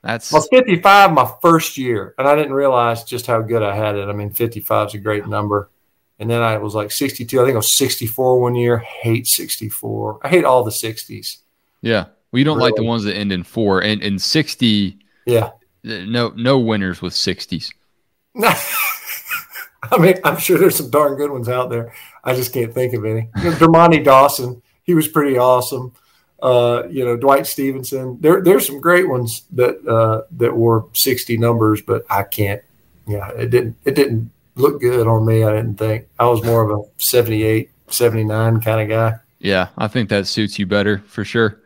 That's 0.02 0.32
I 0.32 0.36
was 0.36 0.48
55 0.50 1.12
my 1.12 1.30
first 1.40 1.78
year, 1.78 2.14
and 2.18 2.28
I 2.28 2.34
didn't 2.34 2.52
realize 2.52 3.04
just 3.04 3.26
how 3.26 3.40
good 3.40 3.62
I 3.62 3.74
had 3.74 3.96
it. 3.96 4.08
I 4.08 4.12
mean, 4.12 4.30
55 4.30 4.88
is 4.88 4.94
a 4.94 4.98
great 4.98 5.26
number. 5.26 5.70
And 6.18 6.30
then 6.30 6.42
I 6.42 6.58
was 6.58 6.74
like 6.74 6.90
62. 6.90 7.40
I 7.40 7.44
think 7.44 7.54
I 7.54 7.58
was 7.58 7.76
64 7.76 8.40
one 8.40 8.54
year. 8.54 8.78
Hate 8.78 9.26
64. 9.26 10.20
I 10.22 10.28
hate 10.28 10.44
all 10.44 10.64
the 10.64 10.70
60s. 10.70 11.38
yeah. 11.82 12.06
Well, 12.32 12.38
you 12.40 12.44
don't 12.44 12.58
like 12.58 12.74
the 12.74 12.82
ones 12.82 13.04
that 13.04 13.14
end 13.16 13.32
in 13.32 13.44
four 13.44 13.82
and 13.82 14.02
in 14.02 14.18
sixty. 14.18 14.98
Yeah. 15.26 15.52
No, 15.84 16.30
no 16.30 16.58
winners 16.58 17.00
with 17.00 17.14
sixties. 17.14 17.72
I 18.42 19.98
mean, 19.98 20.16
I'm 20.24 20.36
sure 20.36 20.58
there's 20.58 20.76
some 20.76 20.90
darn 20.90 21.14
good 21.16 21.30
ones 21.30 21.48
out 21.48 21.70
there. 21.70 21.94
I 22.26 22.34
just 22.34 22.52
can't 22.52 22.74
think 22.74 22.92
of 22.92 23.04
any. 23.04 23.28
You 23.38 23.44
know, 23.44 23.50
Dermontti 23.52 24.04
Dawson, 24.04 24.60
he 24.82 24.94
was 24.94 25.06
pretty 25.06 25.38
awesome. 25.38 25.92
Uh, 26.42 26.82
you 26.90 27.04
know, 27.04 27.16
Dwight 27.16 27.46
Stephenson. 27.46 28.18
There, 28.20 28.42
there's 28.42 28.66
some 28.66 28.80
great 28.80 29.08
ones 29.08 29.44
that 29.52 29.86
uh, 29.86 30.22
that 30.32 30.54
were 30.54 30.86
60 30.92 31.38
numbers, 31.38 31.80
but 31.80 32.04
I 32.10 32.24
can't. 32.24 32.60
Yeah, 33.06 33.30
it 33.30 33.50
didn't. 33.50 33.76
It 33.84 33.94
didn't 33.94 34.32
look 34.56 34.80
good 34.80 35.06
on 35.06 35.24
me. 35.24 35.44
I 35.44 35.52
didn't 35.52 35.76
think. 35.76 36.08
I 36.18 36.26
was 36.26 36.44
more 36.44 36.68
of 36.68 36.78
a 36.78 36.82
78, 37.00 37.70
79 37.88 38.60
kind 38.60 38.80
of 38.80 38.88
guy. 38.88 39.18
Yeah, 39.38 39.68
I 39.78 39.86
think 39.86 40.08
that 40.08 40.26
suits 40.26 40.58
you 40.58 40.66
better 40.66 40.98
for 41.06 41.24
sure. 41.24 41.60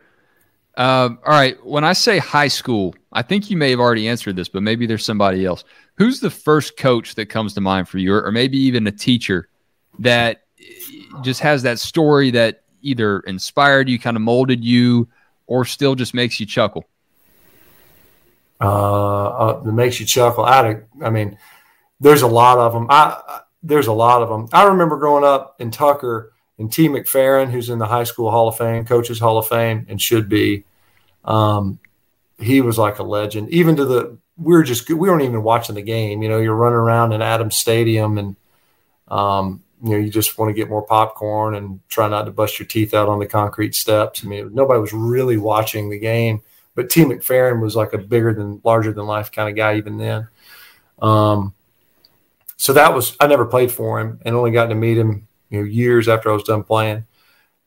Um, 0.77 1.19
all 1.25 1.33
right. 1.33 1.63
When 1.65 1.83
I 1.83 1.93
say 1.93 2.19
high 2.19 2.47
school, 2.47 2.95
I 3.11 3.23
think 3.23 3.49
you 3.49 3.57
may 3.57 3.71
have 3.71 3.79
already 3.79 4.07
answered 4.07 4.35
this, 4.35 4.47
but 4.47 4.63
maybe 4.63 4.85
there's 4.85 5.03
somebody 5.03 5.45
else. 5.45 5.63
Who's 5.95 6.19
the 6.19 6.29
first 6.29 6.77
coach 6.77 7.15
that 7.15 7.25
comes 7.25 7.53
to 7.55 7.61
mind 7.61 7.89
for 7.89 7.97
you, 7.97 8.13
or, 8.13 8.23
or 8.25 8.31
maybe 8.31 8.57
even 8.59 8.87
a 8.87 8.91
teacher 8.91 9.49
that 9.99 10.43
just 11.21 11.39
has 11.41 11.63
that 11.63 11.79
story 11.79 12.31
that 12.31 12.63
either 12.81 13.19
inspired 13.21 13.89
you, 13.89 13.99
kind 13.99 14.17
of 14.17 14.21
molded 14.21 14.63
you, 14.63 15.07
or 15.47 15.65
still 15.65 15.95
just 15.95 16.13
makes 16.13 16.39
you 16.39 16.45
chuckle? 16.45 16.85
uh, 18.61 19.25
uh, 19.27 19.59
that 19.63 19.71
makes 19.71 19.99
you 19.99 20.05
chuckle. 20.05 20.45
I, 20.45 20.81
I 21.01 21.09
mean, 21.09 21.37
there's 21.99 22.21
a 22.21 22.27
lot 22.27 22.59
of 22.59 22.73
them. 22.73 22.87
I, 22.89 23.19
I 23.27 23.41
there's 23.63 23.87
a 23.87 23.93
lot 23.93 24.21
of 24.23 24.29
them. 24.29 24.47
I 24.53 24.63
remember 24.63 24.97
growing 24.97 25.23
up 25.23 25.55
in 25.59 25.69
Tucker 25.69 26.33
and 26.57 26.71
T. 26.71 26.87
McFerrin, 26.87 27.51
who's 27.51 27.69
in 27.69 27.77
the 27.79 27.85
high 27.85 28.05
school 28.05 28.31
Hall 28.31 28.47
of 28.47 28.57
Fame, 28.57 28.85
Coaches 28.85 29.19
Hall 29.19 29.37
of 29.37 29.47
Fame, 29.47 29.85
and 29.89 30.01
should 30.01 30.29
be. 30.29 30.63
Um, 31.25 31.79
he 32.39 32.61
was 32.61 32.79
like 32.79 32.97
a 32.97 33.03
legend. 33.03 33.49
Even 33.49 33.75
to 33.75 33.85
the 33.85 34.17
we 34.37 34.53
were 34.53 34.63
just 34.63 34.87
we 34.89 34.95
weren't 34.95 35.23
even 35.23 35.43
watching 35.43 35.75
the 35.75 35.81
game. 35.81 36.21
You 36.23 36.29
know, 36.29 36.39
you're 36.39 36.55
running 36.55 36.77
around 36.77 37.13
in 37.13 37.21
Adams 37.21 37.55
Stadium 37.55 38.17
and 38.17 38.35
um, 39.07 39.63
you 39.83 39.91
know, 39.91 39.97
you 39.97 40.09
just 40.09 40.37
want 40.37 40.49
to 40.49 40.53
get 40.53 40.69
more 40.69 40.83
popcorn 40.83 41.55
and 41.55 41.79
try 41.89 42.07
not 42.07 42.23
to 42.23 42.31
bust 42.31 42.59
your 42.59 42.67
teeth 42.67 42.93
out 42.93 43.09
on 43.09 43.19
the 43.19 43.25
concrete 43.25 43.73
steps. 43.73 44.23
I 44.23 44.27
mean, 44.27 44.53
nobody 44.53 44.79
was 44.79 44.93
really 44.93 45.37
watching 45.37 45.89
the 45.89 45.99
game, 45.99 46.41
but 46.75 46.89
T. 46.89 47.03
McFerrin 47.03 47.61
was 47.61 47.75
like 47.75 47.93
a 47.93 47.97
bigger 47.97 48.33
than, 48.33 48.61
larger 48.63 48.93
than 48.93 49.05
life 49.07 49.31
kind 49.31 49.49
of 49.49 49.55
guy 49.55 49.77
even 49.77 49.97
then. 49.97 50.27
Um, 51.01 51.53
so 52.57 52.73
that 52.73 52.93
was 52.93 53.17
I 53.19 53.25
never 53.25 53.45
played 53.45 53.71
for 53.71 53.99
him 53.99 54.19
and 54.23 54.35
only 54.35 54.51
got 54.51 54.67
to 54.67 54.75
meet 54.75 54.97
him, 54.97 55.27
you 55.49 55.59
know, 55.59 55.65
years 55.65 56.07
after 56.07 56.29
I 56.29 56.33
was 56.33 56.43
done 56.43 56.63
playing. 56.63 57.05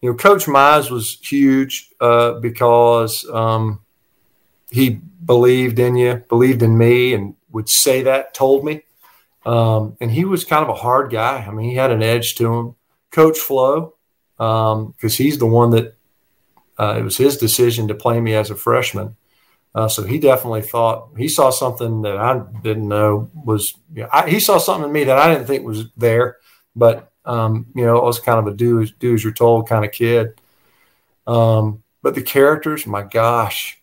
You 0.01 0.11
know, 0.11 0.17
Coach 0.17 0.45
Mize 0.45 0.91
was 0.91 1.19
huge 1.21 1.91
uh, 2.01 2.35
because 2.35 3.29
um, 3.31 3.81
he 4.71 5.01
believed 5.25 5.81
in 5.81 5.97
you, 5.97 6.23
believed 6.29 6.63
in 6.63 6.79
me, 6.79 7.15
and 7.15 7.35
would 7.51 7.69
say 7.69 8.03
that, 8.03 8.35
told 8.35 8.65
me. 8.65 8.83
Um, 9.45 9.97
and 10.01 10.11
he 10.11 10.25
was 10.25 10.45
kind 10.45 10.63
of 10.63 10.71
a 10.71 10.75
hard 10.75 11.11
guy. 11.11 11.45
I 11.47 11.51
mean, 11.51 11.69
he 11.69 11.77
had 11.77 11.91
an 11.91 12.03
edge 12.03 12.35
to 12.37 12.53
him. 12.53 12.75
Coach 13.11 13.39
Flowe, 13.39 13.95
because 14.37 15.17
he's 15.17 15.39
the 15.39 15.47
one 15.47 15.71
that 15.71 15.97
uh, 16.79 16.97
it 16.99 17.03
was 17.03 17.17
his 17.17 17.37
decision 17.37 17.89
to 17.89 17.95
play 17.95 18.21
me 18.21 18.35
as 18.35 18.51
a 18.51 18.57
freshman. 18.57 19.17
Uh, 19.75 19.89
so 19.89 20.05
he 20.05 20.19
definitely 20.19 20.63
thought 20.63 21.09
he 21.17 21.29
saw 21.29 21.51
something 21.51 22.03
that 22.03 22.17
I 22.17 22.43
didn't 22.63 22.89
know 22.89 23.31
was. 23.35 23.75
You 23.93 24.03
know, 24.03 24.09
I, 24.13 24.29
he 24.31 24.39
saw 24.39 24.59
something 24.59 24.89
in 24.89 24.93
me 24.93 25.05
that 25.05 25.19
I 25.19 25.33
didn't 25.33 25.47
think 25.47 25.65
was 25.65 25.87
there, 25.97 26.37
but 26.77 27.13
um, 27.25 27.67
you 27.75 27.85
know, 27.85 27.99
I 27.99 28.05
was 28.05 28.21
kind 28.21 28.39
of 28.39 28.47
a 28.47 28.57
do 28.57 28.83
as 28.83 28.93
do 28.93 29.15
as 29.15 29.25
you're 29.25 29.33
told 29.33 29.69
kind 29.69 29.85
of 29.85 29.91
kid. 29.91 30.41
Um, 31.27 31.83
but 32.03 32.15
the 32.15 32.23
characters, 32.23 32.87
my 32.87 33.03
gosh, 33.03 33.81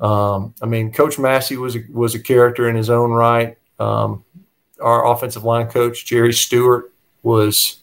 um, 0.00 0.54
I 0.60 0.66
mean, 0.66 0.92
Coach 0.92 1.18
Massey 1.18 1.56
was 1.56 1.76
a, 1.76 1.84
was 1.90 2.14
a 2.14 2.20
character 2.20 2.68
in 2.68 2.76
his 2.76 2.90
own 2.90 3.12
right. 3.12 3.56
Um, 3.78 4.24
our 4.82 5.06
offensive 5.06 5.44
line 5.44 5.68
coach 5.68 6.04
Jerry 6.04 6.32
Stewart 6.32 6.92
was 7.22 7.80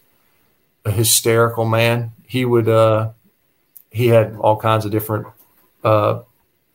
a 0.85 0.91
hysterical 0.91 1.65
man. 1.65 2.11
He 2.27 2.45
would 2.45 2.69
uh, 2.69 3.11
he 3.91 4.07
had 4.07 4.35
all 4.35 4.57
kinds 4.57 4.85
of 4.85 4.91
different 4.91 5.27
uh, 5.83 6.21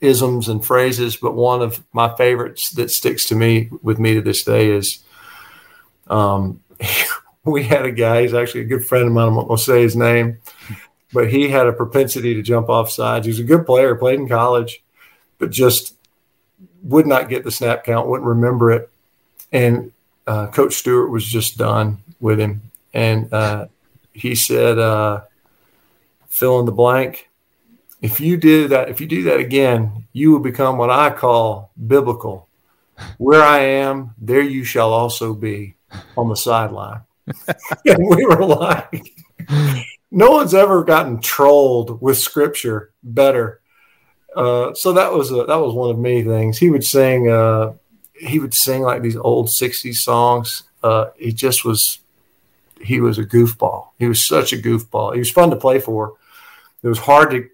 isms 0.00 0.48
and 0.48 0.64
phrases, 0.64 1.16
but 1.16 1.34
one 1.34 1.62
of 1.62 1.82
my 1.92 2.14
favorites 2.16 2.70
that 2.70 2.90
sticks 2.90 3.26
to 3.26 3.34
me 3.34 3.70
with 3.82 3.98
me 3.98 4.14
to 4.14 4.20
this 4.20 4.42
day 4.44 4.70
is 4.70 5.04
um, 6.08 6.60
we 7.44 7.64
had 7.64 7.84
a 7.84 7.92
guy. 7.92 8.22
He's 8.22 8.34
actually 8.34 8.62
a 8.62 8.66
good 8.66 8.84
friend 8.84 9.06
of 9.06 9.12
mine. 9.12 9.28
I'm 9.28 9.34
not 9.34 9.48
to 9.48 9.58
say 9.58 9.82
his 9.82 9.96
name, 9.96 10.38
but 11.12 11.30
he 11.30 11.48
had 11.48 11.66
a 11.66 11.72
propensity 11.72 12.34
to 12.34 12.42
jump 12.42 12.68
off 12.68 12.90
sides. 12.90 13.26
He 13.26 13.30
was 13.30 13.40
a 13.40 13.44
good 13.44 13.66
player, 13.66 13.94
played 13.94 14.18
in 14.18 14.28
college, 14.28 14.82
but 15.38 15.50
just 15.50 15.94
would 16.82 17.06
not 17.06 17.28
get 17.28 17.44
the 17.44 17.50
snap 17.50 17.84
count, 17.84 18.08
wouldn't 18.08 18.28
remember 18.28 18.70
it, 18.70 18.90
and 19.52 19.92
uh, 20.26 20.46
Coach 20.48 20.74
Stewart 20.74 21.10
was 21.10 21.24
just 21.24 21.58
done 21.58 21.98
with 22.20 22.40
him, 22.40 22.62
and 22.92 23.32
uh, 23.32 23.66
he 24.12 24.34
said, 24.34 24.78
uh, 24.78 25.22
"Fill 26.28 26.60
in 26.60 26.66
the 26.66 26.72
blank." 26.72 27.30
If 28.00 28.20
you 28.20 28.36
do 28.36 28.68
that, 28.68 28.90
if 28.90 29.00
you 29.00 29.06
do 29.06 29.22
that 29.24 29.40
again, 29.40 30.06
you 30.12 30.30
will 30.30 30.40
become 30.40 30.76
what 30.76 30.90
I 30.90 31.10
call 31.10 31.70
biblical. 31.86 32.48
Where 33.18 33.42
I 33.42 33.60
am, 33.60 34.14
there 34.18 34.42
you 34.42 34.62
shall 34.62 34.92
also 34.92 35.34
be 35.34 35.76
on 36.16 36.28
the 36.28 36.36
sideline. 36.36 37.00
and 37.86 37.98
we 37.98 38.24
were 38.26 38.44
like, 38.44 39.14
no 40.10 40.30
one's 40.30 40.54
ever 40.54 40.84
gotten 40.84 41.20
trolled 41.20 42.00
with 42.00 42.18
scripture 42.18 42.92
better. 43.02 43.60
Uh, 44.36 44.74
so 44.74 44.92
that 44.92 45.12
was 45.12 45.30
a, 45.30 45.44
that 45.44 45.56
was 45.56 45.74
one 45.74 45.90
of 45.90 45.98
many 45.98 46.22
things. 46.22 46.58
He 46.58 46.70
would 46.70 46.84
sing. 46.84 47.28
He 48.14 48.38
would 48.38 48.54
sing 48.54 48.82
like 48.82 49.02
these 49.02 49.16
old 49.16 49.48
'60s 49.48 49.96
songs. 49.96 50.64
Uh, 50.82 51.06
he 51.16 51.32
just 51.32 51.64
was. 51.64 51.98
He 52.80 53.00
was 53.00 53.18
a 53.18 53.24
goofball. 53.24 53.88
He 53.98 54.06
was 54.06 54.26
such 54.26 54.52
a 54.52 54.56
goofball. 54.56 55.14
He 55.14 55.18
was 55.18 55.30
fun 55.30 55.50
to 55.50 55.56
play 55.56 55.78
for. 55.78 56.14
It 56.82 56.88
was 56.88 56.98
hard 56.98 57.30
to 57.30 57.48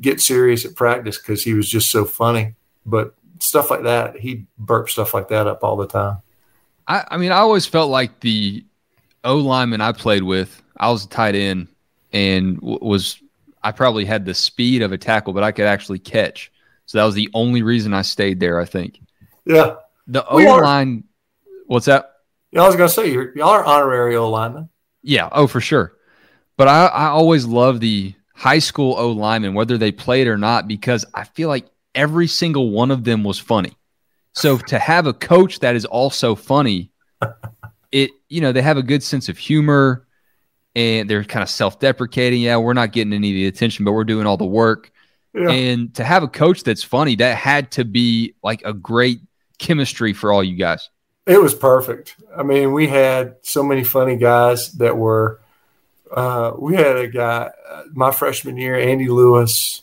get 0.00 0.20
serious 0.20 0.64
at 0.64 0.76
practice 0.76 1.18
because 1.18 1.42
he 1.42 1.54
was 1.54 1.68
just 1.68 1.90
so 1.90 2.04
funny. 2.04 2.54
But 2.84 3.14
stuff 3.40 3.70
like 3.70 3.82
that, 3.82 4.16
he 4.16 4.46
burp 4.58 4.88
stuff 4.88 5.12
like 5.12 5.28
that 5.28 5.46
up 5.46 5.64
all 5.64 5.76
the 5.76 5.86
time. 5.86 6.18
I, 6.86 7.04
I 7.10 7.16
mean, 7.16 7.32
I 7.32 7.38
always 7.38 7.66
felt 7.66 7.90
like 7.90 8.20
the 8.20 8.64
O 9.24 9.36
lineman 9.36 9.80
I 9.80 9.92
played 9.92 10.22
with, 10.22 10.62
I 10.76 10.90
was 10.90 11.04
a 11.04 11.08
tight 11.08 11.34
end 11.34 11.68
and 12.12 12.60
w- 12.60 12.78
was 12.80 13.20
I 13.62 13.72
probably 13.72 14.04
had 14.04 14.24
the 14.24 14.34
speed 14.34 14.82
of 14.82 14.92
a 14.92 14.98
tackle, 14.98 15.32
but 15.32 15.42
I 15.42 15.50
could 15.50 15.64
actually 15.66 15.98
catch. 15.98 16.52
So 16.86 16.98
that 16.98 17.04
was 17.04 17.16
the 17.16 17.28
only 17.34 17.62
reason 17.62 17.92
I 17.92 18.02
stayed 18.02 18.38
there. 18.38 18.60
I 18.60 18.64
think. 18.64 19.00
Yeah. 19.44 19.76
The 20.06 20.26
O 20.26 20.36
line. 20.36 21.04
What's 21.66 21.86
that? 21.86 22.12
Yeah, 22.52 22.62
I 22.62 22.66
was 22.66 22.76
gonna 22.76 22.88
say 22.88 23.10
you're, 23.10 23.36
y'all 23.36 23.50
are 23.50 23.64
honorary 23.64 24.16
O 24.16 24.30
linemen. 24.30 24.68
Yeah. 25.02 25.28
Oh, 25.32 25.46
for 25.46 25.60
sure. 25.60 25.92
But 26.56 26.68
I, 26.68 26.86
I 26.86 27.06
always 27.08 27.44
love 27.44 27.80
the 27.80 28.14
high 28.34 28.58
school 28.60 28.94
O 28.98 29.10
linemen, 29.10 29.54
whether 29.54 29.78
they 29.78 29.92
played 29.92 30.26
or 30.26 30.38
not, 30.38 30.68
because 30.68 31.04
I 31.14 31.24
feel 31.24 31.48
like 31.48 31.66
every 31.94 32.26
single 32.26 32.70
one 32.70 32.90
of 32.90 33.04
them 33.04 33.24
was 33.24 33.38
funny. 33.38 33.76
So 34.32 34.58
to 34.58 34.78
have 34.78 35.06
a 35.06 35.12
coach 35.12 35.60
that 35.60 35.76
is 35.76 35.84
also 35.84 36.34
funny, 36.34 36.90
it 37.92 38.10
you 38.28 38.40
know 38.40 38.52
they 38.52 38.62
have 38.62 38.76
a 38.76 38.82
good 38.82 39.02
sense 39.02 39.28
of 39.28 39.38
humor 39.38 40.06
and 40.74 41.08
they're 41.08 41.24
kind 41.24 41.42
of 41.42 41.48
self-deprecating. 41.48 42.42
Yeah, 42.42 42.58
we're 42.58 42.74
not 42.74 42.92
getting 42.92 43.14
any 43.14 43.30
of 43.30 43.34
the 43.34 43.46
attention, 43.46 43.84
but 43.84 43.92
we're 43.92 44.04
doing 44.04 44.26
all 44.26 44.36
the 44.36 44.44
work. 44.44 44.92
Yeah. 45.32 45.50
And 45.50 45.94
to 45.94 46.04
have 46.04 46.22
a 46.22 46.28
coach 46.28 46.62
that's 46.62 46.82
funny, 46.82 47.16
that 47.16 47.36
had 47.36 47.72
to 47.72 47.84
be 47.84 48.34
like 48.42 48.62
a 48.64 48.74
great 48.74 49.20
chemistry 49.58 50.12
for 50.12 50.32
all 50.32 50.42
you 50.42 50.56
guys. 50.56 50.88
It 51.26 51.40
was 51.42 51.54
perfect. 51.54 52.16
I 52.36 52.42
mean, 52.42 52.72
we 52.72 52.86
had 52.86 53.36
so 53.42 53.62
many 53.62 53.84
funny 53.84 54.16
guys 54.16 54.72
that 54.74 54.96
were. 54.96 55.40
Uh, 56.14 56.52
we 56.56 56.76
had 56.76 56.96
a 56.96 57.08
guy 57.08 57.50
uh, 57.68 57.82
my 57.92 58.12
freshman 58.12 58.56
year, 58.56 58.78
Andy 58.78 59.08
Lewis, 59.08 59.82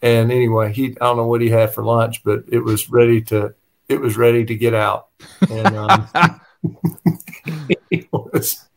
and 0.00 0.32
anyway, 0.32 0.72
he 0.72 0.86
I 0.86 1.04
don't 1.04 1.18
know 1.18 1.26
what 1.26 1.42
he 1.42 1.50
had 1.50 1.74
for 1.74 1.84
lunch, 1.84 2.24
but 2.24 2.44
it 2.48 2.60
was 2.60 2.88
ready 2.88 3.20
to 3.22 3.54
it 3.88 4.00
was 4.00 4.16
ready 4.16 4.46
to 4.46 4.54
get 4.54 4.72
out. 4.72 5.08
And 5.50 5.76
um, 5.76 6.08
was 8.12 8.68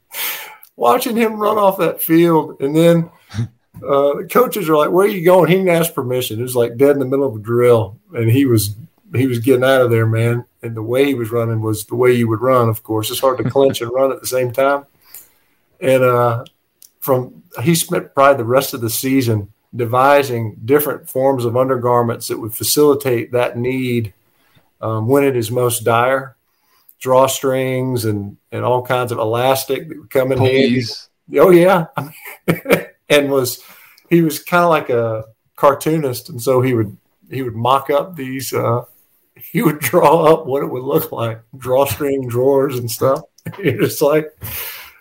watching 0.76 1.16
him 1.16 1.40
run 1.40 1.58
off 1.58 1.78
that 1.78 2.02
field, 2.02 2.60
and 2.62 2.76
then 2.76 3.10
uh, 3.76 4.16
the 4.16 4.28
coaches 4.30 4.70
are 4.70 4.76
like, 4.76 4.92
"Where 4.92 5.06
are 5.06 5.10
you 5.10 5.24
going?" 5.24 5.50
He 5.50 5.56
didn't 5.56 5.70
ask 5.70 5.94
permission. 5.94 6.40
It 6.40 6.44
was 6.44 6.56
like 6.56 6.78
dead 6.78 6.92
in 6.92 7.00
the 7.00 7.06
middle 7.06 7.28
of 7.28 7.36
a 7.36 7.40
drill, 7.40 8.00
and 8.14 8.30
he 8.30 8.46
was 8.46 8.76
he 9.16 9.28
was 9.28 9.40
getting 9.40 9.64
out 9.64 9.82
of 9.82 9.92
there, 9.92 10.08
man. 10.08 10.46
And 10.62 10.76
the 10.76 10.84
way 10.84 11.06
he 11.06 11.14
was 11.14 11.32
running 11.32 11.62
was 11.62 11.86
the 11.86 11.96
way 11.96 12.14
you 12.14 12.28
would 12.30 12.42
run. 12.42 12.70
Of 12.70 12.84
course, 12.84 13.12
it's 13.12 13.20
hard 13.20 13.38
to 13.38 13.50
clinch 13.50 13.82
and 13.82 13.92
run 13.92 14.12
at 14.12 14.22
the 14.22 14.28
same 14.28 14.52
time. 14.52 14.86
And 15.80 16.04
uh, 16.04 16.46
from 17.00 17.44
he 17.62 17.76
spent 17.76 18.14
probably 18.16 18.38
the 18.38 18.46
rest 18.46 18.74
of 18.74 18.82
the 18.82 18.90
season 18.90 19.52
devising 19.76 20.58
different 20.64 21.10
forms 21.10 21.46
of 21.46 21.58
undergarments 21.58 22.28
that 22.28 22.40
would 22.40 22.54
facilitate 22.54 23.32
that 23.32 23.58
need 23.58 24.14
um, 24.82 25.08
when 25.08 25.24
it 25.24 25.36
is 25.36 25.52
most 25.52 25.84
dire. 25.84 26.36
Drawstrings 27.02 28.10
and 28.10 28.38
and 28.54 28.64
all 28.64 28.82
kinds 28.82 29.12
of 29.12 29.18
elastic 29.18 29.90
that 29.90 29.98
would 29.98 30.10
come 30.10 30.32
in 30.32 30.38
handy. 30.38 30.84
Oh 31.36 31.50
yeah, 31.50 31.88
and 33.10 33.30
was 33.30 33.62
he 34.10 34.22
was 34.22 34.42
kind 34.42 34.64
of 34.64 34.70
like 34.70 34.90
a 34.90 35.26
cartoonist, 35.58 36.30
and 36.30 36.42
so 36.42 36.62
he 36.62 36.74
would 36.74 36.96
he 37.30 37.42
would 37.42 37.56
mock 37.56 37.90
up 37.90 38.16
these. 38.16 38.54
Uh, 38.54 38.86
he 39.52 39.62
would 39.62 39.80
draw 39.80 40.26
up 40.26 40.46
what 40.46 40.64
it 40.64 40.68
would 40.68 40.84
look 40.84 41.12
like, 41.12 41.42
drawstring 41.58 42.28
drawers 42.28 42.78
and 42.78 42.90
stuff. 42.90 43.22
It's 43.60 44.02
like 44.02 44.34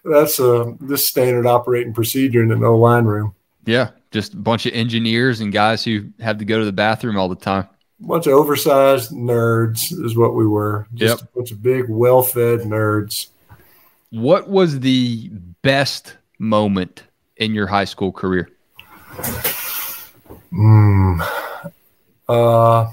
that's 0.05 0.41
uh, 0.41 0.73
this 0.81 1.07
standard 1.07 1.47
operating 1.47 1.95
procedure 1.95 2.43
in 2.43 2.51
an 2.51 2.65
O 2.65 2.77
line 2.77 3.05
room. 3.05 3.37
Yeah, 3.65 3.91
just 4.11 4.35
a 4.35 4.37
bunch 4.37 4.67
of 4.67 4.73
engineers 4.73 5.41
and 5.41 5.53
guys 5.53 5.85
who 5.85 6.09
have 6.19 6.39
to 6.39 6.45
go 6.45 6.59
to 6.59 6.65
the 6.65 6.73
bathroom 6.73 7.17
all 7.17 7.29
the 7.29 7.37
time. 7.37 7.69
A 8.03 8.07
bunch 8.07 8.27
of 8.27 8.33
oversized 8.33 9.13
nerds 9.13 9.93
is 10.05 10.17
what 10.17 10.35
we 10.35 10.45
were. 10.45 10.89
Just 10.93 11.21
yep. 11.21 11.29
a 11.29 11.37
bunch 11.37 11.53
of 11.53 11.63
big, 11.63 11.89
well 11.89 12.23
fed 12.23 12.61
nerds. 12.61 13.29
What 14.11 14.49
was 14.49 14.81
the 14.81 15.29
best 15.63 16.17
moment 16.41 17.05
in 17.37 17.55
your 17.55 17.69
high 17.69 17.85
school 17.85 18.11
career? 18.11 18.51
Mm, 20.53 21.25
uh, 22.29 22.91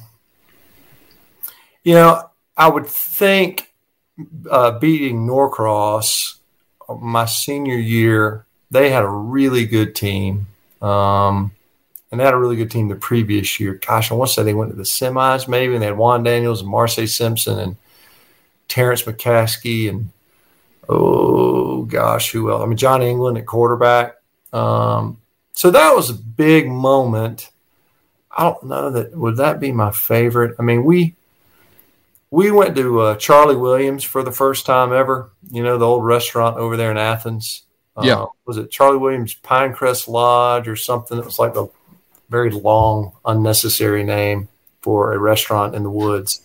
you 1.84 1.94
know, 1.94 2.30
I 2.58 2.68
would 2.68 2.88
think 2.88 3.72
uh, 4.50 4.80
beating 4.80 5.26
Norcross 5.26 6.36
my 7.00 7.26
senior 7.26 7.78
year, 7.78 8.46
they 8.72 8.90
had 8.90 9.04
a 9.04 9.10
really 9.10 9.66
good 9.66 9.96
team. 9.96 10.48
Um, 10.82 11.52
and 12.12 12.20
they 12.20 12.26
had 12.26 12.34
a 12.34 12.38
really 12.38 12.56
good 12.56 12.72
team 12.72 12.88
the 12.88 12.96
previous 12.96 13.60
year. 13.60 13.76
Gosh, 13.76 14.12
I 14.12 14.16
want 14.16 14.30
to 14.30 14.34
say 14.34 14.44
they 14.44 14.54
went 14.54 14.72
to 14.72 14.78
the 14.78 14.84
semis 14.84 15.48
maybe, 15.48 15.74
and 15.74 15.82
they 15.82 15.88
had 15.88 15.98
Juan 15.98 16.24
Daniels 16.24 16.62
and 16.62 16.70
Marcy 16.70 17.06
Simpson 17.06 17.60
and 17.60 17.76
Terrence 18.68 19.04
McCaskey 19.04 19.90
and 19.90 20.10
oh 20.88 21.84
gosh, 21.84 22.32
who 22.32 22.50
else? 22.50 22.64
I 22.64 22.66
mean, 22.66 22.78
John 22.78 23.02
England 23.02 23.38
at 23.38 23.46
quarterback. 23.46 24.16
Um, 24.52 25.18
so 25.54 25.70
that 25.70 25.96
was 25.96 26.10
a 26.10 26.16
big 26.16 26.68
moment. 26.68 27.52
I 28.36 28.44
don't 28.44 28.64
know 28.64 28.90
that 28.92 29.16
would 29.16 29.38
that 29.38 29.60
be 29.60 29.72
my 29.72 29.92
favorite. 29.92 30.56
I 30.58 30.64
mean, 30.64 30.84
we 30.84 31.16
we 32.32 32.52
went 32.52 32.76
to 32.76 33.00
uh, 33.00 33.16
Charlie 33.16 33.56
Williams 33.56 34.04
for 34.04 34.24
the 34.24 34.32
first 34.32 34.66
time 34.66 34.94
ever. 34.94 35.32
You 35.50 35.64
know, 35.64 35.78
the 35.78 35.86
old 35.86 36.06
restaurant 36.06 36.58
over 36.58 36.78
there 36.78 36.92
in 36.92 36.98
Athens. 36.98 37.64
Yeah. 38.02 38.22
Uh, 38.22 38.28
was 38.46 38.58
it 38.58 38.72
Charlie 38.72 38.98
Williams 38.98 39.36
Pinecrest 39.44 40.08
Lodge 40.08 40.68
or 40.68 40.76
something? 40.76 41.18
It 41.18 41.26
was 41.26 41.40
like 41.40 41.56
a 41.56 41.68
very 42.30 42.52
long, 42.52 43.14
unnecessary 43.26 44.04
name 44.04 44.48
for 44.82 45.14
a 45.14 45.18
restaurant 45.18 45.76
in 45.76 45.84
the 45.84 45.90
woods. 45.90 46.42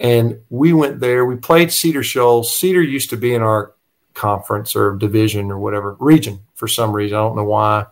And 0.00 0.40
we 0.50 0.72
went 0.72 1.00
there. 1.00 1.24
We 1.24 1.36
played 1.36 1.72
Cedar 1.72 2.02
Shoals. 2.02 2.54
Cedar 2.54 2.82
used 2.82 3.10
to 3.10 3.16
be 3.16 3.34
in 3.34 3.42
our 3.42 3.72
conference 4.14 4.74
or 4.74 4.96
division 4.96 5.50
or 5.50 5.58
whatever 5.58 5.96
region 6.00 6.40
for 6.54 6.66
some 6.68 6.92
reason. 6.92 7.16
I 7.16 7.20
don't 7.20 7.36
know 7.36 7.44
why. 7.44 7.86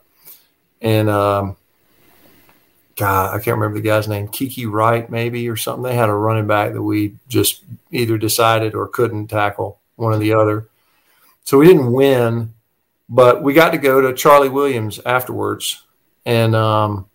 And 0.82 1.09
um, 1.09 1.57
God, 3.01 3.34
I 3.34 3.42
can't 3.42 3.57
remember 3.57 3.78
the 3.78 3.88
guy's 3.88 4.09
name. 4.09 4.28
Kiki 4.28 4.66
Wright, 4.66 5.09
maybe 5.09 5.48
or 5.48 5.57
something. 5.57 5.84
They 5.84 5.94
had 5.94 6.11
a 6.11 6.14
running 6.14 6.46
back 6.46 6.74
that 6.74 6.82
we 6.82 7.16
just 7.28 7.64
either 7.90 8.18
decided 8.18 8.74
or 8.74 8.88
couldn't 8.88 9.28
tackle, 9.28 9.78
one 9.96 10.12
or 10.12 10.18
the 10.18 10.34
other. 10.34 10.68
So 11.44 11.57
we 11.57 11.66
didn't 11.66 11.92
win, 11.92 12.53
but 13.09 13.42
we 13.42 13.55
got 13.55 13.70
to 13.70 13.78
go 13.78 14.03
to 14.03 14.12
Charlie 14.12 14.51
Williams 14.51 15.01
afterwards, 15.07 15.82
and 16.26 16.55
um, 16.55 17.07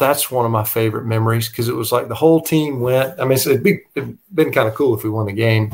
that's 0.00 0.32
one 0.32 0.46
of 0.46 0.50
my 0.50 0.64
favorite 0.64 1.06
memories 1.06 1.48
because 1.48 1.68
it 1.68 1.76
was 1.76 1.92
like 1.92 2.08
the 2.08 2.16
whole 2.16 2.40
team 2.40 2.80
went. 2.80 3.20
I 3.20 3.24
mean, 3.24 3.38
it'd, 3.38 3.62
be, 3.62 3.82
it'd 3.94 4.18
been 4.34 4.50
kind 4.50 4.66
of 4.66 4.74
cool 4.74 4.96
if 4.96 5.04
we 5.04 5.10
won 5.10 5.26
the 5.26 5.32
game, 5.32 5.72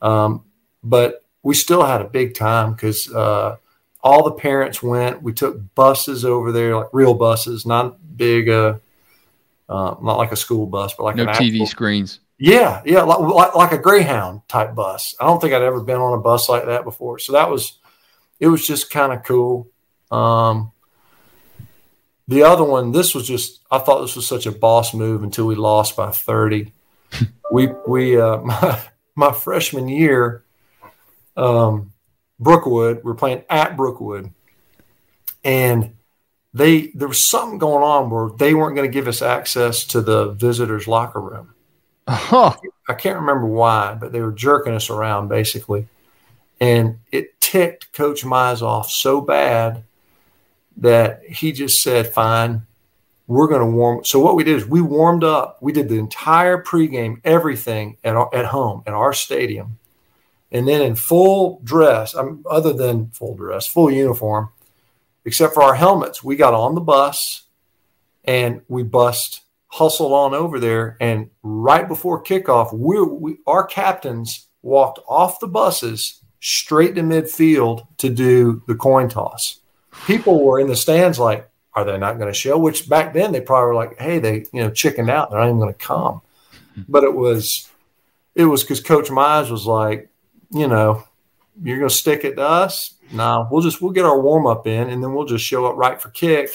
um, 0.00 0.42
but 0.82 1.22
we 1.42 1.52
still 1.52 1.84
had 1.84 2.00
a 2.00 2.08
big 2.08 2.34
time 2.34 2.72
because 2.72 3.12
uh, 3.12 3.56
all 4.02 4.24
the 4.24 4.32
parents 4.32 4.82
went. 4.82 5.22
We 5.22 5.34
took 5.34 5.74
buses 5.74 6.24
over 6.24 6.50
there, 6.50 6.76
like 6.76 6.88
real 6.94 7.12
buses, 7.12 7.66
not 7.66 7.98
big, 8.20 8.50
uh, 8.50 8.74
uh, 9.68 9.96
not 10.02 10.18
like 10.18 10.30
a 10.30 10.36
school 10.36 10.66
bus, 10.66 10.94
but 10.94 11.04
like 11.04 11.16
no 11.16 11.24
TV 11.26 11.52
actual, 11.52 11.66
screens. 11.66 12.20
Yeah, 12.38 12.82
yeah, 12.84 13.02
like, 13.02 13.18
like, 13.18 13.54
like 13.54 13.72
a 13.72 13.78
Greyhound 13.78 14.42
type 14.46 14.74
bus. 14.74 15.14
I 15.18 15.24
don't 15.24 15.40
think 15.40 15.54
I'd 15.54 15.62
ever 15.62 15.80
been 15.80 15.96
on 15.96 16.18
a 16.18 16.20
bus 16.20 16.48
like 16.48 16.66
that 16.66 16.84
before. 16.84 17.18
So 17.18 17.32
that 17.32 17.50
was, 17.50 17.78
it 18.38 18.48
was 18.48 18.66
just 18.66 18.90
kind 18.90 19.12
of 19.12 19.24
cool. 19.24 19.68
Um, 20.10 20.72
the 22.28 22.42
other 22.42 22.64
one, 22.64 22.92
this 22.92 23.14
was 23.14 23.26
just, 23.26 23.60
I 23.70 23.78
thought 23.78 24.02
this 24.02 24.16
was 24.16 24.28
such 24.28 24.46
a 24.46 24.52
boss 24.52 24.92
move 24.92 25.22
until 25.22 25.46
we 25.46 25.54
lost 25.54 25.96
by 25.96 26.10
30. 26.10 26.72
we, 27.50 27.68
we, 27.86 28.20
uh, 28.20 28.36
my, 28.42 28.80
my 29.14 29.32
freshman 29.32 29.88
year, 29.88 30.44
um, 31.36 31.92
Brookwood, 32.38 33.00
we're 33.02 33.14
playing 33.14 33.44
at 33.48 33.76
Brookwood, 33.76 34.30
and 35.42 35.94
they, 36.52 36.88
there 36.88 37.08
was 37.08 37.28
something 37.28 37.58
going 37.58 37.84
on 37.84 38.10
where 38.10 38.30
they 38.36 38.54
weren't 38.54 38.76
going 38.76 38.90
to 38.90 38.92
give 38.92 39.08
us 39.08 39.22
access 39.22 39.84
to 39.84 40.00
the 40.00 40.32
visitors' 40.32 40.88
locker 40.88 41.20
room 41.20 41.54
Huh. 42.12 42.56
I 42.88 42.94
can't 42.94 43.20
remember 43.20 43.46
why, 43.46 43.94
but 43.94 44.10
they 44.10 44.20
were 44.20 44.32
jerking 44.32 44.74
us 44.74 44.90
around 44.90 45.28
basically. 45.28 45.86
And 46.60 46.98
it 47.12 47.40
ticked 47.40 47.92
Coach 47.92 48.24
Mize 48.24 48.62
off 48.62 48.90
so 48.90 49.20
bad 49.20 49.84
that 50.78 51.22
he 51.24 51.52
just 51.52 51.82
said, 51.82 52.12
fine, 52.12 52.66
we're 53.28 53.46
going 53.46 53.60
to 53.60 53.66
warm. 53.66 54.04
So 54.04 54.18
what 54.18 54.34
we 54.34 54.42
did 54.42 54.56
is 54.56 54.66
we 54.66 54.80
warmed 54.80 55.22
up. 55.22 55.58
We 55.60 55.72
did 55.72 55.88
the 55.88 55.98
entire 55.98 56.62
pregame, 56.62 57.20
everything 57.24 57.96
at, 58.02 58.16
our, 58.16 58.34
at 58.34 58.46
home 58.46 58.82
at 58.86 58.92
our 58.92 59.12
stadium. 59.12 59.78
And 60.50 60.66
then 60.66 60.82
in 60.82 60.96
full 60.96 61.60
dress, 61.62 62.14
um, 62.16 62.44
other 62.50 62.72
than 62.72 63.10
full 63.10 63.36
dress, 63.36 63.68
full 63.68 63.90
uniform, 63.90 64.48
except 65.30 65.54
for 65.54 65.62
our 65.62 65.76
helmets, 65.76 66.24
we 66.24 66.34
got 66.34 66.54
on 66.54 66.74
the 66.74 66.80
bus 66.80 67.44
and 68.24 68.62
we 68.66 68.82
bust 68.82 69.42
hustled 69.68 70.10
on 70.10 70.34
over 70.34 70.58
there. 70.58 70.96
And 71.00 71.30
right 71.44 71.86
before 71.86 72.24
kickoff, 72.24 72.76
we, 72.76 73.00
we 73.00 73.36
our 73.46 73.64
captains 73.64 74.48
walked 74.62 74.98
off 75.06 75.38
the 75.38 75.46
buses 75.46 76.20
straight 76.40 76.96
to 76.96 77.02
midfield 77.02 77.86
to 77.98 78.10
do 78.10 78.60
the 78.66 78.74
coin 78.74 79.08
toss. 79.08 79.60
People 80.04 80.44
were 80.44 80.58
in 80.58 80.66
the 80.66 80.74
stands 80.74 81.20
like, 81.20 81.48
are 81.74 81.84
they 81.84 81.96
not 81.96 82.18
going 82.18 82.32
to 82.32 82.36
show? 82.36 82.58
Which 82.58 82.88
back 82.88 83.14
then 83.14 83.30
they 83.30 83.40
probably 83.40 83.68
were 83.68 83.74
like, 83.76 84.00
hey, 84.00 84.18
they 84.18 84.46
you 84.52 84.64
know 84.64 84.70
chickened 84.72 85.10
out. 85.10 85.30
They're 85.30 85.38
not 85.38 85.46
even 85.46 85.60
going 85.60 85.72
to 85.72 85.78
come. 85.78 86.22
But 86.88 87.04
it 87.04 87.14
was 87.14 87.70
it 88.34 88.46
was 88.46 88.64
because 88.64 88.80
Coach 88.80 89.10
Mize 89.10 89.48
was 89.48 89.64
like, 89.64 90.10
you 90.50 90.66
know, 90.66 91.04
you're 91.62 91.78
going 91.78 91.88
to 91.88 91.94
stick 91.94 92.24
it 92.24 92.34
to 92.34 92.42
us. 92.42 92.94
No, 93.12 93.16
nah, 93.16 93.48
we'll 93.50 93.62
just 93.62 93.82
we'll 93.82 93.92
get 93.92 94.04
our 94.04 94.20
warm 94.20 94.46
up 94.46 94.66
in, 94.66 94.90
and 94.90 95.02
then 95.02 95.12
we'll 95.12 95.26
just 95.26 95.44
show 95.44 95.66
up 95.66 95.76
right 95.76 96.00
for 96.00 96.10
kick, 96.10 96.50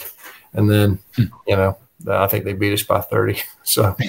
and 0.54 0.70
then 0.70 1.00
you 1.18 1.56
know 1.56 1.78
I 2.08 2.28
think 2.28 2.46
they 2.46 2.54
beat 2.54 2.74
us 2.74 2.84
by 2.84 3.02
30. 3.02 3.42
So 3.68 3.96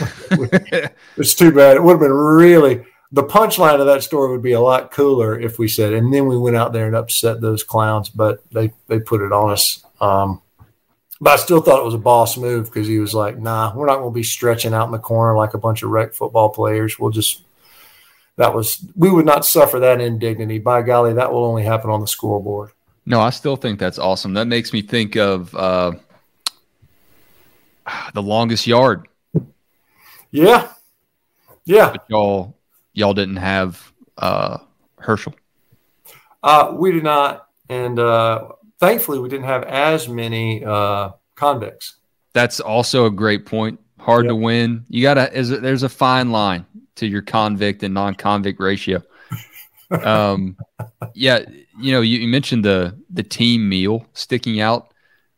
it's 1.16 1.34
too 1.34 1.50
bad. 1.50 1.76
It 1.76 1.82
would 1.82 1.92
have 1.92 2.00
been 2.00 2.12
really 2.12 2.84
the 3.12 3.22
punchline 3.22 3.80
of 3.80 3.86
that 3.86 4.02
story 4.02 4.30
would 4.30 4.42
be 4.42 4.52
a 4.52 4.60
lot 4.60 4.90
cooler 4.90 5.40
if 5.40 5.58
we 5.58 5.66
said, 5.68 5.94
and 5.94 6.12
then 6.12 6.26
we 6.26 6.36
went 6.36 6.56
out 6.56 6.74
there 6.74 6.86
and 6.86 6.94
upset 6.94 7.40
those 7.40 7.62
clowns, 7.62 8.10
but 8.10 8.42
they 8.50 8.72
they 8.88 9.00
put 9.00 9.22
it 9.22 9.32
on 9.32 9.50
us. 9.50 9.84
Um, 10.00 10.42
but 11.20 11.30
I 11.30 11.36
still 11.36 11.62
thought 11.62 11.80
it 11.80 11.86
was 11.86 11.94
a 11.94 11.98
boss 11.98 12.36
move 12.36 12.66
because 12.66 12.86
he 12.86 12.98
was 12.98 13.14
like, 13.14 13.38
"Nah, 13.38 13.74
we're 13.74 13.86
not 13.86 13.96
going 13.96 14.12
to 14.12 14.14
be 14.14 14.22
stretching 14.22 14.74
out 14.74 14.84
in 14.84 14.92
the 14.92 14.98
corner 14.98 15.34
like 15.34 15.54
a 15.54 15.58
bunch 15.58 15.82
of 15.82 15.90
rec 15.90 16.12
football 16.12 16.50
players. 16.50 16.98
We'll 16.98 17.10
just." 17.10 17.42
That 18.36 18.54
was 18.54 18.84
we 18.94 19.10
would 19.10 19.24
not 19.24 19.44
suffer 19.46 19.78
that 19.80 20.00
indignity. 20.00 20.58
By 20.58 20.82
golly, 20.82 21.14
that 21.14 21.32
will 21.32 21.44
only 21.44 21.64
happen 21.64 21.90
on 21.90 22.00
the 22.00 22.06
scoreboard. 22.06 22.70
No, 23.06 23.20
I 23.20 23.30
still 23.30 23.56
think 23.56 23.78
that's 23.78 23.98
awesome. 23.98 24.34
That 24.34 24.46
makes 24.46 24.72
me 24.72 24.82
think 24.82 25.16
of 25.16 25.54
uh, 25.54 25.92
the 28.14 28.22
longest 28.22 28.66
yard. 28.66 29.08
Yeah, 30.30 30.68
yeah. 31.64 31.92
But 31.92 32.04
y'all, 32.08 32.56
y'all 32.92 33.14
didn't 33.14 33.36
have 33.36 33.92
uh, 34.18 34.58
Herschel. 34.98 35.34
Uh, 36.42 36.74
we 36.76 36.92
did 36.92 37.04
not, 37.04 37.48
and 37.68 37.98
uh, 37.98 38.48
thankfully, 38.78 39.18
we 39.18 39.28
didn't 39.28 39.46
have 39.46 39.62
as 39.64 40.08
many 40.08 40.64
uh, 40.64 41.10
convicts. 41.36 41.96
That's 42.34 42.60
also 42.60 43.06
a 43.06 43.10
great 43.10 43.46
point. 43.46 43.80
Hard 44.06 44.26
yep. 44.26 44.30
to 44.30 44.36
win. 44.36 44.84
You 44.88 45.02
gotta. 45.02 45.36
Is 45.36 45.50
there's 45.50 45.82
a 45.82 45.88
fine 45.88 46.30
line 46.30 46.64
to 46.94 47.08
your 47.08 47.22
convict 47.22 47.82
and 47.82 47.92
non-convict 47.92 48.60
ratio. 48.60 49.02
um, 49.90 50.56
yeah, 51.12 51.40
you 51.80 51.90
know, 51.90 52.02
you, 52.02 52.20
you, 52.20 52.28
mentioned 52.28 52.64
the 52.64 52.96
the 53.10 53.24
team 53.24 53.68
meal 53.68 54.06
sticking 54.12 54.60
out. 54.60 54.94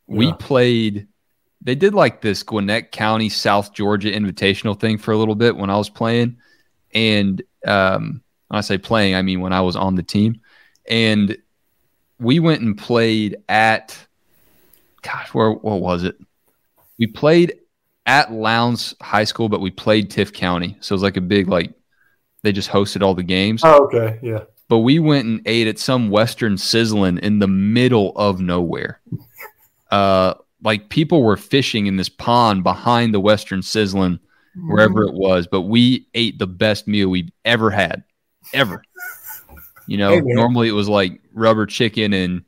We 0.07 0.27
yeah. 0.27 0.35
played. 0.39 1.09
They 1.63 1.77
did 1.77 1.95
like 1.95 2.21
this 2.21 2.43
Gwinnett 2.43 2.93
County, 2.93 3.31
South 3.31 3.73
Georgia 3.73 4.11
invitational 4.11 4.79
thing 4.79 4.99
for 4.99 5.13
a 5.13 5.17
little 5.17 5.35
bit 5.35 5.57
when 5.57 5.71
I 5.71 5.79
was 5.79 5.89
playing, 5.89 6.37
and 6.93 7.41
um, 7.67 8.21
when 8.49 8.59
I 8.59 8.61
say 8.61 8.77
playing, 8.77 9.15
I 9.15 9.23
mean 9.23 9.41
when 9.41 9.55
I 9.55 9.63
was 9.63 9.77
on 9.77 9.95
the 9.95 10.03
team, 10.03 10.43
and 10.87 11.39
we 12.21 12.39
went 12.39 12.61
and 12.61 12.77
played 12.77 13.39
at. 13.49 13.97
Gosh, 15.01 15.33
where 15.33 15.53
what 15.53 15.81
was 15.81 16.05
it? 16.05 16.19
We 16.99 17.07
played 17.07 17.55
at 18.09 18.33
Lowndes 18.33 18.95
High 19.03 19.25
School, 19.25 19.51
but 19.51 19.61
we 19.61 19.71
played 19.71 20.11
Tift 20.11 20.33
County, 20.33 20.79
so 20.81 20.95
it 20.95 20.97
was 20.97 21.03
like 21.03 21.19
a 21.19 21.21
big 21.21 21.47
like 21.47 21.73
they 22.43 22.53
just 22.53 22.71
hosted 22.71 23.03
all 23.03 23.15
the 23.15 23.23
games. 23.23 23.61
Oh, 23.63 23.85
okay, 23.85 24.19
yeah. 24.23 24.45
But 24.69 24.79
we 24.79 24.99
went 24.99 25.27
and 25.27 25.43
ate 25.47 25.69
at 25.69 25.79
some 25.79 26.11
Western 26.11 26.55
Sizzlin 26.55 27.19
in 27.21 27.39
the 27.39 27.47
middle 27.47 28.13
of 28.17 28.41
nowhere. 28.41 29.01
Uh, 29.91 30.35
like 30.63 30.91
people 30.91 31.23
were 31.23 31.39
fishing 31.39 31.87
in 31.87 31.97
this 31.97 32.11
pond 32.11 32.63
behind 32.63 33.15
the 33.15 33.21
Western 33.21 33.61
Sizzlin, 33.61 34.21
wherever 34.55 35.03
it 35.05 35.15
was. 35.15 35.47
But 35.47 35.63
we 35.63 36.07
ate 36.13 36.39
the 36.39 36.47
best 36.47 36.87
meal 36.87 37.09
we've 37.09 37.31
ever 37.47 37.71
had, 37.71 38.05
ever. 38.53 38.83
You 39.87 39.97
know, 39.97 40.11
hey, 40.11 40.21
normally 40.21 40.69
it 40.69 40.73
was 40.73 40.91
like 40.91 41.23
rubber 41.33 41.65
chicken 41.65 42.13
and 42.13 42.43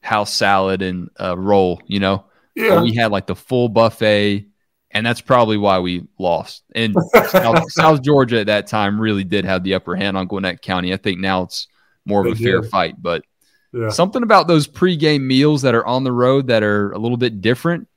house 0.00 0.34
salad 0.34 0.82
and 0.82 1.08
a 1.20 1.38
roll. 1.38 1.80
You 1.86 2.00
know, 2.00 2.24
yeah. 2.56 2.70
But 2.70 2.82
we 2.82 2.96
had 2.96 3.12
like 3.12 3.28
the 3.28 3.36
full 3.36 3.68
buffet 3.68 4.46
and 4.92 5.04
that's 5.04 5.20
probably 5.20 5.56
why 5.56 5.78
we 5.78 6.06
lost. 6.18 6.62
And 6.74 6.94
South, 7.28 7.64
South, 7.72 8.02
Georgia 8.02 8.40
at 8.40 8.46
that 8.46 8.66
time 8.66 9.00
really 9.00 9.24
did 9.24 9.44
have 9.44 9.64
the 9.64 9.74
upper 9.74 9.96
hand 9.96 10.16
on 10.16 10.26
Gwinnett 10.26 10.62
County. 10.62 10.92
I 10.92 10.98
think 10.98 11.18
now 11.18 11.42
it's 11.42 11.66
more 12.04 12.26
of 12.26 12.32
a 12.32 12.36
fair 12.36 12.62
fight, 12.62 13.00
but 13.00 13.24
yeah. 13.72 13.88
something 13.88 14.22
about 14.22 14.48
those 14.48 14.68
pregame 14.68 15.22
meals 15.22 15.62
that 15.62 15.74
are 15.74 15.86
on 15.86 16.04
the 16.04 16.12
road 16.12 16.48
that 16.48 16.62
are 16.62 16.92
a 16.92 16.98
little 16.98 17.16
bit 17.16 17.40
different, 17.40 17.88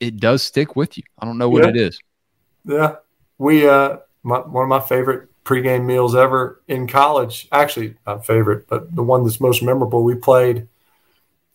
it 0.00 0.18
does 0.18 0.42
stick 0.42 0.74
with 0.74 0.96
you. 0.98 1.04
I 1.18 1.26
don't 1.26 1.38
know 1.38 1.48
what 1.48 1.62
yeah. 1.62 1.70
it 1.70 1.76
is. 1.76 1.98
Yeah, 2.64 2.96
we 3.38 3.68
uh, 3.68 3.98
my, 4.22 4.38
one 4.38 4.64
of 4.64 4.68
my 4.68 4.80
favorite 4.80 5.28
pregame 5.44 5.84
meals 5.84 6.16
ever 6.16 6.60
in 6.66 6.88
college. 6.88 7.46
Actually, 7.52 7.96
not 8.06 8.26
favorite, 8.26 8.66
but 8.68 8.94
the 8.94 9.02
one 9.02 9.22
that's 9.22 9.40
most 9.40 9.62
memorable. 9.62 10.02
We 10.02 10.16
played 10.16 10.66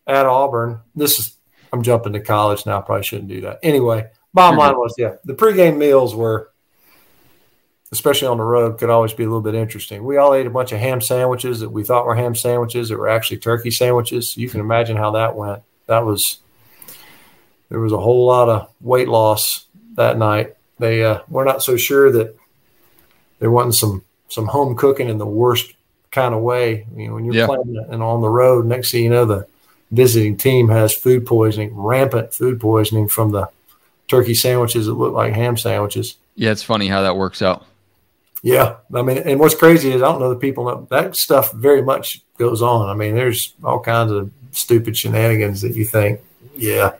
at 0.08 0.26
Auburn. 0.26 0.80
This 0.96 1.20
is 1.20 1.36
I'm 1.74 1.84
jumping 1.84 2.14
to 2.14 2.22
college 2.22 2.66
now. 2.66 2.80
I 2.80 2.82
probably 2.82 3.04
shouldn't 3.04 3.28
do 3.28 3.42
that. 3.42 3.60
Anyway 3.64 4.08
Bottom 4.34 4.60
line 4.60 4.76
was, 4.76 4.96
yeah, 4.98 5.16
the 5.26 5.34
pregame 5.34 5.78
meals 5.78 6.16
were, 6.16 6.52
especially 7.92 8.30
on 8.30 8.38
the 8.38 8.44
road, 8.44 8.80
could 8.80 8.90
always 8.90 9.14
be 9.14 9.24
a 9.24 9.28
little 9.28 9.42
bit 9.42 9.56
interesting. 9.56 10.04
We 10.04 10.18
all 10.18 10.34
ate 10.34 10.48
a 10.48 10.52
bunch 10.52 10.72
of 10.72 10.80
ham 10.80 11.02
sandwiches 11.02 11.60
that 11.60 11.70
we 11.70 11.84
thought 11.84 12.06
were 12.06 12.16
ham 12.16 12.36
sandwiches 12.36 12.90
that 12.90 12.98
were 12.98 13.10
actually 13.10 13.38
turkey 13.38 13.72
sandwiches. 13.72 14.38
You 14.38 14.48
can 14.50 14.62
imagine 14.62 14.96
how 14.96 15.12
that 15.12 15.36
went. 15.36 15.64
That 15.88 16.06
was 16.06 16.40
there 17.70 17.80
was 17.80 17.94
a 17.94 17.98
whole 17.98 18.26
lot 18.26 18.50
of 18.50 18.70
weight 18.80 19.10
loss 19.10 19.66
that 19.96 20.18
night. 20.18 20.56
They 20.80 21.04
uh, 21.04 21.22
we're 21.28 21.46
not 21.46 21.64
so 21.64 21.76
sure 21.78 22.12
that 22.12 22.36
there 23.40 23.52
wasn't 23.52 23.76
some 23.76 24.04
some 24.30 24.48
home 24.48 24.76
cooking 24.76 25.10
in 25.10 25.18
the 25.18 25.26
worst 25.26 25.74
kind 26.12 26.34
of 26.34 26.42
way. 26.42 26.86
You 26.96 27.08
know, 27.08 27.16
when 27.16 27.26
you're 27.26 27.36
yeah. 27.36 27.46
playing 27.48 27.86
and 27.90 28.02
on 28.02 28.22
the 28.22 28.30
road, 28.30 28.66
next 28.66 28.92
thing 28.92 29.04
you 29.04 29.10
know, 29.10 29.26
the 29.26 29.48
visiting 29.92 30.38
team 30.38 30.70
has 30.70 30.94
food 30.94 31.26
poisoning, 31.26 31.76
rampant 31.76 32.34
food 32.34 32.60
poisoning 32.60 33.08
from 33.08 33.32
the 33.32 33.50
turkey 34.12 34.36
sandwiches 34.36 34.86
that 34.86 34.94
look 34.94 35.14
like 35.14 35.34
ham 35.34 35.58
sandwiches. 35.58 36.18
Yeah, 36.36 36.52
it's 36.52 36.62
funny 36.62 36.88
how 36.88 37.02
that 37.04 37.16
works 37.16 37.42
out. 37.42 37.66
Yeah, 38.44 38.76
I 38.94 39.02
mean, 39.04 39.20
and 39.20 39.40
what's 39.40 39.56
crazy 39.56 39.92
is 39.92 40.02
I 40.02 40.06
don't 40.06 40.20
know 40.20 40.30
the 40.30 40.36
people 40.36 40.66
know 40.66 40.88
that 40.90 41.16
stuff 41.16 41.52
very 41.54 41.82
much 41.82 42.22
goes 42.38 42.62
on. 42.62 42.90
I 42.90 42.94
mean, 42.94 43.16
there's 43.16 43.54
all 43.64 43.80
kinds 43.80 44.12
of 44.12 44.32
stupid 44.52 44.98
shenanigans 44.98 45.62
that 45.62 45.76
you 45.76 45.86
think, 45.86 46.20
yeah, 46.56 46.94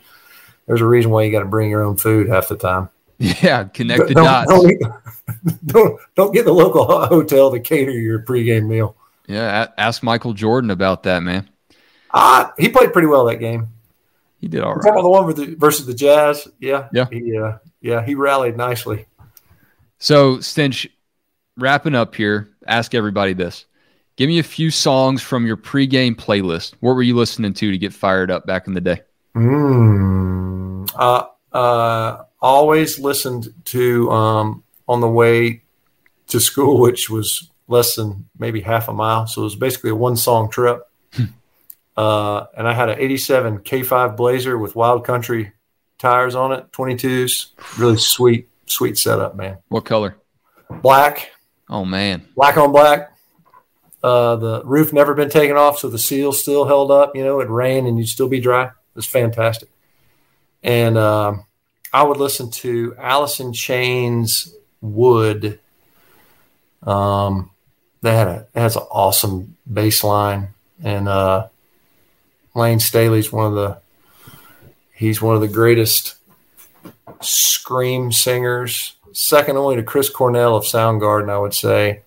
there's 0.68 0.82
a 0.82 0.86
reason 0.86 1.12
why 1.12 1.24
you 1.24 1.32
got 1.32 1.40
to 1.40 1.46
bring 1.46 1.70
your 1.70 1.84
own 1.84 1.98
food 1.98 2.30
half 2.30 2.48
the 2.48 2.58
time. 2.58 2.90
Yeah, 3.44 3.66
connect 3.66 4.08
the 4.08 4.16
don't, 4.16 4.26
dots. 4.26 4.52
Don't, 4.52 5.68
don't, 5.68 6.00
don't 6.16 6.34
get 6.34 6.44
the 6.44 6.54
local 6.54 6.86
hotel 7.06 7.52
to 7.52 7.60
cater 7.60 7.92
your 7.92 8.24
pregame 8.24 8.68
meal. 8.68 8.96
Yeah, 9.28 9.68
ask 9.78 10.02
Michael 10.02 10.34
Jordan 10.34 10.72
about 10.72 11.04
that, 11.04 11.22
man. 11.22 11.48
Uh, 12.10 12.50
he 12.58 12.70
played 12.70 12.92
pretty 12.94 13.08
well 13.08 13.26
that 13.26 13.36
game. 13.36 13.71
He 14.42 14.48
did 14.48 14.62
all 14.62 14.74
right. 14.74 14.94
The 14.94 15.08
one 15.08 15.28
with 15.28 15.38
the, 15.38 15.56
versus 15.56 15.86
the 15.86 15.94
Jazz, 15.94 16.48
yeah, 16.60 16.90
yeah, 16.92 17.06
he, 17.12 17.38
uh, 17.38 17.60
yeah, 17.80 18.04
he 18.04 18.16
rallied 18.16 18.58
nicely. 18.58 19.06
So, 20.00 20.38
Stinch, 20.38 20.88
wrapping 21.58 21.94
up 21.94 22.16
here, 22.16 22.50
ask 22.66 22.96
everybody 22.96 23.34
this: 23.34 23.66
Give 24.16 24.28
me 24.28 24.40
a 24.40 24.44
few 24.44 24.72
songs 24.72 25.22
from 25.22 25.46
your 25.46 25.58
pregame 25.58 26.16
playlist. 26.16 26.74
What 26.80 26.96
were 26.96 27.04
you 27.04 27.16
listening 27.16 27.54
to 27.54 27.72
to 27.72 27.78
get 27.78 27.94
fired 27.94 28.32
up 28.32 28.48
back 28.48 28.66
in 28.66 28.74
the 28.74 28.82
day? 28.82 29.02
Mm, 29.36 30.90
uh, 30.96 31.28
uh, 31.56 32.24
always 32.42 32.98
listened 32.98 33.54
to 33.66 34.12
um, 34.12 34.64
on 34.88 35.02
the 35.02 35.08
way 35.08 35.62
to 36.28 36.40
school, 36.40 36.82
which 36.82 37.12
was 37.12 37.52
less 37.68 37.96
than 37.96 38.28
maybe 38.40 38.62
half 38.62 38.88
a 38.88 38.94
mile. 38.94 39.28
So 39.28 39.42
it 39.42 39.44
was 39.46 39.56
basically 39.56 39.92
a 39.92 39.96
one 39.96 40.18
song 40.18 40.50
trip. 40.50 40.88
Uh, 41.98 42.46
and 42.58 42.68
I 42.68 42.74
had 42.74 42.90
an 42.90 43.00
87 43.00 43.60
K5 43.60 44.16
Blazer 44.16 44.58
with 44.58 44.76
Wild 44.76 45.06
Country 45.06 45.52
tires 45.98 46.36
on 46.36 46.52
it, 46.52 46.72
22s. 46.72 47.48
Really 47.78 47.98
sweet, 47.98 48.50
sweet 48.66 48.98
setup, 48.98 49.36
man. 49.36 49.58
What 49.68 49.86
color? 49.86 50.18
Black. 50.82 51.32
Oh, 51.70 51.86
man. 51.86 52.28
Black 52.36 52.58
on 52.58 52.72
black. 52.72 53.12
Uh, 54.04 54.36
the 54.38 54.64
roof 54.66 54.94
never 54.94 55.14
been 55.14 55.30
taken 55.30 55.58
off, 55.58 55.78
so 55.78 55.90
the 55.90 56.00
seal 56.00 56.32
still 56.32 56.66
held 56.66 56.90
up. 56.90 57.16
You 57.16 57.24
know, 57.24 57.40
it 57.40 57.50
rained 57.50 57.88
and 57.88 58.00
you'd 58.00 58.08
still 58.08 58.30
be 58.30 58.40
dry. 58.40 58.66
It 58.66 58.72
was 58.96 59.06
fantastic. 59.06 59.70
And 60.64 60.98
um, 60.98 61.46
I 61.94 62.04
would 62.04 62.18
listen 62.18 62.52
to 62.52 62.96
in 63.40 63.54
Chains 63.54 64.54
Would 64.82 65.60
Um, 66.84 67.52
they 68.02 68.16
had 68.16 68.28
a 68.28 68.48
has 68.56 68.76
an 68.76 68.84
awesome 68.90 69.58
bass 69.72 70.04
line, 70.04 70.50
and 70.84 71.08
uh, 71.08 71.48
Layne 72.56 72.80
Staley's 72.80 73.32
one 73.32 73.48
of 73.48 73.54
the 73.54 73.80
he's 74.94 75.22
one 75.22 75.36
of 75.36 75.42
the 75.42 75.48
greatest 75.48 76.16
scream 77.22 78.12
singers, 78.12 78.96
second 79.14 79.58
only 79.58 79.76
to 79.76 79.84
Chris 79.84 80.10
Cornell 80.10 80.56
of 80.56 80.64
Soundgarden, 80.64 81.30
I 81.30 81.38
would 81.38 81.54
say, 81.54 82.02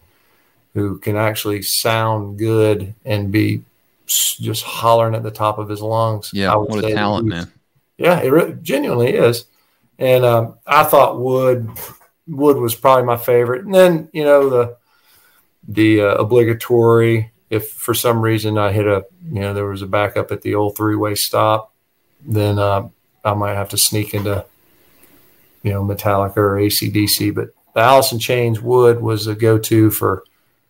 who 0.74 0.98
can 0.98 1.16
actually 1.16 1.62
sound 1.62 2.38
good 2.38 2.94
and 3.04 3.32
be 3.32 3.62
just 4.06 4.62
hollering 4.62 5.14
at 5.14 5.22
the 5.22 5.30
top 5.30 5.58
of 5.58 5.68
his 5.68 5.80
lungs. 5.80 6.30
Yeah, 6.32 6.54
what 6.56 6.84
a 6.84 6.92
talent, 6.94 7.26
man. 7.26 7.50
Yeah, 7.96 8.20
it 8.20 8.28
really, 8.28 8.56
genuinely 8.62 9.14
is. 9.14 9.46
And 9.98 10.24
um, 10.24 10.58
I 10.66 10.84
thought 10.84 11.20
Would 11.20 11.70
Would 12.28 12.56
was 12.56 12.74
probably 12.74 13.04
my 13.04 13.16
favorite. 13.16 13.64
And 13.64 13.74
then 13.74 14.08
you 14.12 14.24
know 14.24 14.50
the 14.50 14.76
the 15.68 16.02
uh, 16.02 16.14
obligatory. 16.16 17.30
If 17.50 17.70
for 17.70 17.94
some 17.94 18.20
reason 18.20 18.58
I 18.58 18.72
hit 18.72 18.86
a 18.86 19.04
you 19.30 19.40
know 19.40 19.54
there 19.54 19.66
was 19.66 19.82
a 19.82 19.86
backup 19.86 20.32
at 20.32 20.42
the 20.42 20.54
old 20.54 20.76
three 20.76 20.96
way 20.96 21.14
stop, 21.14 21.72
then 22.24 22.58
uh, 22.58 22.88
I 23.24 23.34
might 23.34 23.54
have 23.54 23.68
to 23.70 23.78
sneak 23.78 24.14
into 24.14 24.44
you 25.62 25.72
know 25.72 25.84
Metallica 25.84 26.36
or 26.36 26.54
ACDC. 26.56 27.34
But 27.34 27.50
the 27.74 27.80
Alice 27.80 28.12
in 28.12 28.18
Chains 28.18 28.60
Would 28.60 29.00
was 29.00 29.26
a 29.26 29.34
go 29.34 29.58
to 29.58 29.90
for 29.90 30.24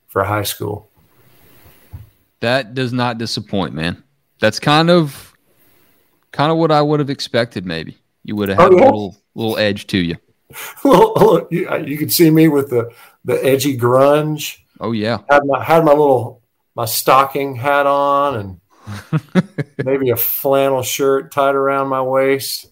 for 0.09 0.25
high 0.25 0.43
school. 0.43 0.89
That 2.41 2.75
does 2.75 2.93
not 2.93 3.18
disappoint, 3.18 3.75
man. 3.75 4.03
That's 4.41 4.59
kind 4.59 4.91
of 4.91 5.35
kind 6.33 6.51
of 6.51 6.59
what 6.59 6.70
I 6.70 6.83
would 6.83 7.01
have 7.01 7.11
expected. 7.11 7.64
Maybe 7.64 7.97
you 8.25 8.37
would 8.37 8.49
have 8.49 8.59
had 8.59 8.72
oh, 8.72 8.77
yeah. 8.77 8.85
a 8.85 8.87
little 8.87 9.16
little 9.35 9.59
edge 9.59 9.87
to 9.89 9.99
you. 9.99 10.16
well, 10.85 11.47
you, 11.51 11.68
you 11.85 11.97
could 11.99 12.12
see 12.12 12.31
me 12.31 12.49
with 12.49 12.70
the 12.70 12.93
the 13.25 13.43
edgy 13.45 13.77
grunge. 13.77 14.59
Oh 14.81 14.93
yeah, 14.93 15.18
had 15.31 15.45
my 15.47 15.62
had 15.62 15.85
my 15.85 15.93
little 15.93 16.43
my 16.75 16.85
stocking 16.85 17.55
hat 17.55 17.87
on 17.87 18.37
and 18.37 18.61
maybe 19.85 20.11
a 20.11 20.16
flannel 20.16 20.83
shirt 20.83 21.33
tied 21.33 21.55
around 21.55 21.89
my 21.89 22.03
waist. 22.03 22.66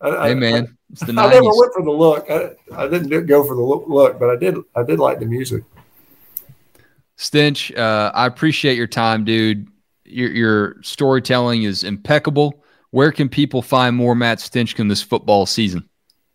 I, 0.00 0.28
hey 0.28 0.34
man, 0.34 0.78
it's 0.90 1.02
the 1.02 1.12
I, 1.12 1.14
90s. 1.14 1.18
I 1.18 1.28
never 1.30 1.44
went 1.44 1.74
for 1.74 1.82
the 1.82 1.90
look. 1.90 2.30
I, 2.30 2.50
I 2.76 2.88
didn't 2.88 3.26
go 3.26 3.44
for 3.44 3.54
the 3.54 3.62
look, 3.62 4.18
but 4.18 4.30
I 4.30 4.36
did. 4.36 4.56
I 4.74 4.82
did 4.84 4.98
like 4.98 5.18
the 5.18 5.26
music. 5.26 5.64
Stinch, 7.16 7.76
uh, 7.76 8.12
I 8.14 8.26
appreciate 8.26 8.76
your 8.76 8.86
time, 8.86 9.24
dude. 9.24 9.66
Your, 10.04 10.30
your 10.30 10.82
storytelling 10.82 11.64
is 11.64 11.82
impeccable. 11.82 12.62
Where 12.90 13.10
can 13.10 13.28
people 13.28 13.60
find 13.60 13.94
more 13.94 14.14
Matt 14.14 14.38
Stinchcomb 14.38 14.88
this 14.88 15.02
football 15.02 15.44
season? 15.44 15.88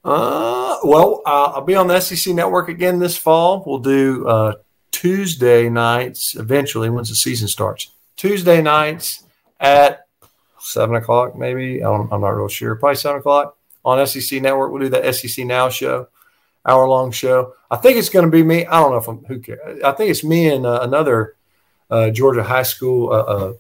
Uh, 0.03 0.77
well, 0.83 1.21
uh, 1.25 1.53
I'll 1.55 1.61
be 1.61 1.75
on 1.75 1.87
the 1.87 1.99
SEC 2.01 2.35
Network 2.35 2.67
again 2.67 2.99
this 2.99 3.17
fall. 3.17 3.63
We'll 3.65 3.79
do 3.79 4.27
uh, 4.27 4.55
Tuesday 4.93 5.67
nights 5.69 6.35
eventually 6.35 6.89
once 6.89 7.09
the 7.09 7.15
season 7.15 7.49
starts. 7.49 7.91
Tuesday 8.15 8.61
nights 8.61 9.23
at 9.59 10.07
seven 10.59 10.95
o'clock, 10.95 11.35
maybe. 11.35 11.83
I'm, 11.83 12.09
I'm 12.13 12.21
not 12.21 12.29
real 12.29 12.47
sure. 12.47 12.75
Probably 12.75 12.95
seven 12.95 13.19
o'clock 13.19 13.57
on 13.83 14.05
SEC 14.07 14.41
Network. 14.41 14.71
We'll 14.71 14.83
do 14.83 14.89
the 14.89 15.11
SEC 15.11 15.45
Now 15.45 15.67
show, 15.67 16.07
hour 16.65 16.87
long 16.87 17.11
show. 17.11 17.55
I 17.69 17.75
think 17.77 17.97
it's 17.97 18.09
going 18.09 18.25
to 18.25 18.31
be 18.31 18.43
me. 18.43 18.65
I 18.67 18.79
don't 18.79 18.91
know 18.91 18.97
if 18.97 19.07
I'm 19.07 19.25
who 19.25 19.39
cares. 19.39 19.81
I 19.83 19.91
think 19.93 20.11
it's 20.11 20.23
me 20.23 20.47
and 20.47 20.65
uh, 20.65 20.81
another 20.83 21.35
uh, 21.89 22.11
Georgia 22.11 22.43
high 22.43 22.63
school 22.63 23.11
uh, 23.11 23.23
uh 23.23 23.53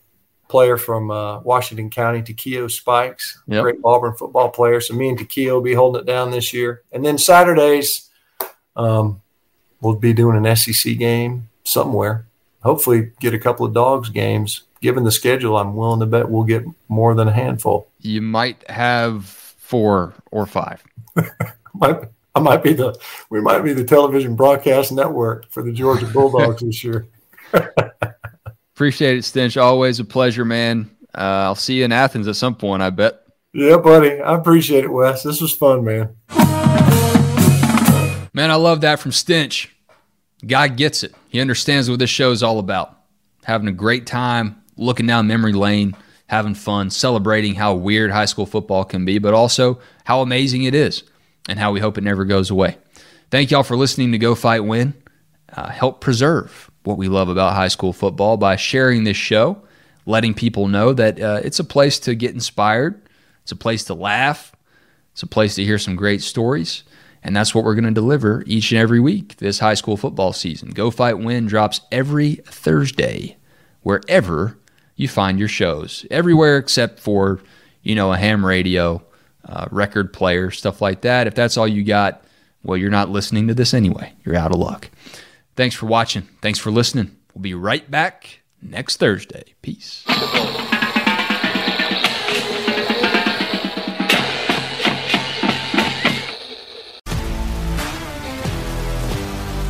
player 0.49 0.77
from 0.77 1.09
uh, 1.09 1.39
Washington 1.39 1.89
County, 1.89 2.21
Takeo 2.21 2.67
Spikes, 2.67 3.41
yep. 3.47 3.63
great 3.63 3.77
Auburn 3.83 4.13
football 4.15 4.49
player. 4.49 4.79
So 4.81 4.93
me 4.93 5.09
and 5.09 5.17
Takeo 5.17 5.55
will 5.55 5.61
be 5.61 5.73
holding 5.73 6.01
it 6.01 6.05
down 6.05 6.29
this 6.29 6.53
year. 6.53 6.83
And 6.91 7.03
then 7.03 7.17
Saturdays, 7.17 8.07
um, 8.75 9.22
we'll 9.83 9.95
be 9.95 10.13
doing 10.13 10.43
an 10.43 10.55
SEC 10.55 10.97
game 10.97 11.49
somewhere. 11.63 12.25
Hopefully, 12.61 13.11
get 13.19 13.33
a 13.33 13.39
couple 13.39 13.65
of 13.65 13.73
dogs 13.73 14.09
games. 14.09 14.63
Given 14.81 15.03
the 15.03 15.11
schedule, 15.11 15.57
I'm 15.57 15.75
willing 15.75 15.99
to 15.99 16.05
bet 16.05 16.29
we'll 16.29 16.43
get 16.43 16.63
more 16.87 17.13
than 17.13 17.27
a 17.27 17.31
handful. 17.31 17.89
You 17.99 18.21
might 18.21 18.67
have 18.69 19.25
four 19.25 20.13
or 20.31 20.45
five. 20.45 20.83
might, 21.73 21.99
I 22.35 22.39
might 22.39 22.63
be 22.63 22.73
the 22.73 22.97
we 23.29 23.41
might 23.41 23.61
be 23.61 23.73
the 23.73 23.83
television 23.83 24.35
broadcast 24.35 24.91
network 24.91 25.49
for 25.51 25.61
the 25.63 25.71
Georgia 25.71 26.07
Bulldogs 26.07 26.61
this 26.61 26.83
year. 26.83 27.05
Appreciate 28.75 29.17
it, 29.17 29.21
Stinch. 29.21 29.61
Always 29.61 29.99
a 29.99 30.05
pleasure, 30.05 30.45
man. 30.45 30.89
Uh, 31.15 31.45
I'll 31.45 31.55
see 31.55 31.75
you 31.75 31.85
in 31.85 31.91
Athens 31.91 32.27
at 32.27 32.35
some 32.35 32.55
point, 32.55 32.81
I 32.81 32.89
bet. 32.89 33.23
Yeah, 33.53 33.77
buddy. 33.77 34.19
I 34.19 34.35
appreciate 34.35 34.83
it, 34.83 34.91
Wes. 34.91 35.21
This 35.21 35.39
was 35.39 35.53
fun, 35.53 35.83
man. 35.83 36.15
Man, 38.35 38.49
I 38.49 38.55
love 38.55 38.81
that 38.81 38.99
from 38.99 39.11
Stinch. 39.11 39.69
Guy 40.45 40.67
gets 40.67 41.03
it. 41.03 41.13
He 41.29 41.39
understands 41.39 41.89
what 41.89 41.99
this 41.99 42.09
show 42.09 42.31
is 42.31 42.43
all 42.43 42.59
about. 42.59 42.97
Having 43.43 43.69
a 43.69 43.73
great 43.73 44.05
time, 44.05 44.61
looking 44.77 45.07
down 45.07 45.27
memory 45.27 45.53
lane, 45.53 45.95
having 46.27 46.55
fun, 46.55 46.89
celebrating 46.89 47.55
how 47.55 47.75
weird 47.75 48.11
high 48.11 48.25
school 48.25 48.45
football 48.45 48.83
can 48.83 49.05
be, 49.05 49.19
but 49.19 49.33
also 49.33 49.79
how 50.03 50.21
amazing 50.21 50.63
it 50.63 50.75
is 50.75 51.03
and 51.47 51.59
how 51.59 51.71
we 51.71 51.79
hope 51.79 51.97
it 51.97 52.03
never 52.03 52.25
goes 52.25 52.49
away. 52.49 52.77
Thank 53.29 53.51
y'all 53.51 53.63
for 53.63 53.77
listening 53.77 54.11
to 54.11 54.17
Go 54.17 54.35
Fight 54.35 54.63
Win. 54.63 54.93
Uh, 55.51 55.69
help 55.69 56.01
preserve 56.01 56.71
what 56.83 56.97
we 56.97 57.07
love 57.07 57.29
about 57.29 57.53
high 57.53 57.67
school 57.67 57.93
football 57.93 58.37
by 58.37 58.55
sharing 58.55 59.03
this 59.03 59.17
show, 59.17 59.61
letting 60.05 60.33
people 60.33 60.67
know 60.67 60.93
that 60.93 61.21
uh, 61.21 61.41
it's 61.43 61.59
a 61.59 61.63
place 61.63 61.99
to 61.99 62.15
get 62.15 62.33
inspired, 62.33 63.01
it's 63.43 63.51
a 63.51 63.55
place 63.55 63.83
to 63.85 63.93
laugh, 63.93 64.55
it's 65.11 65.23
a 65.23 65.27
place 65.27 65.55
to 65.55 65.63
hear 65.63 65.77
some 65.77 65.95
great 65.95 66.21
stories. 66.21 66.83
And 67.23 67.35
that's 67.35 67.55
what 67.55 67.63
we're 67.63 67.75
going 67.75 67.85
to 67.85 67.91
deliver 67.91 68.43
each 68.45 68.71
and 68.71 68.79
every 68.79 68.99
week 68.99 69.37
this 69.37 69.59
high 69.59 69.73
school 69.75 69.95
football 69.97 70.33
season. 70.33 70.69
Go 70.71 70.91
Fight 70.91 71.17
Win 71.19 71.47
drops 71.47 71.81
every 71.91 72.35
Thursday, 72.45 73.37
wherever 73.81 74.57
you 74.95 75.07
find 75.07 75.39
your 75.39 75.47
shows, 75.47 76.05
everywhere 76.11 76.57
except 76.57 76.99
for, 76.99 77.39
you 77.81 77.95
know, 77.95 78.11
a 78.11 78.17
ham 78.17 78.45
radio, 78.45 79.01
uh, 79.45 79.67
record 79.71 80.11
player, 80.11 80.51
stuff 80.51 80.81
like 80.81 81.01
that. 81.01 81.27
If 81.27 81.35
that's 81.35 81.57
all 81.57 81.67
you 81.67 81.83
got, 81.83 82.23
well, 82.63 82.77
you're 82.77 82.89
not 82.89 83.09
listening 83.09 83.47
to 83.47 83.53
this 83.53 83.73
anyway. 83.73 84.13
You're 84.25 84.35
out 84.35 84.51
of 84.51 84.59
luck. 84.59 84.89
Thanks 85.55 85.75
for 85.75 85.85
watching. 85.85 86.23
Thanks 86.41 86.59
for 86.59 86.71
listening. 86.71 87.15
We'll 87.33 87.41
be 87.41 87.53
right 87.53 87.89
back 87.89 88.41
next 88.61 88.97
Thursday. 88.97 89.53
Peace. 89.61 90.03